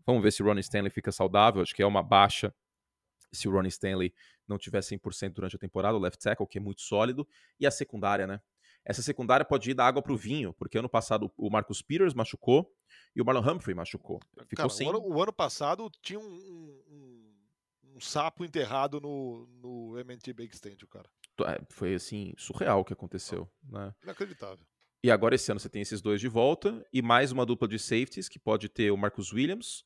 Vamos 0.07 0.23
ver 0.23 0.33
se 0.33 0.43
o 0.43 0.47
Ronnie 0.47 0.61
Stanley 0.61 0.91
fica 0.91 1.13
saudável, 1.13 1.63
acho 1.63 1.75
que 1.75 1.83
é 1.83 1.87
uma 1.87 2.03
baixa 2.03 2.55
se 3.33 3.49
o 3.49 3.53
Ronnie 3.53 3.69
Stanley 3.69 4.13
não 4.47 4.59
tiver 4.59 4.81
100% 4.81 5.33
durante 5.33 5.57
a 5.57 5.59
temporada, 5.59 5.97
o 5.97 6.01
left 6.01 6.23
tackle, 6.23 6.47
que 6.47 6.59
é 6.59 6.61
muito 6.61 6.83
sólido, 6.83 7.27
e 7.59 7.67
a 7.67 7.71
secundária, 7.71 8.27
né? 8.27 8.41
Essa 8.85 9.03
secundária 9.03 9.45
pode 9.45 9.71
ir 9.71 9.75
da 9.75 9.87
água 9.87 10.03
para 10.03 10.13
o 10.13 10.17
vinho, 10.17 10.53
porque 10.55 10.79
ano 10.79 10.89
passado 10.89 11.31
o 11.37 11.51
Marcus 11.51 11.83
Peters 11.83 12.15
machucou 12.15 12.75
e 13.15 13.21
o 13.21 13.25
Marlon 13.25 13.53
Humphrey 13.53 13.75
machucou. 13.75 14.21
Ficou 14.49 14.57
Cara, 14.57 14.69
sem... 14.71 14.87
o, 14.87 14.91
ano, 14.91 15.03
o 15.07 15.23
ano 15.23 15.33
passado 15.33 15.91
tinha 16.03 16.19
um, 16.19 16.25
um, 16.25 17.35
um, 17.85 18.01
sapo 18.01 18.45
enterrado 18.45 19.01
no, 19.01 19.47
no 19.61 19.99
MNT 19.99 20.33
Big 20.33 20.55
Stand, 20.55 20.79
cara. 20.91 21.11
É, 21.47 21.61
foi 21.71 21.95
assim, 21.95 22.33
surreal 22.39 22.81
o 22.81 22.85
que 22.85 22.93
aconteceu. 22.93 23.51
Né? 23.63 23.95
Inacreditável. 24.03 24.65
E 25.03 25.11
agora 25.11 25.35
esse 25.35 25.51
ano 25.51 25.61
você 25.61 25.69
tem 25.69 25.83
esses 25.83 26.01
dois 26.01 26.21
de 26.21 26.29
volta 26.29 26.85
e 26.93 27.01
mais 27.01 27.33
uma 27.33 27.47
dupla 27.47 27.67
de 27.67 27.79
safeties 27.79 28.29
que 28.29 28.39
pode 28.39 28.69
ter 28.69 28.91
o 28.91 28.97
Marcus 28.97 29.33
Williams 29.33 29.85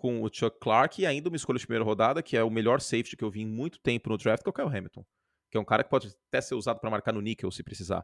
com 0.00 0.22
o 0.22 0.30
Chuck 0.32 0.58
Clark 0.58 1.02
e 1.02 1.04
ainda 1.04 1.28
uma 1.28 1.36
escolha 1.36 1.58
de 1.58 1.66
primeira 1.66 1.84
rodada, 1.84 2.22
que 2.22 2.34
é 2.34 2.42
o 2.42 2.48
melhor 2.48 2.80
safety 2.80 3.18
que 3.18 3.22
eu 3.22 3.30
vi 3.30 3.42
em 3.42 3.46
muito 3.46 3.78
tempo 3.78 4.08
no 4.08 4.16
draft, 4.16 4.42
que 4.42 4.48
é 4.48 4.50
o 4.50 4.52
Kyle 4.54 4.78
Hamilton. 4.78 5.04
Que 5.50 5.58
é 5.58 5.60
um 5.60 5.64
cara 5.64 5.84
que 5.84 5.90
pode 5.90 6.08
até 6.28 6.40
ser 6.40 6.54
usado 6.54 6.80
para 6.80 6.88
marcar 6.88 7.12
no 7.12 7.20
níquel 7.20 7.50
se 7.50 7.62
precisar. 7.62 8.02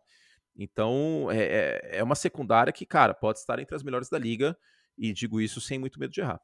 Então, 0.55 1.31
é, 1.31 1.39
é, 1.39 1.99
é 1.99 2.03
uma 2.03 2.15
secundária 2.15 2.71
que, 2.71 2.85
cara, 2.85 3.15
pode 3.15 3.39
estar 3.39 3.59
entre 3.61 3.75
as 3.75 3.83
melhores 3.83 4.11
da 4.11 4.19
liga 4.19 4.55
e 4.99 5.11
digo 5.11 5.41
isso 5.41 5.59
sem 5.59 5.79
muito 5.79 5.99
medo 5.99 6.13
de 6.13 6.21
errar. 6.21 6.39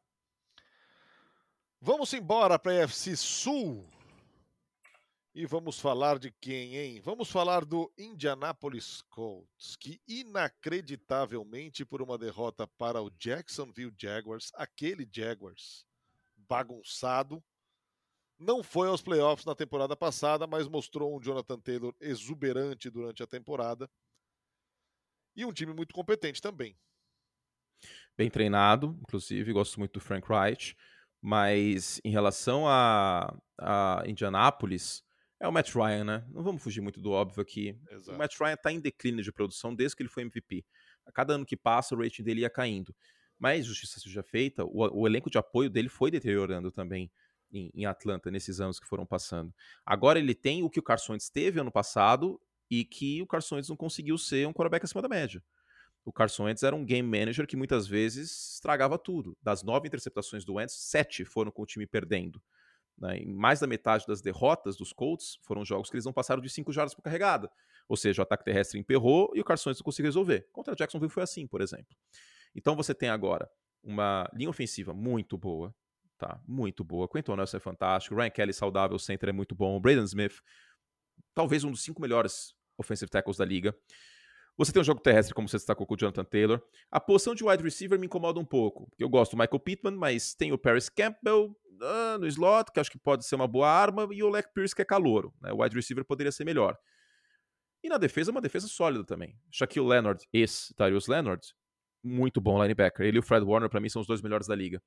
Vamos 1.79 2.15
embora 2.15 2.59
para 2.59 2.73
a 2.73 2.85
FC 2.85 3.15
Sul. 3.15 3.87
E 5.35 5.47
vamos 5.47 5.81
falar 5.81 6.19
de 6.19 6.31
quem, 6.31 6.77
hein? 6.77 7.01
Vamos 7.01 7.31
falar 7.31 7.65
do 7.65 7.91
Indianapolis 7.97 9.01
Colts, 9.09 9.77
que 9.77 9.99
inacreditavelmente 10.07 11.87
por 11.87 12.03
uma 12.03 12.19
derrota 12.19 12.67
para 12.67 13.01
o 13.01 13.11
Jacksonville 13.11 13.95
Jaguars, 13.99 14.51
aquele 14.55 15.09
Jaguars 15.11 15.87
bagunçado, 16.37 17.43
não 18.39 18.63
foi 18.63 18.89
aos 18.89 19.01
playoffs 19.01 19.47
na 19.47 19.55
temporada 19.55 19.97
passada, 19.97 20.47
mas 20.47 20.69
mostrou 20.69 21.17
um 21.17 21.21
Jonathan 21.21 21.61
Taylor 21.61 21.95
exuberante 22.01 22.91
durante 22.91 23.23
a 23.23 23.27
temporada. 23.27 23.89
E 25.37 25.45
um 25.45 25.53
time 25.53 25.73
muito 25.73 25.95
competente 25.95 26.43
também. 26.43 26.77
Bem 28.19 28.29
treinado, 28.29 28.99
inclusive, 29.01 29.53
gosto 29.53 29.79
muito 29.79 29.95
do 29.95 30.01
Frank 30.01 30.31
Wright. 30.31 30.77
Mas 31.21 32.01
em 32.05 32.11
relação 32.11 32.67
a, 32.67 33.33
a 33.59 34.03
Indianápolis, 34.07 35.05
é 35.43 35.49
o 35.49 35.53
Matt 35.53 35.75
Ryan, 35.75 36.05
né? 36.05 36.25
Não 36.31 36.41
vamos 36.41 36.63
fugir 36.63 36.81
muito 36.81 37.01
do 37.01 37.11
óbvio 37.11 37.43
aqui. 37.43 37.77
Exato. 37.91 38.13
O 38.13 38.19
Matt 38.19 38.39
Ryan 38.39 38.55
está 38.55 38.71
em 38.71 38.79
declínio 38.79 39.25
de 39.25 39.33
produção 39.33 39.75
desde 39.75 39.97
que 39.97 40.03
ele 40.03 40.09
foi 40.09 40.23
MVP. 40.23 40.65
A 41.05 41.11
cada 41.11 41.35
ano 41.35 41.45
que 41.45 41.57
passa, 41.57 41.97
o 41.97 41.99
rating 41.99 42.23
dele 42.23 42.43
ia 42.43 42.51
caindo. 42.51 42.95
Mas, 43.37 43.67
justiça 43.67 43.99
seja 43.99 44.23
feita, 44.23 44.65
o, 44.65 45.01
o 45.01 45.05
elenco 45.05 45.29
de 45.29 45.37
apoio 45.37 45.69
dele 45.69 45.89
foi 45.89 46.13
deteriorando 46.13 46.71
também 46.71 47.11
em, 47.53 47.73
em, 47.75 47.85
Atlanta 47.85 48.31
nesses 48.31 48.61
anos 48.61 48.79
que 48.79 48.87
foram 48.87 49.05
passando. 49.05 49.53
Agora 49.85 50.17
ele 50.17 50.33
tem 50.33 50.63
o 50.63 50.71
que 50.71 50.79
o 50.79 50.83
Carson 50.83 51.15
Wentz 51.15 51.29
teve 51.29 51.59
ano 51.59 51.73
passado 51.73 52.41
e 52.71 52.85
que 52.85 53.21
o 53.21 53.27
Carson 53.27 53.57
Wentz 53.57 53.69
não 53.69 53.77
conseguiu 53.77 54.17
ser 54.17 54.47
um 54.47 54.53
quarterback 54.53 54.85
acima 54.85 55.03
da 55.03 55.09
média. 55.09 55.43
O 56.05 56.13
Carson 56.13 56.45
Wentz 56.45 56.63
era 56.63 56.77
um 56.77 56.85
game 56.85 57.19
manager 57.19 57.49
que 57.49 57.57
muitas 57.57 57.89
vezes 57.89 58.55
estragava 58.55 58.97
tudo. 58.97 59.37
Das 59.43 59.65
nove 59.65 59.89
interceptações 59.89 60.45
do 60.45 60.55
Wentz, 60.55 60.75
sete 60.75 61.25
foram 61.25 61.51
com 61.51 61.63
o 61.63 61.67
time 61.67 61.85
perdendo. 61.85 62.41
Né? 63.03 63.19
Em 63.19 63.27
mais 63.27 63.59
da 63.59 63.67
metade 63.67 64.07
das 64.07 64.23
derrotas 64.23 64.77
dos 64.77 64.93
Colts 64.93 65.37
foram 65.43 65.65
jogos 65.65 65.91
que 65.91 65.97
eles 65.97 66.05
não 66.05 66.13
passaram 66.13 66.41
de 66.41 66.49
5 66.49 66.73
jardas 66.73 66.95
por 66.95 67.03
carregada. 67.03 67.51
Ou 67.89 67.97
seja, 67.97 68.23
o 68.23 68.25
ataque 68.25 68.45
terrestre 68.45 68.79
emperrou 68.79 69.33
e 69.35 69.41
o 69.41 69.45
Carson 69.45 69.71
não 69.71 69.77
conseguiu 69.83 70.09
resolver. 70.09 70.49
Contra 70.53 70.77
Jacksonville 70.77 71.11
foi 71.11 71.25
assim, 71.25 71.47
por 71.47 71.61
exemplo. 71.61 71.97
Então 72.55 72.77
você 72.77 72.95
tem 72.95 73.09
agora 73.09 73.51
uma 73.83 74.31
linha 74.33 74.49
ofensiva 74.49 74.95
muito 74.95 75.37
boa, 75.37 75.75
tá? 76.17 76.41
Muito 76.47 76.85
boa. 76.85 77.09
Quentin 77.09 77.33
Nelson 77.33 77.57
é 77.57 77.61
fantástico, 77.61 78.15
Ryan 78.15 78.31
Kelly 78.31 78.53
saudável, 78.53 78.97
center 78.99 79.31
é 79.31 79.33
muito 79.33 79.55
bom, 79.55 79.81
Braden 79.81 80.05
Smith, 80.05 80.41
talvez 81.35 81.65
um 81.65 81.73
dos 81.73 81.83
cinco 81.83 82.01
melhores 82.01 82.55
offensive 82.79 83.11
tackles 83.11 83.37
da 83.37 83.45
liga. 83.45 83.77
Você 84.57 84.73
tem 84.73 84.83
um 84.83 84.85
jogo 84.85 85.01
terrestre, 85.01 85.35
como 85.35 85.49
você 85.49 85.57
destacou 85.57 85.87
com 85.87 85.95
o 85.95 85.97
Jonathan 85.97 86.25
Taylor. 86.25 86.63
A 86.91 87.01
posição 87.01 87.35
de 87.35 87.43
wide 87.43 87.63
receiver 87.63 87.99
me 87.99 88.07
incomoda 88.07 88.39
um 88.39 88.45
pouco, 88.45 88.91
eu 88.99 89.09
gosto 89.09 89.35
do 89.35 89.39
Michael 89.39 89.61
Pittman, 89.61 89.97
mas 89.97 90.35
tem 90.35 90.53
o 90.53 90.59
Paris 90.59 90.89
Campbell, 90.89 91.57
uh, 91.83 92.19
no 92.19 92.27
slot, 92.27 92.71
que 92.73 92.81
acho 92.81 92.91
que 92.91 92.99
pode 92.99 93.27
ser 93.27 93.35
uma 93.35 93.49
boa 93.49 93.69
arma, 93.69 94.09
e 94.13 94.23
o 94.23 94.29
Leck 94.29 94.53
Pierce, 94.55 94.75
que 94.75 94.83
é 94.83 94.85
calouro. 94.85 95.33
Né? 95.41 95.53
O 95.53 95.63
wide 95.63 95.75
receiver 95.75 96.05
poderia 96.05 96.33
ser 96.33 96.45
melhor. 96.45 96.77
E 97.83 97.89
na 97.89 97.99
defesa, 97.99 98.31
uma 98.31 98.41
defesa 98.41 98.69
sólida 98.69 99.05
também. 99.05 99.37
Shaquille 99.51 99.87
Leonard, 99.87 100.25
esse 100.33 100.73
Darius 100.77 101.09
Leonard, 101.09 101.43
muito 102.03 102.41
bom 102.41 102.61
linebacker. 102.63 103.05
Ele 103.05 103.17
e 103.17 103.21
o 103.21 103.23
Fred 103.23 103.45
Warner, 103.45 103.69
para 103.69 103.81
mim, 103.81 103.89
são 103.89 104.01
os 104.01 104.07
dois 104.07 104.23
melhores 104.23 104.47
da 104.47 104.55
liga. 104.55 104.81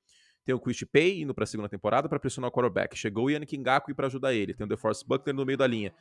Tem 0.45 0.53
o 0.53 0.59
Chris 0.59 0.83
Pay 0.83 1.21
indo 1.21 1.33
para 1.33 1.43
a 1.43 1.47
segunda 1.47 1.67
temporada 1.67 2.07
para 2.07 2.19
pressionar 2.19 2.49
o 2.49 2.51
quarterback. 2.51 2.95
Chegou 2.95 3.25
o 3.25 3.29
Yannick 3.29 3.57
Ngaku 3.57 3.95
para 3.95 4.07
ajudar 4.07 4.33
ele. 4.33 4.53
Tem 4.53 4.65
o 4.65 4.69
DeForest 4.69 5.05
Buckner 5.05 5.35
no 5.35 5.45
meio 5.45 5.57
da 5.57 5.65
linha. 5.65 5.93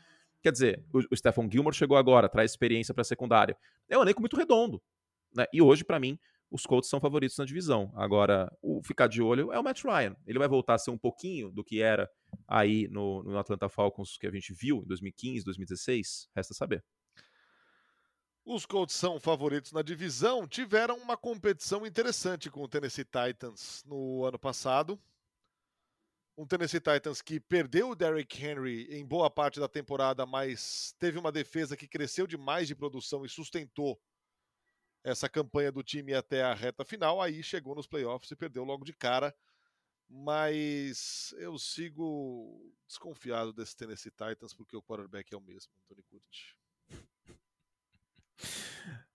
Quer 0.45 0.53
dizer, 0.53 0.85
o, 0.93 0.99
o 0.99 1.51
Gilmore 1.51 1.75
chegou 1.75 1.97
agora, 1.97 2.29
traz 2.29 2.51
experiência 2.51 2.93
para 2.93 3.01
a 3.01 3.05
secundária. 3.05 3.57
É 3.89 3.97
um 3.97 4.03
elenco 4.03 4.21
muito 4.21 4.37
redondo. 4.37 4.83
Né? 5.35 5.47
E 5.51 5.63
hoje, 5.63 5.83
para 5.83 5.99
mim, 5.99 6.19
os 6.51 6.67
Colts 6.67 6.91
são 6.91 7.01
favoritos 7.01 7.39
na 7.39 7.47
divisão. 7.47 7.91
Agora, 7.97 8.55
o 8.61 8.83
ficar 8.83 9.07
de 9.07 9.23
olho 9.23 9.51
é 9.55 9.59
o 9.59 9.65
Matt 9.65 9.83
Ryan. 9.83 10.15
Ele 10.27 10.39
vai 10.39 10.47
voltar 10.47 10.75
a 10.75 10.79
ser 10.79 10.91
um 10.91 10.99
pouquinho 10.99 11.51
do 11.51 11.65
que 11.65 11.81
era 11.81 12.11
aí 12.47 12.87
no, 12.89 13.23
no 13.23 13.39
Atlanta 13.39 13.71
Falcons 13.71 14.19
que 14.19 14.27
a 14.27 14.31
gente 14.31 14.53
viu 14.53 14.83
em 14.83 14.87
2015, 14.87 15.47
2016? 15.47 16.29
Resta 16.37 16.53
saber. 16.53 16.85
Os 18.45 18.67
Colts 18.67 18.95
são 18.95 19.19
favoritos 19.19 19.73
na 19.73 19.81
divisão, 19.81 20.47
tiveram 20.47 20.99
uma 20.99 21.17
competição 21.17 21.87
interessante 21.87 22.51
com 22.51 22.63
o 22.63 22.69
Tennessee 22.69 23.07
Titans 23.07 23.83
no 23.87 24.27
ano 24.27 24.39
passado. 24.39 25.01
Um 26.37 26.47
Tennessee 26.47 26.81
Titans 26.81 27.23
que 27.23 27.39
perdeu 27.39 27.91
o 27.91 27.95
Derrick 27.95 28.45
Henry 28.45 28.89
em 28.91 29.07
boa 29.07 29.31
parte 29.31 29.61
da 29.61 29.69
temporada, 29.69 30.27
mas 30.27 30.95
teve 30.99 31.19
uma 31.19 31.31
defesa 31.31 31.77
que 31.77 31.87
cresceu 31.87 32.27
demais 32.27 32.67
de 32.67 32.75
produção 32.75 33.25
e 33.25 33.29
sustentou 33.29 34.01
essa 35.05 35.29
campanha 35.29 35.71
do 35.71 35.83
time 35.83 36.13
até 36.13 36.43
a 36.43 36.55
reta 36.55 36.85
final. 36.85 37.23
Aí 37.23 37.43
chegou 37.43 37.75
nos 37.75 37.87
playoffs 37.87 38.31
e 38.31 38.37
perdeu 38.37 38.65
logo 38.65 38.85
de 38.85 38.93
cara. 38.93 39.35
Mas 40.09 41.35
eu 41.39 41.59
sigo 41.59 42.73
desconfiado 42.87 43.53
desse 43.53 43.77
Tennessee 43.77 44.11
Titans 44.11 44.53
porque 44.55 44.77
o 44.77 44.83
quarterback 44.83 45.33
é 45.33 45.37
o 45.37 45.41
mesmo, 45.41 45.73
Tony 45.89 46.03
Curtis. 46.03 46.55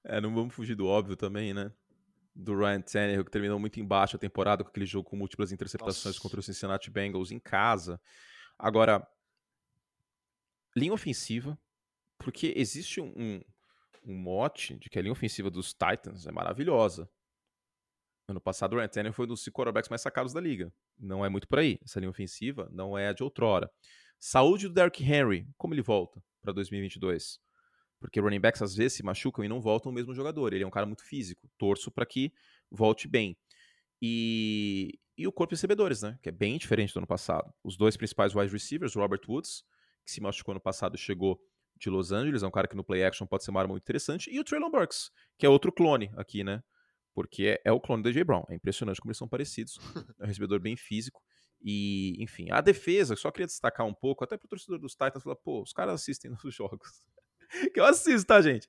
É, 0.03 0.19
não 0.19 0.33
vamos 0.33 0.55
fugir 0.55 0.75
do 0.75 0.87
óbvio 0.87 1.15
também, 1.15 1.53
né? 1.53 1.71
Do 2.35 2.57
Ryan 2.57 2.81
Tannehill, 2.81 3.25
que 3.25 3.31
terminou 3.31 3.59
muito 3.59 3.79
embaixo 3.79 4.15
a 4.15 4.19
temporada 4.19 4.63
com 4.63 4.69
aquele 4.69 4.85
jogo 4.85 5.09
com 5.09 5.15
múltiplas 5.15 5.51
interceptações 5.51 6.15
Nossa. 6.15 6.21
contra 6.21 6.39
o 6.39 6.43
Cincinnati 6.43 6.89
Bengals 6.89 7.31
em 7.31 7.39
casa. 7.39 7.99
Agora, 8.57 9.05
linha 10.75 10.93
ofensiva, 10.93 11.57
porque 12.17 12.53
existe 12.55 13.01
um, 13.01 13.41
um 14.05 14.15
mote 14.15 14.77
de 14.77 14.89
que 14.89 14.99
a 14.99 15.01
linha 15.01 15.11
ofensiva 15.11 15.49
dos 15.49 15.73
Titans 15.73 16.27
é 16.27 16.31
maravilhosa. 16.31 17.09
Ano 18.27 18.39
passado, 18.39 18.73
o 18.73 18.75
Ryan 18.77 18.87
Tannehill 18.87 19.13
foi 19.13 19.25
um 19.25 19.29
dos 19.29 19.43
quarterbacks 19.49 19.89
mais 19.89 20.01
sacados 20.01 20.33
da 20.33 20.39
liga. 20.39 20.71
Não 20.97 21.25
é 21.25 21.29
muito 21.29 21.47
por 21.47 21.59
aí. 21.59 21.79
Essa 21.83 21.99
linha 21.99 22.11
ofensiva 22.11 22.69
não 22.71 22.97
é 22.97 23.07
a 23.07 23.13
de 23.13 23.23
outrora. 23.23 23.71
Saúde 24.19 24.67
do 24.67 24.73
Derrick 24.73 25.03
Henry, 25.03 25.47
como 25.57 25.73
ele 25.73 25.81
volta 25.81 26.21
para 26.41 26.53
2022? 26.53 27.39
Porque 27.99 28.19
running 28.19 28.39
backs 28.39 28.61
às 28.61 28.75
vezes 28.75 28.93
se 28.93 29.03
machucam 29.03 29.43
e 29.43 29.47
não 29.47 29.59
voltam 29.59 29.91
o 29.91 29.95
mesmo 29.95 30.13
jogador. 30.13 30.53
Ele 30.53 30.63
é 30.63 30.67
um 30.67 30.71
cara 30.71 30.85
muito 30.85 31.03
físico. 31.03 31.49
Torço 31.57 31.91
para 31.91 32.05
que 32.05 32.31
volte 32.71 33.07
bem. 33.07 33.37
E, 34.01 34.97
e 35.17 35.27
o 35.27 35.31
corpo 35.31 35.53
de 35.53 35.57
recebedores, 35.57 36.01
né? 36.01 36.17
Que 36.21 36.29
é 36.29 36.31
bem 36.31 36.57
diferente 36.57 36.93
do 36.93 36.99
ano 36.99 37.07
passado. 37.07 37.53
Os 37.63 37.75
dois 37.75 37.97
principais 37.97 38.33
wide 38.33 38.51
receivers, 38.51 38.95
Robert 38.95 39.21
Woods, 39.27 39.63
que 40.05 40.11
se 40.11 40.21
machucou 40.21 40.53
ano 40.53 40.61
passado 40.61 40.95
e 40.95 40.97
chegou 40.97 41.39
de 41.75 41.89
Los 41.89 42.11
Angeles, 42.11 42.43
é 42.43 42.47
um 42.47 42.51
cara 42.51 42.67
que 42.67 42.75
no 42.75 42.83
play 42.83 43.03
action 43.03 43.25
pode 43.25 43.43
ser 43.43 43.51
uma 43.51 43.61
arma 43.61 43.73
muito 43.73 43.83
interessante. 43.83 44.29
E 44.29 44.39
o 44.39 44.43
Traylon 44.43 44.69
Burks, 44.69 45.11
que 45.37 45.45
é 45.45 45.49
outro 45.49 45.71
clone 45.71 46.11
aqui, 46.15 46.43
né? 46.43 46.61
Porque 47.13 47.47
é, 47.47 47.61
é 47.65 47.71
o 47.71 47.79
clone 47.79 48.03
do 48.03 48.09
AJ 48.09 48.23
Brown. 48.23 48.43
É 48.49 48.55
impressionante 48.55 49.01
como 49.01 49.11
eles 49.11 49.17
são 49.17 49.27
parecidos. 49.27 49.77
É 50.19 50.23
um 50.23 50.27
recebedor 50.27 50.59
bem 50.59 50.75
físico. 50.75 51.21
E, 51.61 52.21
enfim, 52.23 52.49
a 52.51 52.61
defesa, 52.61 53.15
só 53.15 53.31
queria 53.31 53.47
destacar 53.47 53.85
um 53.85 53.93
pouco, 53.93 54.23
até 54.23 54.37
pro 54.37 54.47
torcedor 54.47 54.79
dos 54.79 54.93
Titans, 54.93 55.23
falar, 55.23 55.35
pô, 55.35 55.61
os 55.61 55.73
caras 55.73 55.95
assistem 55.95 56.31
nos 56.43 56.55
jogos. 56.55 57.05
que 57.73 57.79
eu 57.79 57.85
assisto, 57.85 58.27
tá, 58.27 58.41
gente? 58.41 58.67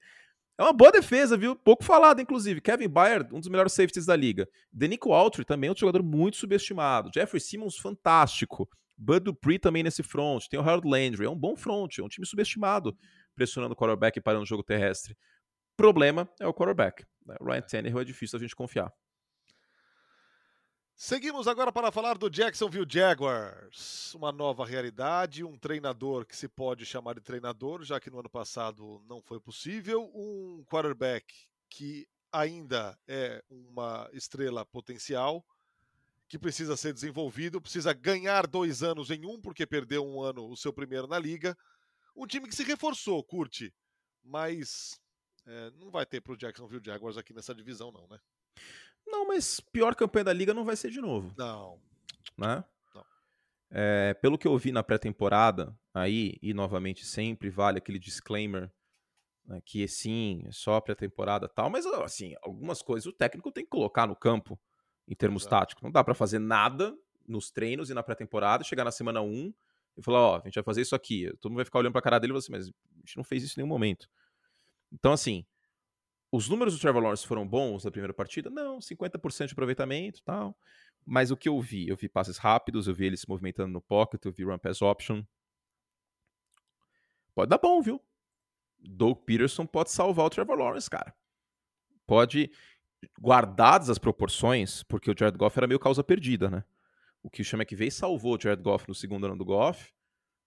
É 0.58 0.62
uma 0.62 0.72
boa 0.72 0.92
defesa, 0.92 1.36
viu? 1.38 1.56
Pouco 1.56 1.82
falado, 1.82 2.20
inclusive. 2.20 2.60
Kevin 2.60 2.88
Byard, 2.88 3.34
um 3.34 3.40
dos 3.40 3.48
melhores 3.48 3.72
safeties 3.72 4.04
da 4.04 4.14
liga. 4.14 4.46
Denico 4.70 5.12
Autry, 5.12 5.44
também 5.44 5.68
é 5.68 5.70
outro 5.70 5.80
jogador 5.80 6.02
muito 6.02 6.36
subestimado. 6.36 7.10
Jeffrey 7.14 7.40
Simmons, 7.40 7.78
fantástico. 7.78 8.68
Bud 8.96 9.20
Dupree 9.20 9.58
também 9.58 9.82
nesse 9.82 10.02
front. 10.02 10.46
Tem 10.48 10.60
o 10.60 10.62
Harold 10.62 10.86
Landry. 10.86 11.24
É 11.24 11.30
um 11.30 11.38
bom 11.38 11.56
front, 11.56 11.98
é 11.98 12.02
um 12.02 12.08
time 12.08 12.26
subestimado, 12.26 12.94
pressionando 13.34 13.72
o 13.72 13.76
quarterback 13.76 14.18
e 14.18 14.20
parando 14.20 14.42
o 14.42 14.46
jogo 14.46 14.62
terrestre. 14.62 15.16
Problema 15.78 16.28
é 16.38 16.46
o 16.46 16.52
quarterback. 16.52 17.06
O 17.40 17.44
Ryan 17.46 17.62
Tannehill 17.62 18.00
é 18.00 18.04
difícil 18.04 18.36
a 18.36 18.40
gente 18.42 18.54
confiar. 18.54 18.92
Seguimos 21.02 21.48
agora 21.48 21.72
para 21.72 21.90
falar 21.90 22.18
do 22.18 22.28
Jacksonville 22.28 22.86
Jaguars. 22.86 24.14
Uma 24.14 24.30
nova 24.30 24.66
realidade, 24.66 25.42
um 25.42 25.56
treinador 25.56 26.26
que 26.26 26.36
se 26.36 26.46
pode 26.46 26.84
chamar 26.84 27.14
de 27.14 27.22
treinador, 27.22 27.82
já 27.82 27.98
que 27.98 28.10
no 28.10 28.20
ano 28.20 28.28
passado 28.28 29.02
não 29.08 29.22
foi 29.22 29.40
possível, 29.40 30.12
um 30.14 30.62
quarterback 30.66 31.34
que 31.70 32.06
ainda 32.30 32.98
é 33.08 33.42
uma 33.48 34.10
estrela 34.12 34.66
potencial, 34.66 35.42
que 36.28 36.38
precisa 36.38 36.76
ser 36.76 36.92
desenvolvido, 36.92 37.62
precisa 37.62 37.94
ganhar 37.94 38.46
dois 38.46 38.82
anos 38.82 39.10
em 39.10 39.24
um, 39.24 39.40
porque 39.40 39.64
perdeu 39.64 40.06
um 40.06 40.20
ano 40.22 40.50
o 40.50 40.56
seu 40.56 40.70
primeiro 40.70 41.06
na 41.06 41.18
liga. 41.18 41.56
Um 42.14 42.26
time 42.26 42.46
que 42.46 42.54
se 42.54 42.62
reforçou, 42.62 43.24
curte, 43.24 43.72
mas 44.22 45.00
é, 45.46 45.70
não 45.78 45.90
vai 45.90 46.04
ter 46.04 46.20
para 46.20 46.34
o 46.34 46.36
Jacksonville 46.36 46.84
Jaguars 46.84 47.16
aqui 47.16 47.32
nessa 47.32 47.54
divisão, 47.54 47.90
não, 47.90 48.06
né? 48.06 48.20
Não, 49.10 49.26
mas 49.26 49.60
pior 49.60 49.94
campanha 49.94 50.24
da 50.24 50.32
liga 50.32 50.54
não 50.54 50.64
vai 50.64 50.76
ser 50.76 50.90
de 50.90 51.00
novo. 51.00 51.34
Não. 51.36 51.78
Né? 52.38 52.64
Não. 52.94 53.04
É, 53.70 54.14
pelo 54.14 54.38
que 54.38 54.48
eu 54.48 54.56
vi 54.56 54.72
na 54.72 54.82
pré-temporada, 54.82 55.76
aí, 55.92 56.36
e 56.42 56.54
novamente 56.54 57.04
sempre 57.04 57.50
vale 57.50 57.78
aquele 57.78 57.98
disclaimer 57.98 58.70
né, 59.44 59.60
que 59.64 59.86
sim, 59.88 60.42
é 60.46 60.52
só 60.52 60.80
pré-temporada 60.80 61.48
tal, 61.48 61.68
mas 61.70 61.84
assim, 61.86 62.34
algumas 62.42 62.82
coisas 62.82 63.06
o 63.06 63.12
técnico 63.12 63.50
tem 63.50 63.64
que 63.64 63.70
colocar 63.70 64.06
no 64.06 64.14
campo 64.14 64.58
em 65.08 65.14
termos 65.14 65.42
Exato. 65.42 65.56
táticos. 65.56 65.82
Não 65.82 65.90
dá 65.90 66.04
para 66.04 66.14
fazer 66.14 66.38
nada 66.38 66.96
nos 67.26 67.50
treinos 67.50 67.90
e 67.90 67.94
na 67.94 68.02
pré-temporada, 68.02 68.64
chegar 68.64 68.84
na 68.84 68.92
semana 68.92 69.20
1 69.20 69.52
e 69.96 70.02
falar, 70.02 70.20
ó, 70.20 70.36
a 70.36 70.44
gente 70.44 70.54
vai 70.54 70.64
fazer 70.64 70.82
isso 70.82 70.94
aqui. 70.94 71.28
Todo 71.40 71.50
mundo 71.50 71.58
vai 71.58 71.64
ficar 71.64 71.80
olhando 71.80 71.92
pra 71.92 72.02
cara 72.02 72.18
dele 72.18 72.32
e 72.32 72.34
falar 72.34 72.38
assim, 72.38 72.52
mas 72.52 72.68
a 72.68 73.00
gente 73.00 73.16
não 73.16 73.24
fez 73.24 73.42
isso 73.42 73.58
em 73.58 73.62
nenhum 73.62 73.68
momento. 73.68 74.08
Então, 74.92 75.12
assim, 75.12 75.44
os 76.32 76.48
números 76.48 76.74
do 76.74 76.80
Trevor 76.80 77.02
Lawrence 77.02 77.26
foram 77.26 77.46
bons 77.46 77.84
na 77.84 77.90
primeira 77.90 78.14
partida? 78.14 78.48
Não, 78.50 78.78
50% 78.78 79.46
de 79.46 79.52
aproveitamento 79.52 80.22
tal. 80.22 80.56
Mas 81.04 81.30
o 81.30 81.36
que 81.36 81.48
eu 81.48 81.60
vi? 81.60 81.88
Eu 81.88 81.96
vi 81.96 82.08
passes 82.08 82.36
rápidos, 82.36 82.86
eu 82.86 82.94
vi 82.94 83.06
ele 83.06 83.16
se 83.16 83.28
movimentando 83.28 83.72
no 83.72 83.80
pocket, 83.80 84.24
eu 84.24 84.32
vi 84.32 84.44
run 84.44 84.58
pass 84.58 84.80
option. 84.80 85.24
Pode 87.34 87.48
dar 87.48 87.58
bom, 87.58 87.80
viu? 87.82 88.00
Doug 88.78 89.18
Peterson 89.24 89.66
pode 89.66 89.90
salvar 89.90 90.26
o 90.26 90.30
Trevor 90.30 90.56
Lawrence, 90.56 90.88
cara. 90.88 91.14
Pode, 92.06 92.50
guardadas 93.18 93.90
as 93.90 93.98
proporções, 93.98 94.82
porque 94.84 95.10
o 95.10 95.14
Jared 95.18 95.36
Goff 95.36 95.58
era 95.58 95.66
meio 95.66 95.80
causa 95.80 96.04
perdida, 96.04 96.48
né? 96.48 96.64
O 97.22 97.28
que 97.28 97.42
o 97.42 97.44
Sean 97.44 97.58
McVay 97.58 97.90
salvou 97.90 98.36
o 98.36 98.40
Jared 98.40 98.62
Goff 98.62 98.88
no 98.88 98.94
segundo 98.94 99.26
ano 99.26 99.36
do 99.36 99.44
Goff 99.44 99.92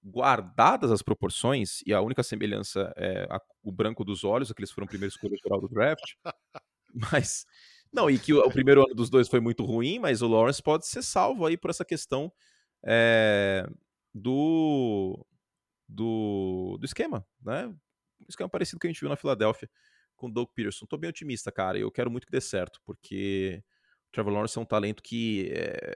guardadas 0.03 0.91
as 0.91 1.01
proporções, 1.01 1.81
e 1.85 1.93
a 1.93 2.01
única 2.01 2.23
semelhança 2.23 2.93
é 2.97 3.25
a, 3.29 3.39
o 3.63 3.71
branco 3.71 4.03
dos 4.03 4.23
olhos, 4.23 4.51
aqueles 4.51 4.71
foram 4.71 4.85
o 4.85 4.89
primeiro 4.89 5.13
escolha 5.13 5.35
geral 5.41 5.61
do 5.61 5.69
draft, 5.69 6.13
mas. 6.93 7.45
Não, 7.91 8.09
e 8.09 8.17
que 8.17 8.33
o, 8.33 8.39
o, 8.39 8.51
primeiro 8.51 8.81
ano 8.81 8.95
dos 8.95 9.09
dois 9.09 9.29
foi 9.29 9.39
muito 9.39 9.63
ruim, 9.63 9.99
mas 9.99 10.23
o 10.23 10.27
Lawrence 10.27 10.61
pode 10.61 10.87
ser 10.87 11.03
salvo 11.03 11.45
aí 11.45 11.55
por 11.55 11.69
essa 11.69 11.85
questão 11.85 12.33
é, 12.83 13.67
do, 14.13 15.23
do, 15.87 16.77
do 16.79 16.85
esquema, 16.85 17.25
né? 17.39 17.67
Um 17.67 18.27
esquema 18.27 18.49
parecido 18.49 18.79
que 18.79 18.87
a 18.87 18.89
gente 18.89 18.99
viu 18.99 19.09
na 19.09 19.15
Filadélfia 19.15 19.69
com 20.15 20.27
o 20.27 20.31
Doug 20.31 20.49
Peterson. 20.55 20.87
Tô 20.87 20.97
bem 20.97 21.09
otimista, 21.09 21.51
cara, 21.51 21.77
eu 21.77 21.91
quero 21.91 22.09
muito 22.09 22.25
que 22.25 22.31
dê 22.31 22.41
certo, 22.41 22.81
porque 22.83 23.63
o 24.07 24.11
Trevor 24.11 24.33
Lawrence 24.33 24.57
é 24.57 24.61
um 24.61 24.65
talento 24.65 25.03
que 25.03 25.51
é, 25.53 25.95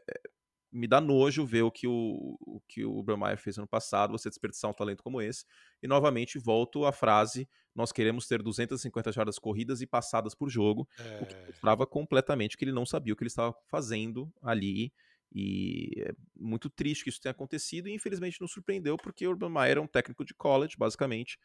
me 0.71 0.87
dá 0.87 0.99
nojo 0.99 1.45
ver 1.45 1.63
o 1.63 1.71
que 1.71 1.87
o, 1.87 2.37
o 2.41 2.61
que 2.67 2.85
o 2.85 3.01
Brahmayer 3.01 3.37
fez 3.37 3.57
ano 3.57 3.67
passado, 3.67 4.11
você 4.11 4.29
desperdiçar 4.29 4.69
um 4.69 4.73
talento 4.73 5.01
como 5.01 5.21
esse. 5.21 5.45
E 5.81 5.87
novamente 5.87 6.37
volto 6.37 6.85
à 6.85 6.91
frase: 6.91 7.47
nós 7.73 7.91
queremos 7.91 8.27
ter 8.27 8.41
250 8.41 9.11
jardas 9.11 9.39
corridas 9.39 9.81
e 9.81 9.87
passadas 9.87 10.35
por 10.35 10.49
jogo, 10.49 10.87
é... 10.99 11.21
o 11.21 11.25
que 11.25 11.35
é. 11.35 11.45
mostrava 11.47 11.87
completamente 11.87 12.57
que 12.57 12.65
ele 12.65 12.71
não 12.71 12.85
sabia 12.85 13.13
o 13.13 13.15
que 13.15 13.23
ele 13.23 13.29
estava 13.29 13.55
fazendo 13.67 14.31
ali. 14.41 14.93
E 15.33 15.91
é 15.97 16.13
muito 16.35 16.69
triste 16.69 17.03
que 17.03 17.09
isso 17.09 17.19
tenha 17.19 17.31
acontecido, 17.31 17.89
e 17.89 17.93
infelizmente 17.93 18.39
nos 18.39 18.51
surpreendeu, 18.51 18.97
porque 18.97 19.27
o 19.27 19.31
Urban 19.31 19.49
Meyer 19.49 19.77
é 19.77 19.81
um 19.81 19.87
técnico 19.87 20.23
de 20.23 20.33
college, 20.33 20.75
basicamente. 20.77 21.37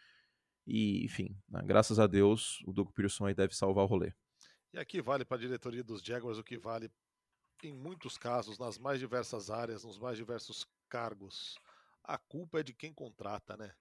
E, 0.66 1.04
enfim, 1.04 1.36
né, 1.48 1.60
graças 1.64 1.98
a 1.98 2.06
Deus, 2.06 2.62
o 2.64 2.72
Doug 2.72 2.90
Pearson 2.92 3.26
aí 3.26 3.34
deve 3.34 3.54
salvar 3.54 3.84
o 3.84 3.88
rolê. 3.88 4.12
E 4.72 4.78
aqui 4.78 5.02
vale 5.02 5.24
para 5.24 5.36
a 5.36 5.40
diretoria 5.40 5.82
dos 5.82 6.02
Jaguars 6.02 6.38
o 6.38 6.44
que 6.44 6.56
vale 6.56 6.90
em 7.62 7.72
muitos 7.72 8.18
casos, 8.18 8.58
nas 8.58 8.78
mais 8.78 8.98
diversas 8.98 9.50
áreas, 9.50 9.84
nos 9.84 9.98
mais 9.98 10.16
diversos 10.16 10.66
cargos, 10.88 11.56
a 12.02 12.18
culpa 12.18 12.60
é 12.60 12.62
de 12.62 12.74
quem 12.74 12.92
contrata, 12.92 13.56
né? 13.56 13.72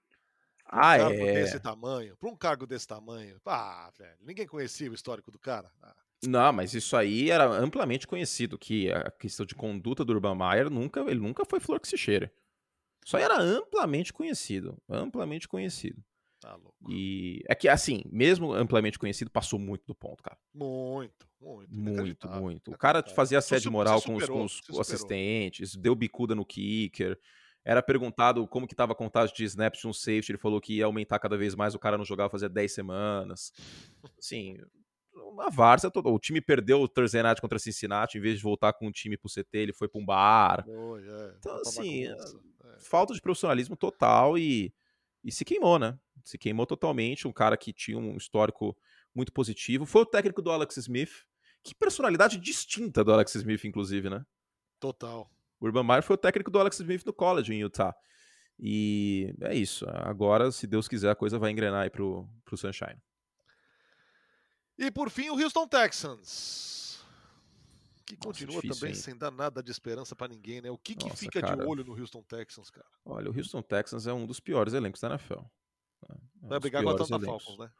Pra 0.63 0.79
ah, 0.79 0.95
um 0.95 0.99
cargo 0.99 1.23
é. 1.25 1.33
desse 1.33 1.59
tamanho, 1.59 2.17
para 2.17 2.29
um 2.29 2.35
cargo 2.35 2.67
desse 2.67 2.87
tamanho, 2.87 3.41
ah, 3.45 3.91
velho, 3.97 4.17
ninguém 4.21 4.47
conhecia 4.47 4.89
o 4.89 4.93
histórico 4.93 5.31
do 5.31 5.39
cara. 5.39 5.71
Ah. 5.81 5.95
Não, 6.23 6.53
mas 6.53 6.73
isso 6.75 6.95
aí 6.95 7.31
era 7.31 7.45
amplamente 7.45 8.05
conhecido, 8.05 8.57
que 8.57 8.91
a 8.91 9.09
questão 9.09 9.45
de 9.45 9.55
conduta 9.55 10.05
do 10.05 10.13
Urban 10.13 10.35
Meyer 10.35 10.69
nunca, 10.69 11.01
ele 11.01 11.19
nunca 11.19 11.43
foi 11.43 11.59
flor 11.59 11.79
que 11.79 11.87
se 11.87 11.97
cheira. 11.97 12.31
Isso 13.03 13.17
aí 13.17 13.23
era 13.23 13.41
amplamente 13.41 14.13
conhecido, 14.13 14.77
amplamente 14.87 15.47
conhecido. 15.47 16.03
Tá 16.41 16.55
louco. 16.55 16.91
E 16.91 17.43
é 17.47 17.53
que, 17.53 17.69
assim, 17.69 18.01
mesmo 18.11 18.51
amplamente 18.51 18.97
conhecido, 18.97 19.29
passou 19.29 19.59
muito 19.59 19.85
do 19.85 19.93
ponto, 19.93 20.23
cara. 20.23 20.37
Muito, 20.51 21.27
muito. 21.39 21.71
Muito, 21.71 22.27
muito. 22.29 22.71
O 22.71 22.77
cara 22.77 23.03
fazia 23.03 23.37
assédio 23.37 23.71
moral 23.71 24.01
com 24.01 24.15
os, 24.15 24.25
com 24.25 24.43
os 24.43 24.79
assistentes, 24.79 25.75
deu 25.75 25.93
bicuda 25.93 26.33
no 26.33 26.43
kicker. 26.43 27.17
Era 27.63 27.83
perguntado 27.83 28.47
como 28.47 28.67
que 28.67 28.73
tava 28.73 28.93
a 28.93 28.95
contagem 28.95 29.35
de 29.35 29.43
snaps 29.43 29.81
de 29.81 29.87
um 29.87 29.93
safety, 29.93 30.31
ele 30.31 30.39
falou 30.39 30.59
que 30.59 30.77
ia 30.77 30.85
aumentar 30.85 31.19
cada 31.19 31.37
vez 31.37 31.53
mais, 31.53 31.75
o 31.75 31.79
cara 31.79 31.95
não 31.95 32.03
jogava 32.03 32.31
fazia 32.31 32.49
10 32.49 32.73
semanas. 32.73 33.53
Assim, 34.17 34.57
uma 35.13 35.51
várzea 35.51 35.91
toda. 35.91 36.09
O 36.09 36.17
time 36.17 36.41
perdeu 36.41 36.81
o 36.81 36.87
Thursday 36.87 37.21
Night 37.21 37.39
contra 37.39 37.59
Cincinnati, 37.59 38.17
em 38.17 38.21
vez 38.21 38.37
de 38.37 38.43
voltar 38.43 38.73
com 38.73 38.87
o 38.87 38.91
time 38.91 39.15
pro 39.15 39.31
CT, 39.31 39.57
ele 39.59 39.73
foi 39.73 39.87
para 39.87 40.01
um 40.01 40.05
bar. 40.05 40.65
Oh, 40.67 40.97
yeah. 40.97 41.35
Então, 41.37 41.55
assim, 41.57 42.07
é. 42.07 42.15
falta 42.79 43.13
de 43.13 43.21
profissionalismo 43.21 43.75
total 43.75 44.39
e, 44.39 44.73
e 45.23 45.31
se 45.31 45.45
queimou, 45.45 45.77
né? 45.77 45.97
Se 46.23 46.37
queimou 46.37 46.65
totalmente. 46.65 47.27
Um 47.27 47.33
cara 47.33 47.57
que 47.57 47.73
tinha 47.73 47.97
um 47.97 48.17
histórico 48.17 48.77
muito 49.13 49.31
positivo. 49.31 49.85
Foi 49.85 50.01
o 50.01 50.05
técnico 50.05 50.41
do 50.41 50.51
Alex 50.51 50.77
Smith. 50.77 51.25
Que 51.63 51.75
personalidade 51.75 52.37
distinta 52.37 53.03
do 53.03 53.13
Alex 53.13 53.35
Smith, 53.35 53.63
inclusive, 53.65 54.09
né? 54.09 54.25
Total. 54.79 55.29
O 55.59 55.65
Urban 55.65 55.83
Meyer 55.83 56.03
foi 56.03 56.15
o 56.15 56.17
técnico 56.17 56.49
do 56.49 56.59
Alex 56.59 56.79
Smith 56.79 57.05
no 57.05 57.13
college 57.13 57.53
em 57.53 57.59
Utah. 57.59 57.95
E 58.59 59.33
é 59.41 59.55
isso. 59.55 59.85
Agora, 59.89 60.51
se 60.51 60.65
Deus 60.65 60.87
quiser, 60.87 61.11
a 61.11 61.15
coisa 61.15 61.37
vai 61.37 61.51
engrenar 61.51 61.83
aí 61.83 61.89
pro, 61.89 62.27
pro 62.43 62.57
Sunshine. 62.57 62.97
E 64.77 64.89
por 64.89 65.09
fim, 65.11 65.29
o 65.29 65.39
Houston 65.39 65.67
Texans. 65.67 66.90
Que 68.11 68.17
continua 68.17 68.55
Nossa, 68.55 68.67
difícil, 68.67 68.81
também 68.81 68.93
hein? 68.93 69.01
sem 69.01 69.17
dar 69.17 69.31
nada 69.31 69.63
de 69.63 69.71
esperança 69.71 70.13
para 70.13 70.27
ninguém, 70.27 70.59
né? 70.59 70.69
O 70.69 70.77
que, 70.77 70.95
Nossa, 70.95 71.11
que 71.11 71.15
fica 71.15 71.39
cara. 71.39 71.55
de 71.55 71.63
olho 71.63 71.81
no 71.81 71.97
Houston 71.97 72.21
Texans, 72.21 72.69
cara? 72.69 72.85
Olha, 73.05 73.31
o 73.31 73.37
Houston 73.37 73.61
Texans 73.61 74.05
é 74.05 74.11
um 74.11 74.25
dos 74.25 74.37
piores 74.37 74.73
elencos 74.73 74.99
da 74.99 75.11
NFL. 75.11 75.39
Né? 76.09 76.17
É 76.43 76.47
Vai 76.49 76.59
brigar 76.59 76.83
com 76.83 76.89
a 76.89 76.91
Atlanta 76.91 77.25
Falcons, 77.25 77.57
né? 77.57 77.71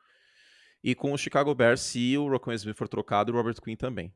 E 0.82 0.96
com 0.96 1.12
o 1.12 1.17
Chicago 1.17 1.54
Bears, 1.54 1.82
se 1.82 2.17
o 2.17 2.30
Rocco 2.30 2.50
Smith 2.54 2.78
for 2.78 2.88
trocado, 2.88 3.34
o 3.34 3.36
Robert 3.36 3.56
Quinn 3.62 3.76
também. 3.76 4.15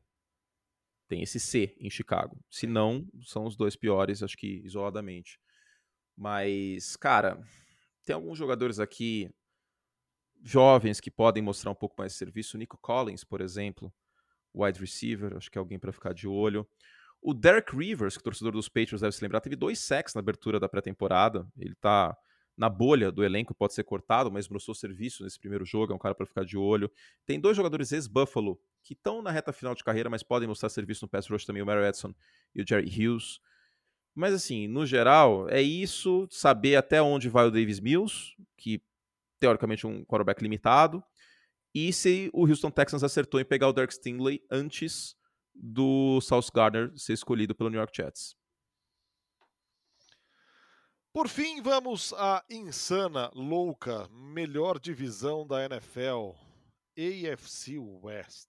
Tem 1.06 1.22
esse 1.22 1.38
C 1.38 1.76
em 1.78 1.90
Chicago. 1.90 2.42
Se 2.48 2.66
não, 2.66 3.06
são 3.22 3.44
os 3.44 3.54
dois 3.54 3.76
piores, 3.76 4.22
acho 4.22 4.38
que 4.38 4.62
isoladamente. 4.64 5.38
Mas, 6.16 6.96
cara, 6.96 7.46
tem 8.06 8.14
alguns 8.14 8.38
jogadores 8.38 8.80
aqui 8.80 9.30
jovens 10.42 10.98
que 10.98 11.10
podem 11.10 11.42
mostrar 11.42 11.70
um 11.70 11.74
pouco 11.74 11.94
mais 11.98 12.12
de 12.12 12.18
serviço. 12.18 12.56
O 12.56 12.58
Nico 12.58 12.78
Collins, 12.78 13.22
por 13.22 13.42
exemplo, 13.42 13.92
wide 14.56 14.80
receiver, 14.80 15.36
acho 15.36 15.50
que 15.50 15.58
é 15.58 15.60
alguém 15.60 15.78
para 15.78 15.92
ficar 15.92 16.12
de 16.12 16.26
olho. 16.26 16.66
O 17.20 17.34
Derek 17.34 17.76
Rivers, 17.76 18.16
que 18.16 18.22
torcedor 18.22 18.52
dos 18.52 18.68
Patriots 18.68 19.00
deve 19.00 19.12
se 19.12 19.22
lembrar, 19.22 19.40
teve 19.40 19.56
dois 19.56 19.80
sacks 19.80 20.14
na 20.14 20.20
abertura 20.20 20.60
da 20.60 20.68
pré-temporada. 20.68 21.46
Ele 21.58 21.72
está 21.72 22.16
na 22.56 22.68
bolha 22.70 23.12
do 23.12 23.22
elenco, 23.22 23.54
pode 23.54 23.74
ser 23.74 23.84
cortado, 23.84 24.32
mas 24.32 24.48
mostrou 24.48 24.74
serviço 24.74 25.22
nesse 25.22 25.38
primeiro 25.38 25.64
jogo, 25.64 25.92
é 25.92 25.96
um 25.96 25.98
cara 25.98 26.14
para 26.14 26.24
ficar 26.24 26.44
de 26.44 26.56
olho. 26.56 26.90
Tem 27.26 27.38
dois 27.38 27.56
jogadores 27.56 27.92
ex-Buffalo 27.92 28.58
que 28.82 28.94
estão 28.94 29.20
na 29.20 29.30
reta 29.30 29.52
final 29.52 29.74
de 29.74 29.84
carreira, 29.84 30.08
mas 30.08 30.22
podem 30.22 30.48
mostrar 30.48 30.68
serviço 30.68 31.04
no 31.04 31.08
pass 31.08 31.28
rush 31.28 31.44
também, 31.44 31.62
o 31.62 31.66
Mary 31.66 31.84
Edson 31.86 32.14
e 32.54 32.62
o 32.62 32.66
Jerry 32.66 32.88
Hughes. 32.88 33.40
Mas 34.14 34.32
assim, 34.32 34.66
no 34.66 34.86
geral, 34.86 35.46
é 35.50 35.60
isso, 35.60 36.26
saber 36.30 36.76
até 36.76 37.02
onde 37.02 37.28
vai 37.28 37.46
o 37.46 37.50
Davis 37.50 37.80
Mills, 37.80 38.34
que 38.56 38.80
teoricamente 39.38 39.86
um 39.86 40.02
quarterback 40.04 40.42
limitado, 40.42 41.04
e 41.76 41.92
se 41.92 42.30
o 42.32 42.46
Houston 42.46 42.70
Texans 42.70 43.04
acertou 43.04 43.38
em 43.38 43.44
pegar 43.44 43.68
o 43.68 43.72
Derek 43.72 43.92
Stingley 43.92 44.42
antes 44.50 45.14
do 45.54 46.18
South 46.22 46.46
Gardner 46.54 46.90
ser 46.96 47.12
escolhido 47.12 47.54
pelo 47.54 47.68
New 47.68 47.78
York 47.78 47.94
Jets. 47.94 48.34
Por 51.12 51.28
fim, 51.28 51.60
vamos 51.60 52.14
à 52.14 52.42
insana, 52.48 53.30
louca, 53.34 54.08
melhor 54.08 54.78
divisão 54.80 55.46
da 55.46 55.66
NFL, 55.66 56.30
AFC 56.96 57.78
West. 57.78 58.48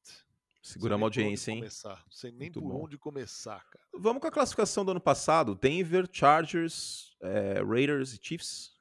Seguramos 0.62 1.04
a 1.04 1.08
audiência, 1.08 1.52
hein? 1.52 1.58
Começar. 1.58 2.02
Não 2.06 2.12
sei 2.12 2.32
nem 2.32 2.40
Muito 2.40 2.62
por 2.62 2.70
bom. 2.70 2.86
onde 2.86 2.98
começar, 2.98 3.62
cara. 3.70 3.86
Vamos 3.94 4.22
com 4.22 4.28
a 4.28 4.32
classificação 4.32 4.86
do 4.86 4.92
ano 4.92 5.02
passado: 5.02 5.54
Denver, 5.54 6.08
Chargers, 6.10 7.14
é, 7.22 7.62
Raiders 7.62 8.14
e 8.14 8.20
Chiefs. 8.22 8.77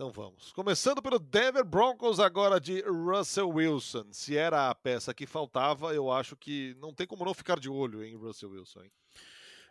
Então 0.00 0.10
vamos. 0.10 0.50
Começando 0.52 1.02
pelo 1.02 1.18
Denver 1.18 1.62
Broncos, 1.62 2.18
agora 2.18 2.58
de 2.58 2.80
Russell 2.80 3.50
Wilson. 3.50 4.06
Se 4.12 4.34
era 4.34 4.70
a 4.70 4.74
peça 4.74 5.12
que 5.12 5.26
faltava, 5.26 5.92
eu 5.92 6.10
acho 6.10 6.34
que 6.38 6.74
não 6.80 6.94
tem 6.94 7.06
como 7.06 7.22
não 7.22 7.34
ficar 7.34 7.60
de 7.60 7.68
olho 7.68 8.02
em 8.02 8.16
Russell 8.16 8.48
Wilson. 8.48 8.84
Hein? 8.84 8.90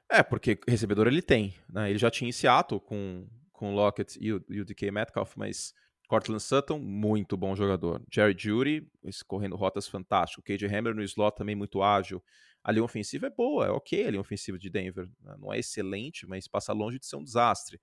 É, 0.07 0.21
porque 0.21 0.59
recebedor 0.67 1.07
ele 1.07 1.23
tem. 1.23 1.55
Né? 1.67 1.89
Ele 1.89 1.97
já 1.97 2.11
tinha 2.11 2.29
em 2.29 2.31
Seattle 2.31 2.79
com, 2.79 3.27
com 3.51 3.73
Lockett 3.73 4.19
e 4.21 4.31
o, 4.31 4.45
e 4.47 4.61
o 4.61 4.65
DK 4.65 4.91
Metcalf, 4.91 5.35
mas 5.35 5.73
Cortland 6.07 6.43
Sutton, 6.43 6.77
muito 6.77 7.35
bom 7.35 7.55
jogador. 7.55 7.99
Jerry 8.13 8.35
Judy, 8.37 8.87
correndo 9.25 9.55
rotas 9.55 9.87
fantástico. 9.87 10.43
KJ 10.43 10.67
Hammer 10.67 10.93
no 10.93 11.01
slot 11.01 11.37
também 11.37 11.55
muito 11.55 11.81
ágil. 11.81 12.23
A 12.63 12.71
linha 12.71 12.83
ofensiva 12.83 13.25
é 13.25 13.31
boa, 13.31 13.65
é 13.65 13.71
ok 13.71 14.05
a 14.05 14.11
linha 14.11 14.21
ofensiva 14.21 14.59
de 14.59 14.69
Denver. 14.69 15.09
Né? 15.23 15.35
Não 15.39 15.51
é 15.51 15.57
excelente, 15.57 16.27
mas 16.27 16.47
passa 16.47 16.71
longe 16.71 16.99
de 16.99 17.07
ser 17.07 17.15
um 17.15 17.23
desastre. 17.23 17.81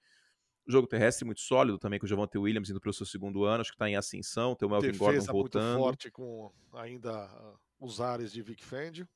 Jogo 0.69 0.87
terrestre 0.87 1.25
muito 1.25 1.41
sólido 1.41 1.79
também, 1.79 1.99
com 1.99 2.07
o 2.07 2.09
Javante 2.09 2.37
Williams 2.37 2.69
indo 2.71 2.81
para 2.81 2.91
o 2.91 2.93
seu 2.93 3.07
segundo 3.07 3.45
ano, 3.45 3.61
acho 3.61 3.71
que 3.71 3.77
está 3.77 3.89
em 3.89 3.97
ascensão, 3.97 4.55
tem 4.55 4.67
o 4.67 4.71
Melvin 4.71 4.93
Defesa 4.93 5.33
Gordon 5.33 5.33
voltando. 5.33 5.65
muito 5.65 5.79
forte 5.85 6.11
com 6.11 6.53
ainda 6.73 7.13
ah, 7.13 7.55
os 7.79 8.01
ares 8.01 8.33
de 8.33 8.43
Vic 8.43 8.65
Fendi. 8.65 9.07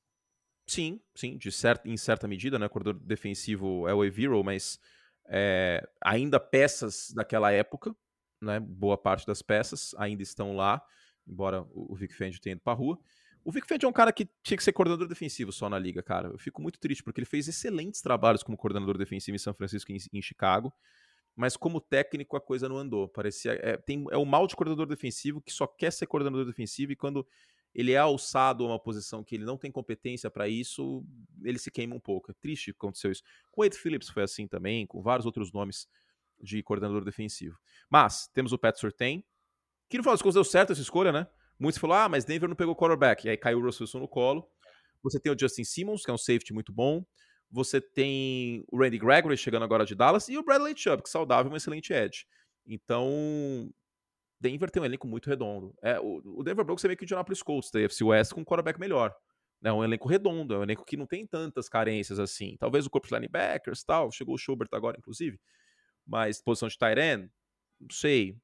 Sim, 0.67 1.01
sim, 1.17 1.37
de 1.37 1.51
certa, 1.51 1.89
em 1.89 1.97
certa 1.97 2.29
medida, 2.29 2.57
né? 2.57 2.67
O 2.67 2.71
corredor 2.71 2.95
defensivo 2.95 3.89
é 3.89 3.95
o 3.95 4.05
Eviro, 4.05 4.43
mas 4.45 4.79
é, 5.27 5.85
ainda 6.01 6.39
peças 6.39 7.11
daquela 7.13 7.51
época, 7.51 7.95
né? 8.41 8.61
Boa 8.61 8.97
parte 8.97 9.27
das 9.27 9.43
peças 9.43 9.93
ainda 9.99 10.23
estão 10.23 10.55
lá, 10.55 10.81
embora 11.27 11.67
o, 11.73 11.95
Vic 11.97 12.15
Fendi 12.15 12.41
tenha 12.41 12.53
ido 12.53 12.63
para 12.63 12.73
rua. 12.73 12.97
O 13.45 13.51
Vic 13.51 13.67
Fendi 13.67 13.85
é 13.85 13.89
um 13.89 13.93
cara 13.93 14.13
que 14.13 14.29
tinha 14.45 14.57
que 14.57 14.63
ser 14.63 14.73
coordenador 14.73 15.09
defensivo 15.09 15.51
só 15.51 15.69
na 15.69 15.79
liga, 15.79 16.03
cara. 16.03 16.29
Eu 16.29 16.39
fico 16.39 16.63
muito 16.63 16.79
triste, 16.79 17.03
porque 17.03 17.19
ele 17.19 17.27
fez 17.27 17.49
excelentes 17.49 18.01
trabalhos 18.01 18.45
como 18.45 18.57
coordenador 18.57 18.97
defensivo 18.97 19.35
em 19.35 19.39
São 19.39 19.55
Francisco 19.55 19.91
e 19.91 19.97
em, 19.97 20.19
em 20.19 20.23
Chicago 20.23 20.73
mas 21.41 21.57
como 21.57 21.81
técnico 21.81 22.37
a 22.37 22.41
coisa 22.41 22.69
não 22.69 22.77
andou. 22.77 23.09
Parecia 23.09 23.53
é, 23.63 23.75
tem, 23.79 24.05
é 24.11 24.17
o 24.19 24.27
mal 24.27 24.47
de 24.47 24.55
coordenador 24.55 24.87
defensivo 24.87 25.41
que 25.41 25.51
só 25.51 25.67
quer 25.67 25.91
ser 25.91 26.07
coordenador 26.07 26.45
defensivo 26.45 26.93
e 26.93 26.97
quando 26.97 27.27
ele 27.75 27.93
é 27.93 27.97
alçado 27.97 28.63
a 28.63 28.67
uma 28.67 28.79
posição 28.79 29.25
que 29.25 29.37
ele 29.37 29.45
não 29.47 29.57
tem 29.57 29.73
competência 29.73 30.31
para 30.31 30.47
isso, 30.47 31.03
ele 31.43 31.59
se 31.59 31.71
queima 31.71 31.97
um 31.97 32.01
pouco. 32.01 32.31
É 32.31 32.35
triste 32.35 32.67
que 32.67 32.77
aconteceu 32.77 33.11
isso. 33.11 33.23
Com 33.51 33.63
o 33.63 33.65
Ed 33.65 33.75
Phillips 33.75 34.11
foi 34.11 34.23
assim 34.23 34.47
também, 34.47 34.87
com 34.87 35.01
vários 35.01 35.25
outros 35.25 35.51
nomes 35.51 35.89
de 36.39 36.63
coordenador 36.63 37.05
defensivo. 37.07 37.59
Mas 37.89 38.29
temos 38.35 38.53
o 38.53 38.59
Pat 38.59 38.77
Surtain, 38.77 39.25
que 39.89 39.97
no 39.97 40.03
final 40.03 40.13
das 40.13 40.21
contas 40.21 40.35
deu 40.35 40.45
certo 40.45 40.73
essa 40.73 40.83
escolha, 40.83 41.11
né? 41.11 41.27
Muitos 41.59 41.81
falaram, 41.81 42.05
ah, 42.05 42.09
mas 42.11 42.27
Denver 42.27 42.51
não 42.51 42.57
pegou 42.57 42.77
quarterback. 42.77 43.25
E 43.25 43.31
aí 43.31 43.37
caiu 43.39 43.61
o 43.61 43.63
Russell 43.63 43.85
Wilson 43.85 44.01
no 44.01 44.09
colo. 44.09 44.47
Você 45.03 45.19
tem 45.19 45.33
o 45.33 45.39
Justin 45.39 45.65
Simmons, 45.65 46.05
que 46.05 46.11
é 46.11 46.15
um 46.15 46.19
safety 46.19 46.53
muito 46.53 46.71
bom. 46.71 47.03
Você 47.51 47.81
tem 47.81 48.65
o 48.71 48.79
Randy 48.79 48.99
Gregory 48.99 49.37
chegando 49.37 49.65
agora 49.65 49.85
de 49.85 49.95
Dallas 49.95 50.29
e 50.29 50.39
o 50.39 50.43
Bradley 50.43 50.75
Chubb, 50.77 51.03
que 51.03 51.09
saudável, 51.09 51.51
um 51.51 51.57
excelente 51.57 51.93
edge. 51.93 52.25
Então, 52.65 53.73
Denver 54.41 54.71
tem 54.71 54.81
um 54.81 54.87
elenco 54.87 55.07
muito 55.07 55.29
redondo. 55.29 55.75
É, 55.83 55.99
o, 56.01 56.43
Denver 56.43 56.65
Broncos 56.65 56.85
é 56.85 56.89
meio 56.89 56.97
que 56.97 57.03
o 57.03 57.07
Indianapolis 57.07 57.43
Colts 57.43 57.71
da 57.71 57.81
AFC 57.81 58.05
West 58.05 58.33
com 58.33 58.41
um 58.41 58.45
quarterback 58.45 58.79
melhor. 58.79 59.15
É 59.63 59.71
um 59.71 59.85
elenco 59.85 60.09
redondo, 60.09 60.55
é 60.55 60.59
um 60.59 60.63
elenco 60.63 60.85
que 60.85 60.97
não 60.97 61.07
tem 61.07 61.27
tantas 61.27 61.69
carências 61.69 62.19
assim. 62.19 62.57
Talvez 62.59 62.87
o 62.87 62.91
corpo 62.91 63.07
de 63.07 63.15
linebackers 63.15 63.85
tal, 63.85 64.11
chegou 64.11 64.35
o 64.35 64.39
Schubert 64.39 64.69
agora, 64.73 64.97
inclusive. 64.97 65.39
Mas 66.07 66.41
posição 66.41 66.69
de 66.69 66.77
end, 66.99 67.31
não 67.79 67.91
sei. 67.91 68.39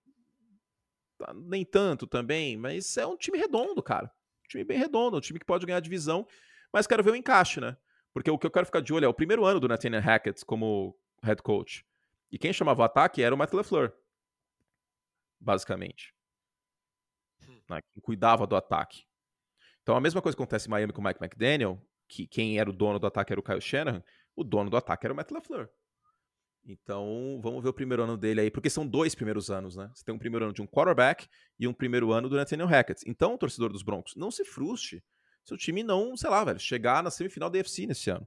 Tá, 1.19 1.33
nem 1.33 1.65
tanto 1.65 2.07
também, 2.07 2.59
mas 2.59 2.95
é 2.99 3.07
um 3.07 3.17
time 3.17 3.39
redondo, 3.39 3.83
cara. 3.83 4.07
Um 4.45 4.49
time 4.49 4.65
bem 4.65 4.79
redondo, 4.79 5.17
um 5.17 5.21
time 5.21 5.39
que 5.39 5.47
pode 5.47 5.65
ganhar 5.65 5.81
divisão, 5.81 6.27
mas 6.71 6.87
quero 6.87 7.03
ver 7.03 7.13
o 7.13 7.17
encaixe, 7.17 7.59
né? 7.61 7.77
Porque 8.17 8.31
o 8.31 8.39
que 8.39 8.47
eu 8.47 8.51
quero 8.51 8.65
ficar 8.65 8.81
de 8.81 8.95
olho 8.95 9.05
é 9.05 9.09
o 9.09 9.13
primeiro 9.13 9.45
ano 9.45 9.61
do 9.61 9.69
Nathaniel 9.69 10.01
Hackett 10.01 10.43
como 10.47 10.99
head 11.23 11.43
coach. 11.43 11.85
E 12.33 12.39
quem 12.39 12.51
chamava 12.51 12.81
o 12.81 12.85
ataque 12.87 13.23
era 13.23 13.35
o 13.35 13.37
Matt 13.37 13.53
LeFleur. 13.53 13.93
Basicamente. 15.39 16.15
Hum. 17.47 17.61
Né? 17.69 17.83
Quem 17.93 18.01
cuidava 18.01 18.47
do 18.47 18.57
ataque. 18.57 19.05
Então 19.83 19.95
a 19.95 20.01
mesma 20.01 20.23
coisa 20.23 20.35
acontece 20.35 20.67
em 20.67 20.71
Miami 20.71 20.95
com 20.95 21.03
o 21.03 21.05
Mike 21.05 21.23
McDaniel, 21.23 21.79
que 22.09 22.27
quem 22.27 22.59
era 22.59 22.71
o 22.71 22.73
dono 22.73 22.99
do 22.99 23.07
ataque 23.07 23.35
era 23.35 23.39
o 23.39 23.43
Kyle 23.43 23.61
Shanahan, 23.61 24.03
o 24.35 24.43
dono 24.43 24.71
do 24.71 24.79
ataque 24.79 25.05
era 25.05 25.13
o 25.13 25.17
Matt 25.17 25.31
LeFleur. 25.31 25.69
Então, 26.65 27.39
vamos 27.43 27.63
ver 27.63 27.69
o 27.69 27.75
primeiro 27.75 28.03
ano 28.03 28.17
dele 28.17 28.41
aí, 28.41 28.51
porque 28.51 28.71
são 28.71 28.89
dois 28.89 29.15
primeiros 29.15 29.51
anos, 29.51 29.77
né? 29.77 29.91
Você 29.95 30.03
tem 30.03 30.15
um 30.15 30.19
primeiro 30.19 30.47
ano 30.47 30.55
de 30.55 30.63
um 30.63 30.67
quarterback 30.67 31.29
e 31.59 31.69
um 31.69 31.75
primeiro 31.75 32.13
ano 32.13 32.31
do 32.31 32.37
Nathaniel 32.37 32.67
Hackett. 32.67 33.03
Então, 33.07 33.37
torcedor 33.37 33.71
dos 33.71 33.83
Broncos, 33.83 34.17
não 34.17 34.31
se 34.31 34.43
frustre 34.43 35.05
se 35.47 35.55
o 35.55 35.57
time 35.57 35.85
não, 35.85 36.17
sei 36.17 36.29
lá, 36.29 36.43
velho, 36.43 36.59
chegar 36.59 37.05
na 37.05 37.11
semifinal 37.11 37.49
da 37.49 37.59
UFC 37.59 37.87
nesse 37.87 38.11
ano. 38.11 38.27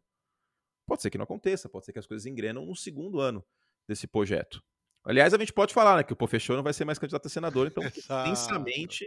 Pode 0.87 1.01
ser 1.01 1.09
que 1.09 1.17
não 1.17 1.25
aconteça, 1.25 1.67
pode 1.67 1.85
ser 1.85 1.91
que 1.91 1.99
as 1.99 2.07
coisas 2.07 2.25
engrenam 2.25 2.65
no 2.65 2.73
segundo 2.75 3.19
ano 3.19 3.45
desse 3.85 4.07
projeto. 4.07 4.63
Aliás, 5.03 5.33
a 5.33 5.37
gente 5.37 5.51
pode 5.51 5.73
falar, 5.73 5.97
né, 5.97 6.03
que 6.03 6.13
o 6.13 6.15
Pofechou 6.15 6.55
não 6.55 6.63
vai 6.63 6.71
ser 6.71 6.85
mais 6.85 6.97
candidato 6.97 7.25
a 7.25 7.29
senador, 7.29 7.67
então, 7.67 7.83
intensamente, 8.25 9.05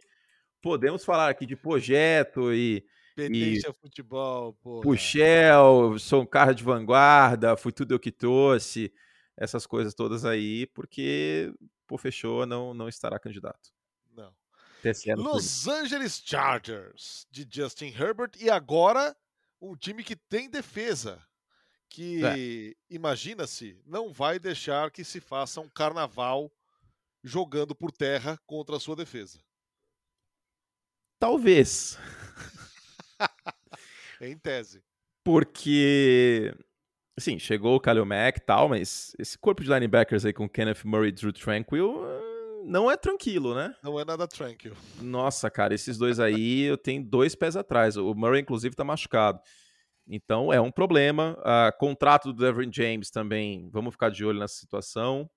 podemos 0.61 1.07
falar 1.07 1.30
aqui 1.30 1.47
de 1.47 1.57
projeto 1.57 2.53
e. 2.53 2.84
Petência 3.16 3.70
e 3.70 3.72
futebol, 3.72 4.55
porra. 4.55 4.82
Puxel, 4.82 5.99
sou 5.99 6.22
um 6.22 6.26
cara 6.26 6.55
de 6.55 6.62
vanguarda, 6.62 7.57
fui 7.57 7.72
tudo 7.72 7.95
eu 7.95 8.01
que 8.01 8.12
trouxe, 8.12 8.93
essas 9.36 9.66
coisas 9.66 9.95
todas 9.95 10.24
aí, 10.26 10.66
porque 10.66 11.53
Pofechou 11.86 12.45
não, 12.47 12.74
não 12.74 12.89
estará 12.89 13.18
candidato. 13.18 13.70
Los 15.16 15.68
Angeles 15.68 16.20
Chargers 16.24 17.26
de 17.30 17.47
Justin 17.49 17.87
Herbert 17.87 18.33
e 18.39 18.51
agora 18.51 19.16
um 19.61 19.76
time 19.76 20.03
que 20.03 20.16
tem 20.16 20.51
defesa, 20.51 21.22
que 21.89 22.24
é. 22.24 22.74
imagina-se 22.91 23.80
não 23.87 24.12
vai 24.12 24.39
deixar 24.39 24.91
que 24.91 25.05
se 25.05 25.20
faça 25.20 25.61
um 25.61 25.68
carnaval 25.68 26.53
jogando 27.22 27.74
por 27.74 27.93
terra 27.93 28.39
contra 28.47 28.76
a 28.76 28.80
sua 28.80 28.97
defesa. 28.97 29.39
Talvez. 31.18 31.97
em 34.20 34.37
tese. 34.37 34.83
Porque, 35.24 36.53
assim, 37.16 37.39
chegou 37.39 37.76
o 37.76 37.80
Kalil 37.80 38.05
Mack 38.05 38.39
e 38.39 38.41
tal, 38.41 38.68
mas 38.68 39.14
esse 39.16 39.39
corpo 39.39 39.62
de 39.62 39.70
linebackers 39.70 40.24
aí 40.24 40.33
com 40.33 40.49
Kenneth 40.49 40.85
Murray 40.85 41.11
e 41.11 41.12
Drew 41.12 41.33
Tranquil 41.33 42.05
não 42.64 42.90
é 42.90 42.96
tranquilo, 42.96 43.54
né? 43.54 43.74
Não 43.82 43.98
é 43.98 44.04
nada 44.04 44.26
tranquilo. 44.26 44.76
Nossa, 45.00 45.50
cara, 45.50 45.74
esses 45.74 45.98
dois 45.98 46.18
aí 46.20 46.62
eu 46.62 46.76
tenho 46.76 47.04
dois 47.04 47.34
pés 47.34 47.56
atrás. 47.56 47.96
O 47.96 48.14
Murray, 48.14 48.40
inclusive, 48.40 48.74
tá 48.74 48.84
machucado. 48.84 49.40
Então 50.06 50.52
é 50.52 50.60
um 50.60 50.70
problema. 50.70 51.38
Uh, 51.40 51.78
contrato 51.78 52.32
do 52.32 52.44
Devin 52.44 52.72
James 52.72 53.10
também, 53.10 53.68
vamos 53.70 53.94
ficar 53.94 54.10
de 54.10 54.24
olho 54.24 54.38
nessa 54.38 54.56
situação. 54.56 55.28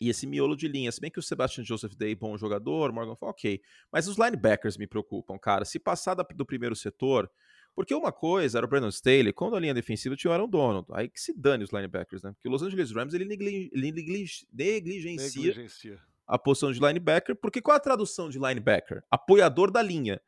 E 0.00 0.08
esse 0.08 0.26
miolo 0.26 0.56
de 0.56 0.66
linha, 0.66 0.90
se 0.90 1.00
bem 1.00 1.10
que 1.10 1.20
o 1.20 1.22
Sebastian 1.22 1.64
Joseph 1.64 1.94
Day, 1.94 2.14
bom 2.14 2.36
jogador, 2.36 2.92
Morgan 2.92 3.14
foi 3.14 3.28
ok. 3.28 3.60
Mas 3.92 4.08
os 4.08 4.16
linebackers 4.16 4.76
me 4.76 4.88
preocupam, 4.88 5.38
cara. 5.38 5.64
Se 5.64 5.78
passar 5.78 6.14
do 6.14 6.44
primeiro 6.44 6.74
setor, 6.74 7.30
porque 7.76 7.94
uma 7.94 8.10
coisa 8.10 8.58
era 8.58 8.66
o 8.66 8.68
Brandon 8.68 8.88
Staley, 8.88 9.32
quando 9.32 9.54
a 9.54 9.60
linha 9.60 9.74
defensiva 9.74 10.16
tinha 10.16 10.30
o 10.30 10.34
Aaron 10.34 10.48
Donald. 10.48 10.86
Aí 10.92 11.08
que 11.08 11.20
se 11.20 11.32
dane 11.32 11.62
os 11.62 11.70
linebackers, 11.70 12.24
né? 12.24 12.32
Porque 12.32 12.48
o 12.48 12.50
Los 12.50 12.62
Angeles 12.62 12.90
Rams 12.90 13.14
ele, 13.14 13.24
negli 13.24 13.70
ele 13.72 13.92
negligencia, 13.92 14.48
negligencia 14.52 16.00
a 16.26 16.38
posição 16.38 16.72
de 16.72 16.80
linebacker. 16.80 17.36
Porque 17.36 17.60
qual 17.60 17.74
é 17.74 17.78
a 17.78 17.80
tradução 17.80 18.28
de 18.28 18.38
linebacker? 18.38 19.02
Apoiador 19.10 19.70
da 19.70 19.82
linha. 19.82 20.20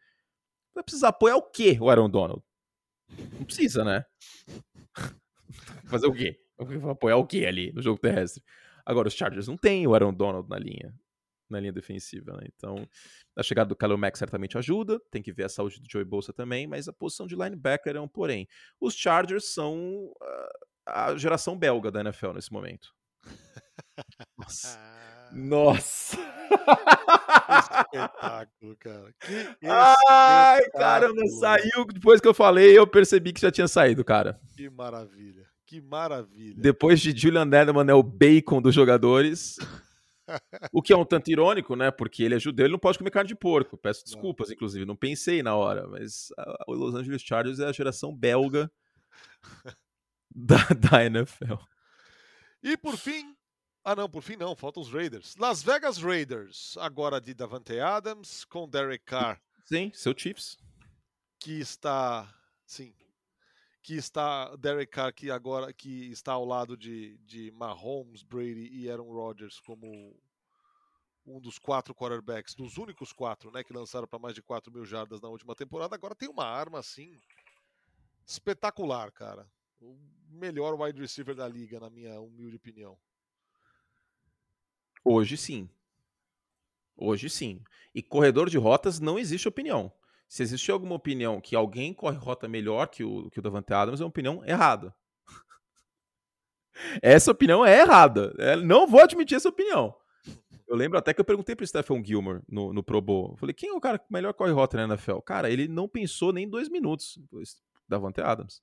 Vai 0.75 0.85
precisar 0.85 1.09
apoiar 1.09 1.37
o 1.37 1.43
quê, 1.43 1.79
o 1.81 1.89
Aaron 1.89 2.11
Donald? 2.11 2.43
Não 3.33 3.45
precisa, 3.45 3.85
né? 3.85 4.05
Fazer 5.89 6.07
o 6.07 6.13
quê? 6.13 6.39
Apoiar 6.91 7.17
o 7.17 7.27
quê 7.27 7.47
ali 7.47 7.73
no 7.73 7.81
jogo 7.81 8.01
terrestre? 8.01 8.43
Agora, 8.85 9.09
os 9.09 9.15
Chargers 9.15 9.49
não 9.49 9.57
têm 9.57 9.87
o 9.87 9.95
Aaron 9.95 10.13
Donald 10.13 10.49
na 10.49 10.59
linha, 10.59 10.95
na 11.49 11.61
linha 11.61 11.73
defensiva, 11.73 12.33
né? 12.37 12.47
Então, 12.55 12.87
a 13.35 13.43
chegada 13.43 13.69
do 13.69 13.77
Khalil 13.77 13.99
Mack 13.99 14.19
certamente 14.19 14.59
ajuda, 14.59 15.01
tem 15.11 15.23
que 15.23 15.33
ver 15.33 15.45
a 15.45 15.49
saúde 15.49 15.81
do 15.81 15.91
Joey 15.91 16.05
Bolsa 16.05 16.33
também, 16.33 16.67
mas 16.67 16.89
a 16.89 16.93
posição 16.93 17.27
de 17.27 17.35
linebacker 17.35 17.97
é 17.97 18.01
um 18.01 18.09
porém. 18.09 18.47
Os 18.81 18.95
Chargers 18.95 19.53
são 19.53 20.13
a 20.87 21.17
geração 21.17 21.59
belga 21.59 21.91
da 21.91 22.01
NFL 22.01 22.33
nesse 22.33 22.53
momento. 22.53 22.95
Nossa. 24.39 24.79
Nossa! 25.33 26.17
Que 26.47 27.97
espetáculo, 27.97 28.77
cara. 28.77 29.15
Que 29.21 29.67
Ai, 29.67 30.65
caramba, 30.71 31.27
saiu. 31.41 31.85
Depois 31.93 32.21
que 32.21 32.29
eu 32.29 32.35
falei, 32.35 32.77
eu 32.79 32.87
percebi 32.87 33.33
que 33.33 33.41
já 33.41 33.51
tinha 33.51 33.69
saído, 33.69 34.05
cara. 34.05 34.41
Que 34.57 34.69
maravilha. 34.71 35.47
Que 35.67 35.81
maravilha. 35.81 36.55
Depois 36.57 37.01
de 37.01 37.17
Julian 37.17 37.47
Edelman 37.47 37.91
é 37.91 37.95
o 37.95 38.03
bacon 38.03 38.63
dos 38.63 38.75
jogadores. 38.75 39.57
o 40.73 40.83
que 40.83 40.93
é 40.93 40.97
um 40.97 41.05
tanto 41.05 41.31
irônico, 41.31 41.75
né? 41.77 41.91
Porque 41.91 42.23
ele 42.23 42.35
é 42.35 42.39
judeu, 42.39 42.67
ele 42.67 42.73
não 42.73 42.79
pode 42.79 42.99
comer 42.99 43.11
carne 43.11 43.29
de 43.29 43.35
porco. 43.35 43.77
Peço 43.77 44.05
desculpas, 44.05 44.49
não. 44.49 44.55
inclusive, 44.55 44.85
não 44.85 44.97
pensei 44.97 45.43
na 45.43 45.55
hora, 45.55 45.87
mas 45.89 46.29
o 46.67 46.75
Los 46.75 46.95
Angeles 46.95 47.23
Chargers 47.23 47.59
é 47.59 47.67
a 47.67 47.73
geração 47.73 48.15
belga 48.15 48.71
da, 50.35 50.59
da 50.79 51.05
NFL. 51.05 51.57
E 52.63 52.77
por 52.77 52.97
fim, 52.97 53.36
ah, 53.87 53.95
não, 53.95 54.11
por 54.11 54.21
fim 54.21 54.35
não, 54.35 54.57
faltam 54.57 54.83
os 54.83 54.93
Raiders. 54.93 55.37
Las 55.37 55.63
Vegas 55.63 55.99
Raiders, 55.99 56.77
agora 56.79 57.21
de 57.21 57.33
Davante 57.33 57.79
Adams 57.79 58.45
com 58.45 58.69
Derek 58.69 59.05
Carr. 59.05 59.41
Sim, 59.65 59.93
seu 59.95 60.13
Chiefs. 60.13 60.59
Que 61.39 61.61
está, 61.61 62.29
sim, 62.67 62.93
que 63.81 63.95
está 63.95 64.57
Derek 64.57 64.91
Carr 64.91 65.15
que 65.15 65.31
agora 65.31 65.73
que 65.73 66.11
está 66.11 66.33
ao 66.33 66.45
lado 66.45 66.77
de, 66.77 67.17
de 67.19 67.53
Mahomes, 67.53 68.25
Brady 68.25 68.69
e 68.73 68.91
Aaron 68.91 69.13
Rodgers 69.13 69.61
como 69.61 70.21
um 71.25 71.41
dos 71.41 71.57
quatro 71.57 71.95
quarterbacks, 71.95 72.57
dos 72.57 72.79
únicos 72.79 73.13
quatro, 73.13 73.53
né, 73.53 73.63
que 73.63 73.73
lançaram 73.73 74.09
para 74.09 74.19
mais 74.19 74.35
de 74.35 74.43
4 74.43 74.73
mil 74.73 74.85
jardas 74.85 75.21
na 75.21 75.29
última 75.29 75.55
temporada. 75.55 75.95
Agora 75.95 76.17
tem 76.17 76.29
uma 76.29 76.45
arma 76.45 76.81
assim 76.81 77.21
espetacular, 78.27 79.13
cara. 79.13 79.49
O 79.81 79.97
melhor 80.29 80.75
wide 80.75 81.01
receiver 81.01 81.37
da 81.37 81.47
liga, 81.47 81.79
na 81.79 81.89
minha 81.89 82.21
humilde 82.21 82.57
opinião. 82.57 82.99
Hoje 85.09 85.37
sim. 85.37 85.71
Hoje 86.97 87.31
sim. 87.31 87.63
E 87.95 88.03
corredor 88.03 88.51
de 88.51 88.59
rotas 88.59 88.99
não 88.99 89.17
existe 89.17 89.47
opinião. 89.47 89.93
Se 90.29 90.43
existe 90.43 90.69
alguma 90.73 90.97
opinião 90.97 91.41
que 91.41 91.55
alguém 91.55 91.95
corre 91.95 92.17
rota 92.17 92.49
melhor 92.49 92.89
que 92.89 93.05
o, 93.05 93.31
que 93.31 93.39
o 93.39 93.43
Davante 93.43 93.73
Adams, 93.73 94.01
é 94.01 94.03
uma 94.03 94.09
opinião 94.09 94.45
errada. 94.45 94.93
essa 97.01 97.31
opinião 97.31 97.65
é 97.65 97.83
errada. 97.83 98.35
É, 98.37 98.57
não 98.57 98.85
vou 98.85 99.01
admitir 99.01 99.37
essa 99.37 99.49
opinião. 99.49 99.95
Eu 100.67 100.75
lembro 100.75 100.99
até 100.99 101.15
que 101.15 101.21
eu 101.21 101.25
perguntei 101.25 101.55
pro 101.55 101.65
Stephen 101.65 102.05
Gilmore 102.05 102.43
no, 102.49 102.73
no 102.73 102.83
Pro 102.83 103.01
Bowl. 103.01 103.31
Eu 103.31 103.37
falei, 103.37 103.55
quem 103.55 103.69
é 103.69 103.75
o 103.75 103.81
cara 103.81 104.01
que 104.01 104.07
melhor 104.11 104.35
corre 104.35 104.51
rota 104.51 104.77
na 104.77 104.93
NFL? 104.93 105.21
Cara, 105.21 105.49
ele 105.49 105.69
não 105.69 105.87
pensou 105.87 106.33
nem 106.33 106.49
dois 106.49 106.69
minutos. 106.69 107.17
Davante 107.89 108.21
Adams. 108.21 108.61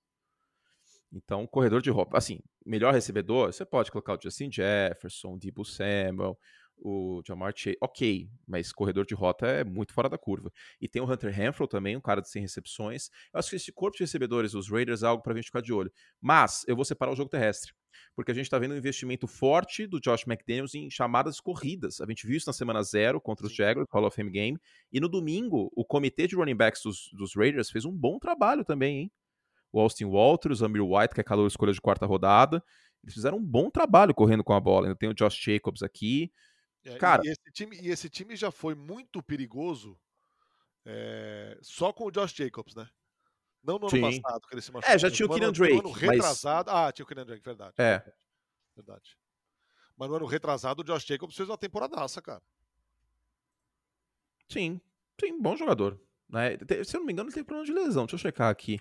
Então, 1.10 1.48
corredor 1.48 1.82
de 1.82 1.90
roupa. 1.90 2.18
Assim, 2.18 2.42
melhor 2.66 2.94
recebedor, 2.94 3.54
você 3.54 3.66
pode 3.66 3.92
colocar 3.92 4.18
o 4.18 4.20
Justin 4.22 4.52
Jefferson, 4.52 5.34
o 5.34 5.40
Debo 5.40 5.66
Samuel, 5.66 6.38
o 6.78 7.22
Jamar 7.26 7.54
Chase. 7.56 7.78
Ok, 7.82 8.30
mas 8.48 8.72
corredor 8.72 9.06
de 9.06 9.14
rota 9.14 9.48
é 9.48 9.64
muito 9.64 9.94
fora 9.94 10.10
da 10.10 10.18
curva. 10.18 10.52
E 10.82 10.88
tem 10.88 11.02
o 11.02 11.10
Hunter 11.10 11.34
Renfro 11.34 11.68
também, 11.68 11.96
um 11.96 12.02
cara 12.02 12.22
de 12.22 12.30
100 12.30 12.42
recepções. 12.42 13.10
Eu 13.34 13.40
acho 13.40 13.50
que 13.50 13.56
esse 13.56 13.72
corpo 13.72 13.98
de 13.98 14.04
recebedores, 14.04 14.54
os 14.54 14.70
Raiders, 14.70 15.04
é 15.04 15.08
algo 15.08 15.24
para 15.24 15.34
a 15.34 15.36
gente 15.36 15.46
ficar 15.46 15.62
de 15.62 15.72
olho. 15.72 15.92
Mas 16.22 16.64
eu 16.68 16.76
vou 16.76 16.86
separar 16.86 17.12
o 17.12 17.16
jogo 17.16 17.30
terrestre. 17.30 17.74
Porque 18.16 18.32
a 18.32 18.34
gente 18.34 18.46
está 18.46 18.60
vendo 18.60 18.74
um 18.74 18.78
investimento 18.78 19.28
forte 19.28 19.88
do 19.88 20.00
Josh 20.00 20.26
McDaniels 20.28 20.76
em 20.76 20.90
chamadas 20.90 21.40
corridas. 21.40 22.02
A 22.02 22.06
gente 22.06 22.28
viu 22.28 22.38
isso 22.38 22.48
na 22.48 22.54
semana 22.54 22.84
zero 22.84 23.22
contra 23.22 23.46
os 23.46 23.54
Jaguars, 23.54 23.88
Hall 23.92 24.06
of 24.06 24.16
Fame 24.16 24.32
Game. 24.32 24.60
E 24.92 25.00
no 25.00 25.08
domingo, 25.08 25.72
o 25.76 25.86
comitê 25.86 26.28
de 26.28 26.36
running 26.36 26.56
backs 26.56 26.82
dos, 26.84 27.10
dos 27.14 27.36
Raiders 27.36 27.70
fez 27.70 27.86
um 27.86 27.92
bom 27.92 28.20
trabalho 28.20 28.66
também, 28.66 29.02
hein? 29.02 29.12
O 29.74 29.80
Austin 29.80 30.06
Walters, 30.06 30.62
o 30.62 30.66
Amir 30.66 30.84
White, 30.84 31.16
que 31.16 31.20
é 31.20 31.24
calor 31.24 31.48
escolha 31.48 31.74
de 31.74 31.82
quarta 31.82 32.06
rodada. 32.06 32.64
Eles 33.04 33.16
fizeram 33.16 33.38
um 33.40 33.44
bom 33.44 33.70
trabalho 33.70 34.14
correndo 34.14 34.44
com 34.44 34.54
a 34.54 34.60
bola. 34.60 34.86
Ainda 34.86 34.96
tem 34.96 35.10
o 35.10 35.14
Josh 35.14 35.36
Jacobs 35.36 35.82
aqui. 35.82 36.32
É, 36.86 36.96
Cara, 36.98 37.24
e 37.26 37.30
esse, 37.30 37.52
time, 37.52 37.78
e 37.82 37.90
esse 37.90 38.10
time 38.10 38.36
já 38.36 38.52
foi 38.52 38.76
muito 38.76 39.22
perigoso 39.24 40.00
é, 40.86 41.58
só 41.62 41.92
com 41.92 42.06
o 42.06 42.12
Josh 42.12 42.34
Jacobs, 42.34 42.76
né? 42.76 42.88
Não 43.64 43.80
no 43.80 43.88
ano 43.88 43.90
sim. 43.90 44.22
passado, 44.22 44.48
que 44.48 44.54
ele 44.54 44.62
se 44.62 44.72
machucou. 44.72 44.96
É, 44.96 45.00
já 45.00 45.10
tinha 45.10 45.26
o 45.26 45.30
Keenan 45.30 45.52
Drake. 45.52 45.74
No 45.74 45.80
ano 45.80 45.92
retrasado. 45.92 46.72
Mas... 46.72 46.82
Ah, 46.82 46.92
tinha 46.92 47.04
o 47.04 47.08
Keenan 47.08 47.26
Drake, 47.26 47.44
verdade. 47.44 47.74
É. 47.78 48.14
Verdade. 48.76 49.18
Mas 49.98 50.10
no 50.10 50.16
ano 50.16 50.26
retrasado, 50.26 50.82
o 50.82 50.86
Josh 50.86 51.06
Jacobs 51.06 51.36
fez 51.36 51.50
uma 51.50 51.58
temporadaça, 51.58 52.22
cara. 52.22 52.42
Sim, 54.50 54.80
sim, 55.20 55.42
bom 55.42 55.56
jogador. 55.56 56.00
Né? 56.30 56.58
Se 56.84 56.96
eu 56.96 57.00
não 57.00 57.08
me 57.08 57.14
engano, 57.14 57.30
ele 57.30 57.34
teve 57.34 57.46
problema 57.46 57.66
de 57.66 57.74
lesão. 57.74 58.06
Deixa 58.06 58.16
eu 58.16 58.20
checar 58.20 58.50
aqui. 58.52 58.80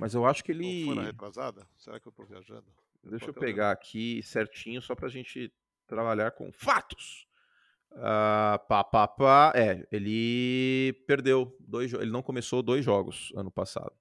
Mas 0.00 0.14
eu 0.14 0.26
acho 0.26 0.42
que 0.42 0.52
ele. 0.52 0.86
Foi 0.86 0.94
na 0.94 1.02
retrasada? 1.02 1.66
Será 1.76 2.00
que 2.00 2.06
eu 2.06 2.12
tô 2.12 2.24
viajando? 2.24 2.66
Deixa 3.02 3.26
eu 3.26 3.34
pegar 3.34 3.70
aqui 3.70 4.22
certinho, 4.22 4.80
só 4.80 4.94
pra 4.94 5.08
gente 5.08 5.52
trabalhar 5.86 6.30
com 6.32 6.50
fatos. 6.52 7.26
Uh, 7.92 8.58
pá, 8.66 8.82
pá, 8.82 9.06
pá. 9.06 9.52
É, 9.54 9.86
ele 9.92 10.92
perdeu 11.06 11.56
dois 11.60 11.92
Ele 11.92 12.10
não 12.10 12.22
começou 12.22 12.62
dois 12.62 12.84
jogos 12.84 13.32
ano 13.36 13.50
passado. 13.50 13.92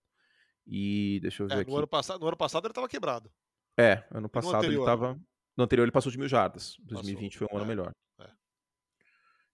E 0.65 1.19
deixa 1.21 1.43
eu 1.43 1.47
ver 1.47 1.57
é, 1.57 1.59
aqui. 1.59 1.71
No 1.71 1.77
ano, 1.77 1.87
passado, 1.87 2.19
no 2.19 2.27
ano 2.27 2.37
passado 2.37 2.65
ele 2.65 2.73
tava 2.73 2.87
quebrado. 2.87 3.29
É, 3.77 4.03
ano 4.11 4.29
passado 4.29 4.65
ele 4.65 4.83
tava. 4.83 5.19
No 5.55 5.63
anterior 5.63 5.83
ele 5.83 5.91
passou 5.91 6.11
de 6.11 6.17
mil 6.17 6.27
jardas. 6.27 6.75
2020 6.79 7.33
passou. 7.33 7.47
foi 7.47 7.55
um 7.55 7.61
ano 7.61 7.71
é, 7.71 7.75
melhor. 7.75 7.93
É. 8.19 8.29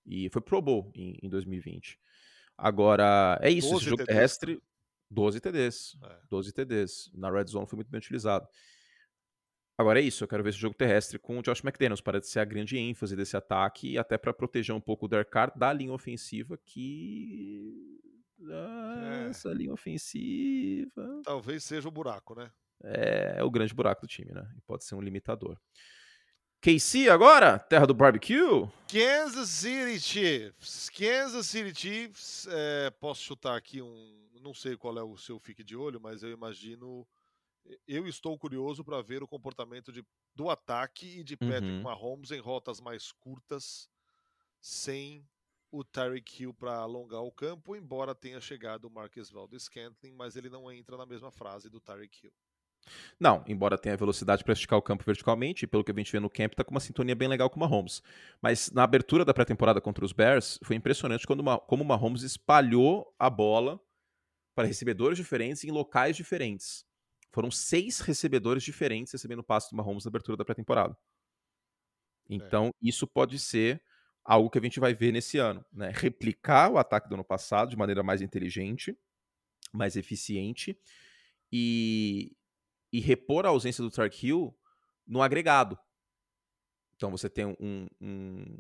E 0.06 0.30
foi 0.30 0.42
Pro 0.42 0.62
Bowl 0.62 0.92
em, 0.96 1.18
em 1.22 1.30
2020. 1.30 2.00
Agora, 2.58 3.40
é 3.42 3.50
isso. 3.50 3.76
Esse 3.76 3.86
jogo 3.86 4.06
terrestre. 4.06 4.62
12 5.10 5.40
TDs. 5.40 5.98
É. 6.04 6.20
12 6.30 6.54
TDs. 6.54 7.12
Na 7.14 7.32
red 7.32 7.46
zone 7.46 7.68
foi 7.68 7.78
muito 7.78 7.90
bem 7.90 8.00
utilizado. 8.00 8.48
Agora 9.80 10.02
é 10.02 10.04
isso, 10.04 10.26
eu 10.26 10.28
quero 10.28 10.44
ver 10.44 10.50
esse 10.50 10.60
jogo 10.60 10.76
terrestre 10.76 11.18
com 11.18 11.40
o 11.40 11.42
Josh 11.42 11.64
McDaniels, 11.64 12.02
para 12.02 12.22
ser 12.22 12.42
a 12.42 12.46
grande 12.46 12.78
ênfase 12.78 13.16
desse 13.16 13.38
ataque, 13.38 13.92
e 13.92 13.98
até 13.98 14.18
para 14.18 14.34
proteger 14.34 14.76
um 14.76 14.82
pouco 14.82 15.06
o 15.06 15.08
Derek 15.08 15.32
Carr 15.32 15.58
da 15.58 15.72
linha 15.72 15.94
ofensiva, 15.94 16.60
que. 16.66 17.98
Ah, 18.52 19.24
é. 19.26 19.30
Essa 19.30 19.54
linha 19.54 19.72
ofensiva. 19.72 21.22
Talvez 21.24 21.64
seja 21.64 21.88
o 21.88 21.92
buraco, 21.92 22.36
né? 22.36 22.52
É, 22.84 23.36
é 23.38 23.44
o 23.44 23.50
grande 23.50 23.74
buraco 23.74 24.02
do 24.02 24.08
time, 24.08 24.34
né? 24.34 24.46
E 24.58 24.62
pode 24.62 24.84
ser 24.84 24.96
um 24.96 25.02
limitador. 25.02 25.58
KC 26.62 27.08
agora, 27.10 27.58
terra 27.58 27.88
do 27.88 27.94
barbecue. 27.94 28.68
Kansas 28.92 29.48
City 29.48 29.98
Chiefs. 29.98 30.90
Kansas 30.90 31.48
City 31.48 31.74
Chiefs, 31.74 32.48
é, 32.52 32.90
posso 33.00 33.22
chutar 33.24 33.56
aqui 33.56 33.82
um. 33.82 34.29
Não 34.40 34.54
sei 34.54 34.78
qual 34.78 34.98
é 34.98 35.04
o 35.04 35.18
seu 35.18 35.40
fique 35.40 35.64
de 35.64 35.76
olho, 35.76 36.00
mas 36.00 36.24
eu 36.24 36.32
imagino. 36.32 37.08
Eu 37.88 38.08
estou 38.08 38.38
curioso 38.38 38.84
para 38.84 39.02
ver 39.02 39.22
o 39.22 39.28
comportamento 39.28 39.92
de, 39.92 40.04
do 40.34 40.50
ataque 40.50 41.20
e 41.20 41.24
de 41.24 41.36
Patrick 41.36 41.66
uhum. 41.66 41.82
Mahomes 41.84 42.32
em 42.32 42.40
rotas 42.40 42.80
mais 42.80 43.12
curtas, 43.12 43.90
sem 44.62 45.28
o 45.72 45.84
Tyreek 45.84 46.42
Hill 46.42 46.54
para 46.54 46.78
alongar 46.78 47.22
o 47.22 47.32
campo, 47.32 47.76
embora 47.76 48.16
tenha 48.16 48.42
chegado 48.42 48.86
o 48.86 48.90
Marcus 48.90 49.30
Valdez-Scantling, 49.30 50.14
mas 50.14 50.36
ele 50.36 50.50
não 50.50 50.72
entra 50.72 50.98
na 50.98 51.06
mesma 51.06 51.32
frase 51.32 51.70
do 51.70 51.80
Tyreek 51.80 52.26
Hill. 52.26 52.34
Não, 53.20 53.44
embora 53.48 53.78
tenha 53.78 53.98
velocidade 53.98 54.44
para 54.44 54.54
esticar 54.54 54.80
o 54.80 54.82
campo 54.82 55.04
verticalmente, 55.04 55.68
pelo 55.68 55.84
que 55.84 55.92
a 55.92 55.96
gente 55.96 56.12
vê 56.12 56.20
no 56.20 56.30
camp, 56.30 56.54
tá 56.54 56.64
com 56.64 56.72
uma 56.72 56.80
sintonia 56.80 57.16
bem 57.16 57.28
legal 57.28 57.50
com 57.50 57.58
o 57.58 57.60
Mahomes. 57.60 58.02
Mas 58.42 58.72
na 58.72 58.84
abertura 58.84 59.26
da 59.26 59.34
pré-temporada 59.34 59.82
contra 59.82 60.04
os 60.04 60.14
Bears, 60.14 60.58
foi 60.64 60.76
impressionante 60.76 61.28
quando 61.28 61.42
uma, 61.42 61.60
como 61.60 61.84
o 61.84 61.86
Mahomes 61.86 62.24
espalhou 62.24 63.14
a 63.20 63.30
bola 63.30 63.80
para 64.60 64.68
recebedores 64.68 65.18
diferentes 65.18 65.64
em 65.64 65.72
locais 65.72 66.18
diferentes. 66.18 66.86
Foram 67.32 67.50
seis 67.50 68.02
recebedores 68.02 68.62
diferentes 68.62 69.14
recebendo 69.14 69.40
o 69.40 69.44
passe 69.44 69.70
do 69.70 69.78
Mahomes 69.78 70.04
na 70.04 70.10
abertura 70.10 70.36
da 70.36 70.44
pré-temporada. 70.44 70.98
Então, 72.30 72.68
é. 72.68 72.72
isso 72.82 73.08
pode 73.08 73.40
ser 73.40 73.82
algo 74.22 74.50
que 74.50 74.60
a 74.60 74.62
gente 74.62 74.78
vai 74.78 74.94
ver 74.94 75.14
nesse 75.14 75.38
ano. 75.38 75.64
Né? 75.72 75.94
Replicar 75.96 76.70
o 76.70 76.78
ataque 76.78 77.08
do 77.08 77.16
ano 77.16 77.24
passado 77.24 77.70
de 77.70 77.78
maneira 77.78 78.04
mais 78.04 78.22
inteligente, 78.22 79.00
mais 79.72 79.96
eficiente 79.96 80.78
e, 81.50 82.36
e 82.92 83.00
repor 83.00 83.46
a 83.46 83.50
ausência 83.50 83.82
do 83.82 83.90
Tark 83.90 84.22
Hill 84.22 84.54
no 85.08 85.22
agregado. 85.22 85.80
Então 86.98 87.10
você 87.10 87.30
tem 87.30 87.46
um, 87.46 87.88
um, 88.02 88.58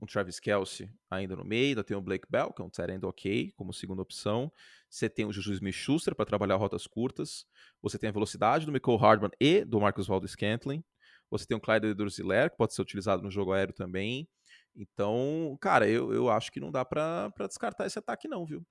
um 0.00 0.06
Travis 0.06 0.38
Kelsey 0.38 0.90
ainda 1.10 1.34
no 1.36 1.44
meio, 1.44 1.68
ainda 1.68 1.84
tem 1.84 1.96
o 1.96 2.00
Blake 2.00 2.26
Bell, 2.28 2.52
que 2.52 2.60
é 2.60 2.64
um 2.64 2.68
tight 2.68 3.04
ok, 3.04 3.52
como 3.56 3.72
segunda 3.72 4.02
opção. 4.02 4.52
Você 4.88 5.08
tem 5.08 5.24
o 5.24 5.32
Juju 5.32 5.54
Smith-Schuster 5.54 6.14
para 6.14 6.26
trabalhar 6.26 6.56
rotas 6.56 6.86
curtas. 6.86 7.46
Você 7.82 7.98
tem 7.98 8.08
a 8.08 8.12
velocidade 8.12 8.66
do 8.66 8.72
Michael 8.72 8.98
Hardman 8.98 9.30
e 9.40 9.64
do 9.64 9.80
Marcus 9.80 10.06
Valdes-Scantling. 10.06 10.84
Você 11.30 11.46
tem 11.46 11.56
o 11.56 11.60
Clyde 11.60 11.88
Edwards-Helaire, 11.88 12.50
que 12.50 12.56
pode 12.56 12.74
ser 12.74 12.82
utilizado 12.82 13.22
no 13.22 13.30
jogo 13.30 13.52
aéreo 13.52 13.74
também. 13.74 14.28
Então, 14.74 15.56
cara, 15.60 15.88
eu, 15.88 16.12
eu 16.12 16.30
acho 16.30 16.52
que 16.52 16.60
não 16.60 16.70
dá 16.70 16.84
para 16.84 17.32
descartar 17.48 17.86
esse 17.86 17.98
ataque 17.98 18.28
não, 18.28 18.44
viu? 18.44 18.64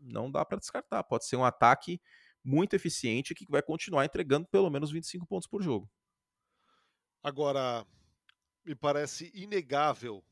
Não 0.00 0.30
dá 0.30 0.44
para 0.44 0.58
descartar. 0.58 1.02
Pode 1.04 1.24
ser 1.26 1.36
um 1.36 1.44
ataque 1.44 2.00
muito 2.44 2.74
eficiente 2.74 3.34
que 3.34 3.46
vai 3.48 3.62
continuar 3.62 4.04
entregando 4.04 4.46
pelo 4.48 4.68
menos 4.68 4.90
25 4.90 5.26
pontos 5.26 5.46
por 5.46 5.62
jogo. 5.62 5.88
Agora, 7.22 7.86
me 8.64 8.74
parece 8.74 9.30
inegável 9.32 10.24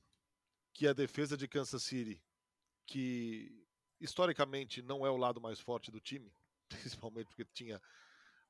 que 0.73 0.87
a 0.87 0.93
defesa 0.93 1.37
de 1.37 1.49
Kansas 1.49 1.83
City, 1.83 2.23
que 2.87 3.64
historicamente 4.01 4.83
não 4.83 5.05
é 5.05 5.11
o 5.11 5.16
lado 5.16 5.41
mais 5.41 5.61
forte 5.61 5.91
do 5.91 6.01
time, 6.01 6.33
principalmente 6.68 7.27
porque 7.27 7.45
tinha 7.53 7.81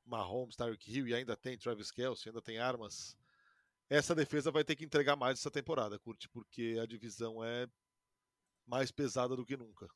Mahomes, 0.04 0.56
Tyreek 0.56 0.90
Hill 0.90 1.08
e 1.08 1.14
ainda 1.14 1.36
tem 1.36 1.58
Travis 1.58 1.90
Kelce, 1.90 2.28
ainda 2.28 2.42
tem 2.42 2.58
armas. 2.58 3.16
Essa 3.88 4.14
defesa 4.14 4.50
vai 4.50 4.64
ter 4.64 4.76
que 4.76 4.84
entregar 4.84 5.16
mais 5.16 5.38
essa 5.38 5.50
temporada, 5.50 5.98
Curte, 5.98 6.28
porque 6.28 6.78
a 6.80 6.86
divisão 6.86 7.44
é 7.44 7.68
mais 8.66 8.90
pesada 8.90 9.34
do 9.34 9.44
que 9.44 9.56
nunca. 9.56 9.88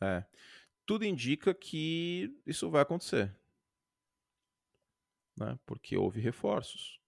É. 0.00 0.24
Tudo 0.86 1.04
indica 1.04 1.54
que 1.54 2.40
isso 2.46 2.70
vai 2.70 2.82
acontecer. 2.82 3.34
Né? 5.36 5.58
Porque 5.66 5.96
houve 5.96 6.20
reforços. 6.20 6.98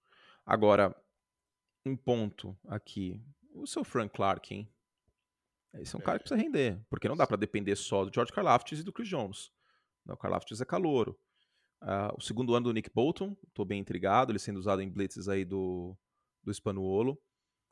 Agora, 0.44 0.94
um 1.84 1.96
ponto 1.96 2.56
aqui. 2.66 3.20
O 3.56 3.66
seu 3.66 3.82
Frank 3.82 4.14
Clark, 4.14 4.54
hein? 4.54 4.68
Esse 5.74 5.94
é 5.94 5.98
um 5.98 6.02
é. 6.02 6.04
cara 6.04 6.18
que 6.18 6.24
precisa 6.24 6.40
render, 6.40 6.80
porque 6.88 7.08
não 7.08 7.16
dá 7.16 7.26
para 7.26 7.36
depender 7.36 7.74
só 7.76 8.04
do 8.04 8.12
George 8.12 8.32
Karlaftis 8.32 8.80
e 8.80 8.82
do 8.82 8.92
Chris 8.92 9.08
Jones. 9.08 9.50
Não, 10.04 10.14
o 10.14 10.18
Karlaftis 10.18 10.60
é 10.60 10.64
calouro. 10.64 11.18
Uh, 11.82 12.16
o 12.16 12.20
segundo 12.20 12.54
ano 12.54 12.64
do 12.64 12.72
Nick 12.72 12.90
Bolton, 12.92 13.36
estou 13.46 13.64
bem 13.64 13.80
intrigado, 13.80 14.32
ele 14.32 14.38
sendo 14.38 14.58
usado 14.58 14.80
em 14.80 14.90
blitzes 14.90 15.28
aí 15.28 15.44
do, 15.44 15.96
do 16.42 16.52
Spanuolo. 16.52 17.20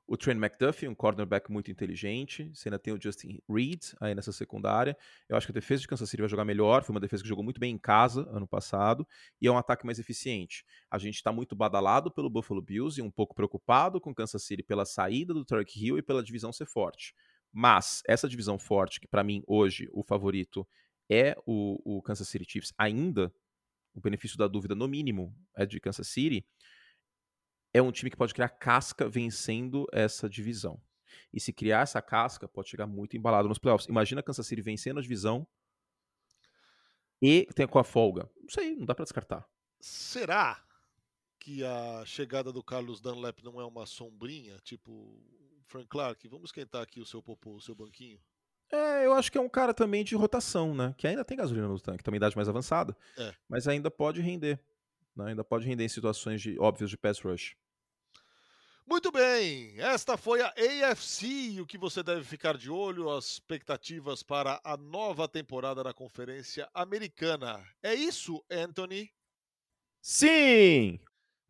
O 0.07 0.19
Trent 0.19 0.37
McDuffie, 0.37 0.87
um 0.87 0.95
cornerback 0.95 1.51
muito 1.51 1.71
inteligente. 1.71 2.51
Você 2.55 2.69
ainda 2.69 2.79
tem 2.79 2.93
o 2.93 3.01
Justin 3.01 3.41
Reed 3.49 3.81
aí 3.99 4.15
nessa 4.15 4.33
secundária. 4.33 4.95
Eu 5.29 5.37
acho 5.37 5.47
que 5.47 5.53
a 5.53 5.55
defesa 5.55 5.81
de 5.81 5.89
Kansas 5.89 6.11
City 6.11 6.21
vai 6.21 6.29
jogar 6.29 6.45
melhor. 6.45 6.85
Foi 6.85 6.95
uma 6.95 7.01
defesa 7.01 7.23
que 7.23 7.29
jogou 7.29 7.43
muito 7.43 7.59
bem 7.59 7.75
em 7.75 7.79
casa 7.79 8.29
ano 8.31 8.47
passado. 8.47 9.07
E 9.41 9.47
é 9.47 9.51
um 9.51 9.57
ataque 9.57 9.87
mais 9.87 9.99
eficiente. 9.99 10.63
A 10.91 10.99
gente 10.99 11.15
está 11.15 11.33
muito 11.33 11.57
badalado 11.57 12.11
pelo 12.11 12.29
Buffalo 12.29 12.61
Bills 12.61 13.01
e 13.01 13.03
um 13.03 13.11
pouco 13.11 13.35
preocupado 13.35 13.99
com 13.99 14.15
Kansas 14.15 14.45
City 14.45 14.63
pela 14.63 14.85
saída 14.85 15.33
do 15.33 15.43
Turk 15.43 15.73
Hill 15.75 15.97
e 15.97 16.03
pela 16.03 16.23
divisão 16.23 16.53
ser 16.53 16.67
forte. 16.67 17.15
Mas 17.51 18.03
essa 18.07 18.29
divisão 18.29 18.59
forte, 18.59 19.01
que 19.01 19.09
para 19.09 19.25
mim 19.25 19.43
hoje 19.47 19.89
o 19.91 20.03
favorito 20.03 20.69
é 21.11 21.35
o, 21.47 21.97
o 21.97 22.03
Kansas 22.03 22.29
City 22.29 22.45
Chiefs, 22.47 22.75
ainda, 22.77 23.33
o 23.95 24.01
benefício 24.01 24.37
da 24.37 24.49
dúvida 24.49 24.75
no 24.75 24.87
mínimo 24.87 25.35
é 25.57 25.65
de 25.65 25.81
Kansas 25.81 26.09
City 26.09 26.45
é 27.75 27.83
um 27.83 27.91
time 27.91 28.09
que 28.09 28.17
pode 28.17 28.33
criar 28.33 28.49
casca 28.49 29.09
vencendo 29.09 29.87
essa 29.93 30.29
divisão. 30.29 30.81
E 31.33 31.41
se 31.41 31.53
criar 31.53 31.81
essa 31.81 32.01
casca, 32.01 32.47
pode 32.47 32.69
chegar 32.69 32.87
muito 32.87 33.17
embalado 33.17 33.49
nos 33.49 33.59
playoffs. 33.59 33.89
Imagina 33.89 34.23
Kansas 34.23 34.47
City 34.47 34.63
vencendo 34.63 34.99
a 34.99 35.03
divisão 35.03 35.45
e 37.21 37.47
tem 37.55 37.67
com 37.67 37.79
a 37.81 37.85
folga. 37.85 38.31
Não 38.41 38.49
sei, 38.49 38.77
não 38.77 38.87
dá 38.87 38.95
para 38.95 39.05
descartar. 39.05 39.45
Será 39.81 40.65
que 41.41 41.65
a 41.65 42.05
chegada 42.07 42.53
do 42.53 42.63
Carlos 42.63 43.01
Dunlap 43.01 43.41
não 43.43 43.61
é 43.61 43.65
uma 43.65 43.85
sombrinha? 43.87 44.57
Tipo, 44.63 45.21
Frank 45.67 45.89
Clark, 45.89 46.29
vamos 46.29 46.49
esquentar 46.49 46.83
aqui 46.83 47.01
o 47.01 47.07
seu 47.07 47.21
popô, 47.21 47.57
o 47.57 47.61
seu 47.61 47.75
banquinho? 47.75 48.21
É, 48.71 49.05
eu 49.05 49.13
acho 49.13 49.31
que 49.31 49.37
é 49.37 49.41
um 49.41 49.49
cara 49.49 49.75
também 49.75 50.05
de 50.05 50.15
rotação, 50.15 50.75
né? 50.75 50.95
Que 50.97 51.07
ainda 51.07 51.25
tem 51.25 51.37
gasolina 51.37 51.67
no 51.67 51.81
tanque, 51.81 52.05
também 52.05 52.19
idade 52.19 52.37
mais 52.37 52.49
avançada. 52.49 52.97
É. 53.19 53.35
Mas 53.49 53.67
ainda 53.67 53.91
pode 53.91 54.21
render. 54.21 54.61
Né? 55.17 55.31
Ainda 55.31 55.45
pode 55.45 55.67
render 55.67 55.85
em 55.85 55.89
situações 55.89 56.41
de, 56.41 56.59
óbvias 56.59 56.91
de 56.91 56.97
pass 56.97 57.21
rush. 57.21 57.57
Muito 58.87 59.11
bem, 59.11 59.81
esta 59.81 60.19
foi 60.19 60.43
a 60.43 60.53
AFC, 60.91 61.59
o 61.59 61.67
que 61.67 61.79
você 61.79 62.03
deve 62.03 62.23
ficar 62.23 62.59
de 62.59 62.71
olho, 62.71 63.11
as 63.11 63.25
expectativas 63.25 64.23
para 64.23 64.61
a 64.63 64.77
nova 64.77 65.27
temporada 65.27 65.83
da 65.83 65.95
Conferência 65.95 66.69
Americana. 66.75 67.67
É 67.83 67.95
isso, 67.95 68.45
Anthony? 68.51 69.11
Sim! 70.03 71.01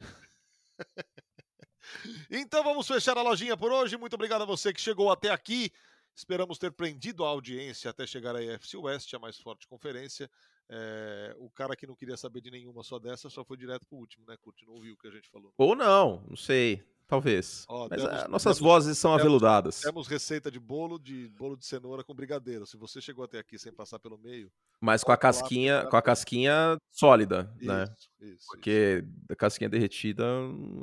então 2.31 2.63
vamos 2.63 2.87
fechar 2.87 3.19
a 3.19 3.23
lojinha 3.23 3.57
por 3.57 3.73
hoje. 3.73 3.97
Muito 3.97 4.15
obrigado 4.15 4.43
a 4.43 4.47
você 4.47 4.73
que 4.73 4.81
chegou 4.81 5.11
até 5.11 5.31
aqui. 5.31 5.73
Esperamos 6.15 6.57
ter 6.57 6.71
prendido 6.71 7.25
a 7.25 7.29
audiência 7.29 7.91
até 7.91 8.07
chegar 8.07 8.37
à 8.37 8.39
AFC 8.39 8.77
West, 8.77 9.13
a 9.13 9.19
mais 9.19 9.41
forte 9.41 9.67
conferência. 9.67 10.31
É, 10.69 11.35
o 11.39 11.51
cara 11.51 11.75
que 11.75 11.87
não 11.87 11.97
queria 11.97 12.17
saber 12.17 12.41
de 12.41 12.53
nenhuma 12.53 12.85
só 12.85 13.01
dessa 13.01 13.29
só 13.29 13.45
foi 13.45 13.57
direto 13.57 13.85
pro 13.87 13.99
último, 13.99 14.25
né, 14.25 14.37
Curti? 14.41 14.65
Não 14.65 14.75
ouviu 14.75 14.95
o 14.95 14.97
que 14.97 15.09
a 15.09 15.11
gente 15.11 15.29
falou. 15.29 15.53
Ou 15.59 15.75
não, 15.75 16.25
não 16.29 16.37
sei. 16.37 16.94
Talvez. 17.07 17.65
Ó, 17.69 17.87
Mas 17.89 18.03
temos, 18.03 18.29
nossas 18.29 18.57
temos, 18.57 18.59
vozes 18.61 18.99
são 18.99 19.11
temos, 19.11 19.23
aveludadas. 19.23 19.81
Temos 19.81 20.09
receita 20.09 20.51
de 20.51 20.59
bolo 20.59 20.99
de 20.99 21.29
bolo 21.29 21.57
de 21.57 21.67
cenoura 21.67 22.03
com 22.03 22.15
brigadeiro. 22.15 22.67
Se 22.67 22.77
você 22.77 23.01
chegou 23.01 23.25
até 23.25 23.39
aqui 23.39 23.59
sem 23.59 23.73
passar 23.73 23.99
pelo 23.99 24.17
meio. 24.17 24.51
Mas 24.81 25.05
com 25.05 25.13
a 25.13 25.17
casquinha, 25.17 25.87
com 25.87 25.97
a 25.97 26.03
casquinha 26.03 26.79
sólida, 26.91 27.53
isso, 27.59 27.67
né? 27.67 27.85
Isso, 28.21 28.47
Porque 28.49 29.05
isso. 29.05 29.33
a 29.33 29.37
casquinha 29.37 29.69
derretida, 29.69 30.25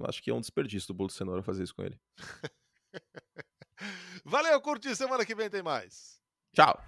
acho 0.07 0.21
que 0.21 0.29
é 0.29 0.33
um 0.33 0.41
desperdício 0.41 0.87
do 0.87 0.93
bolo 0.93 1.09
de 1.09 1.15
cenoura 1.15 1.41
fazer 1.41 1.63
isso 1.63 1.75
com 1.75 1.83
ele. 1.83 1.99
Valeu, 4.23 4.61
curti. 4.61 4.95
Semana 4.95 5.25
que 5.25 5.33
vem 5.33 5.49
tem 5.49 5.63
mais. 5.63 6.21
Tchau. 6.53 6.79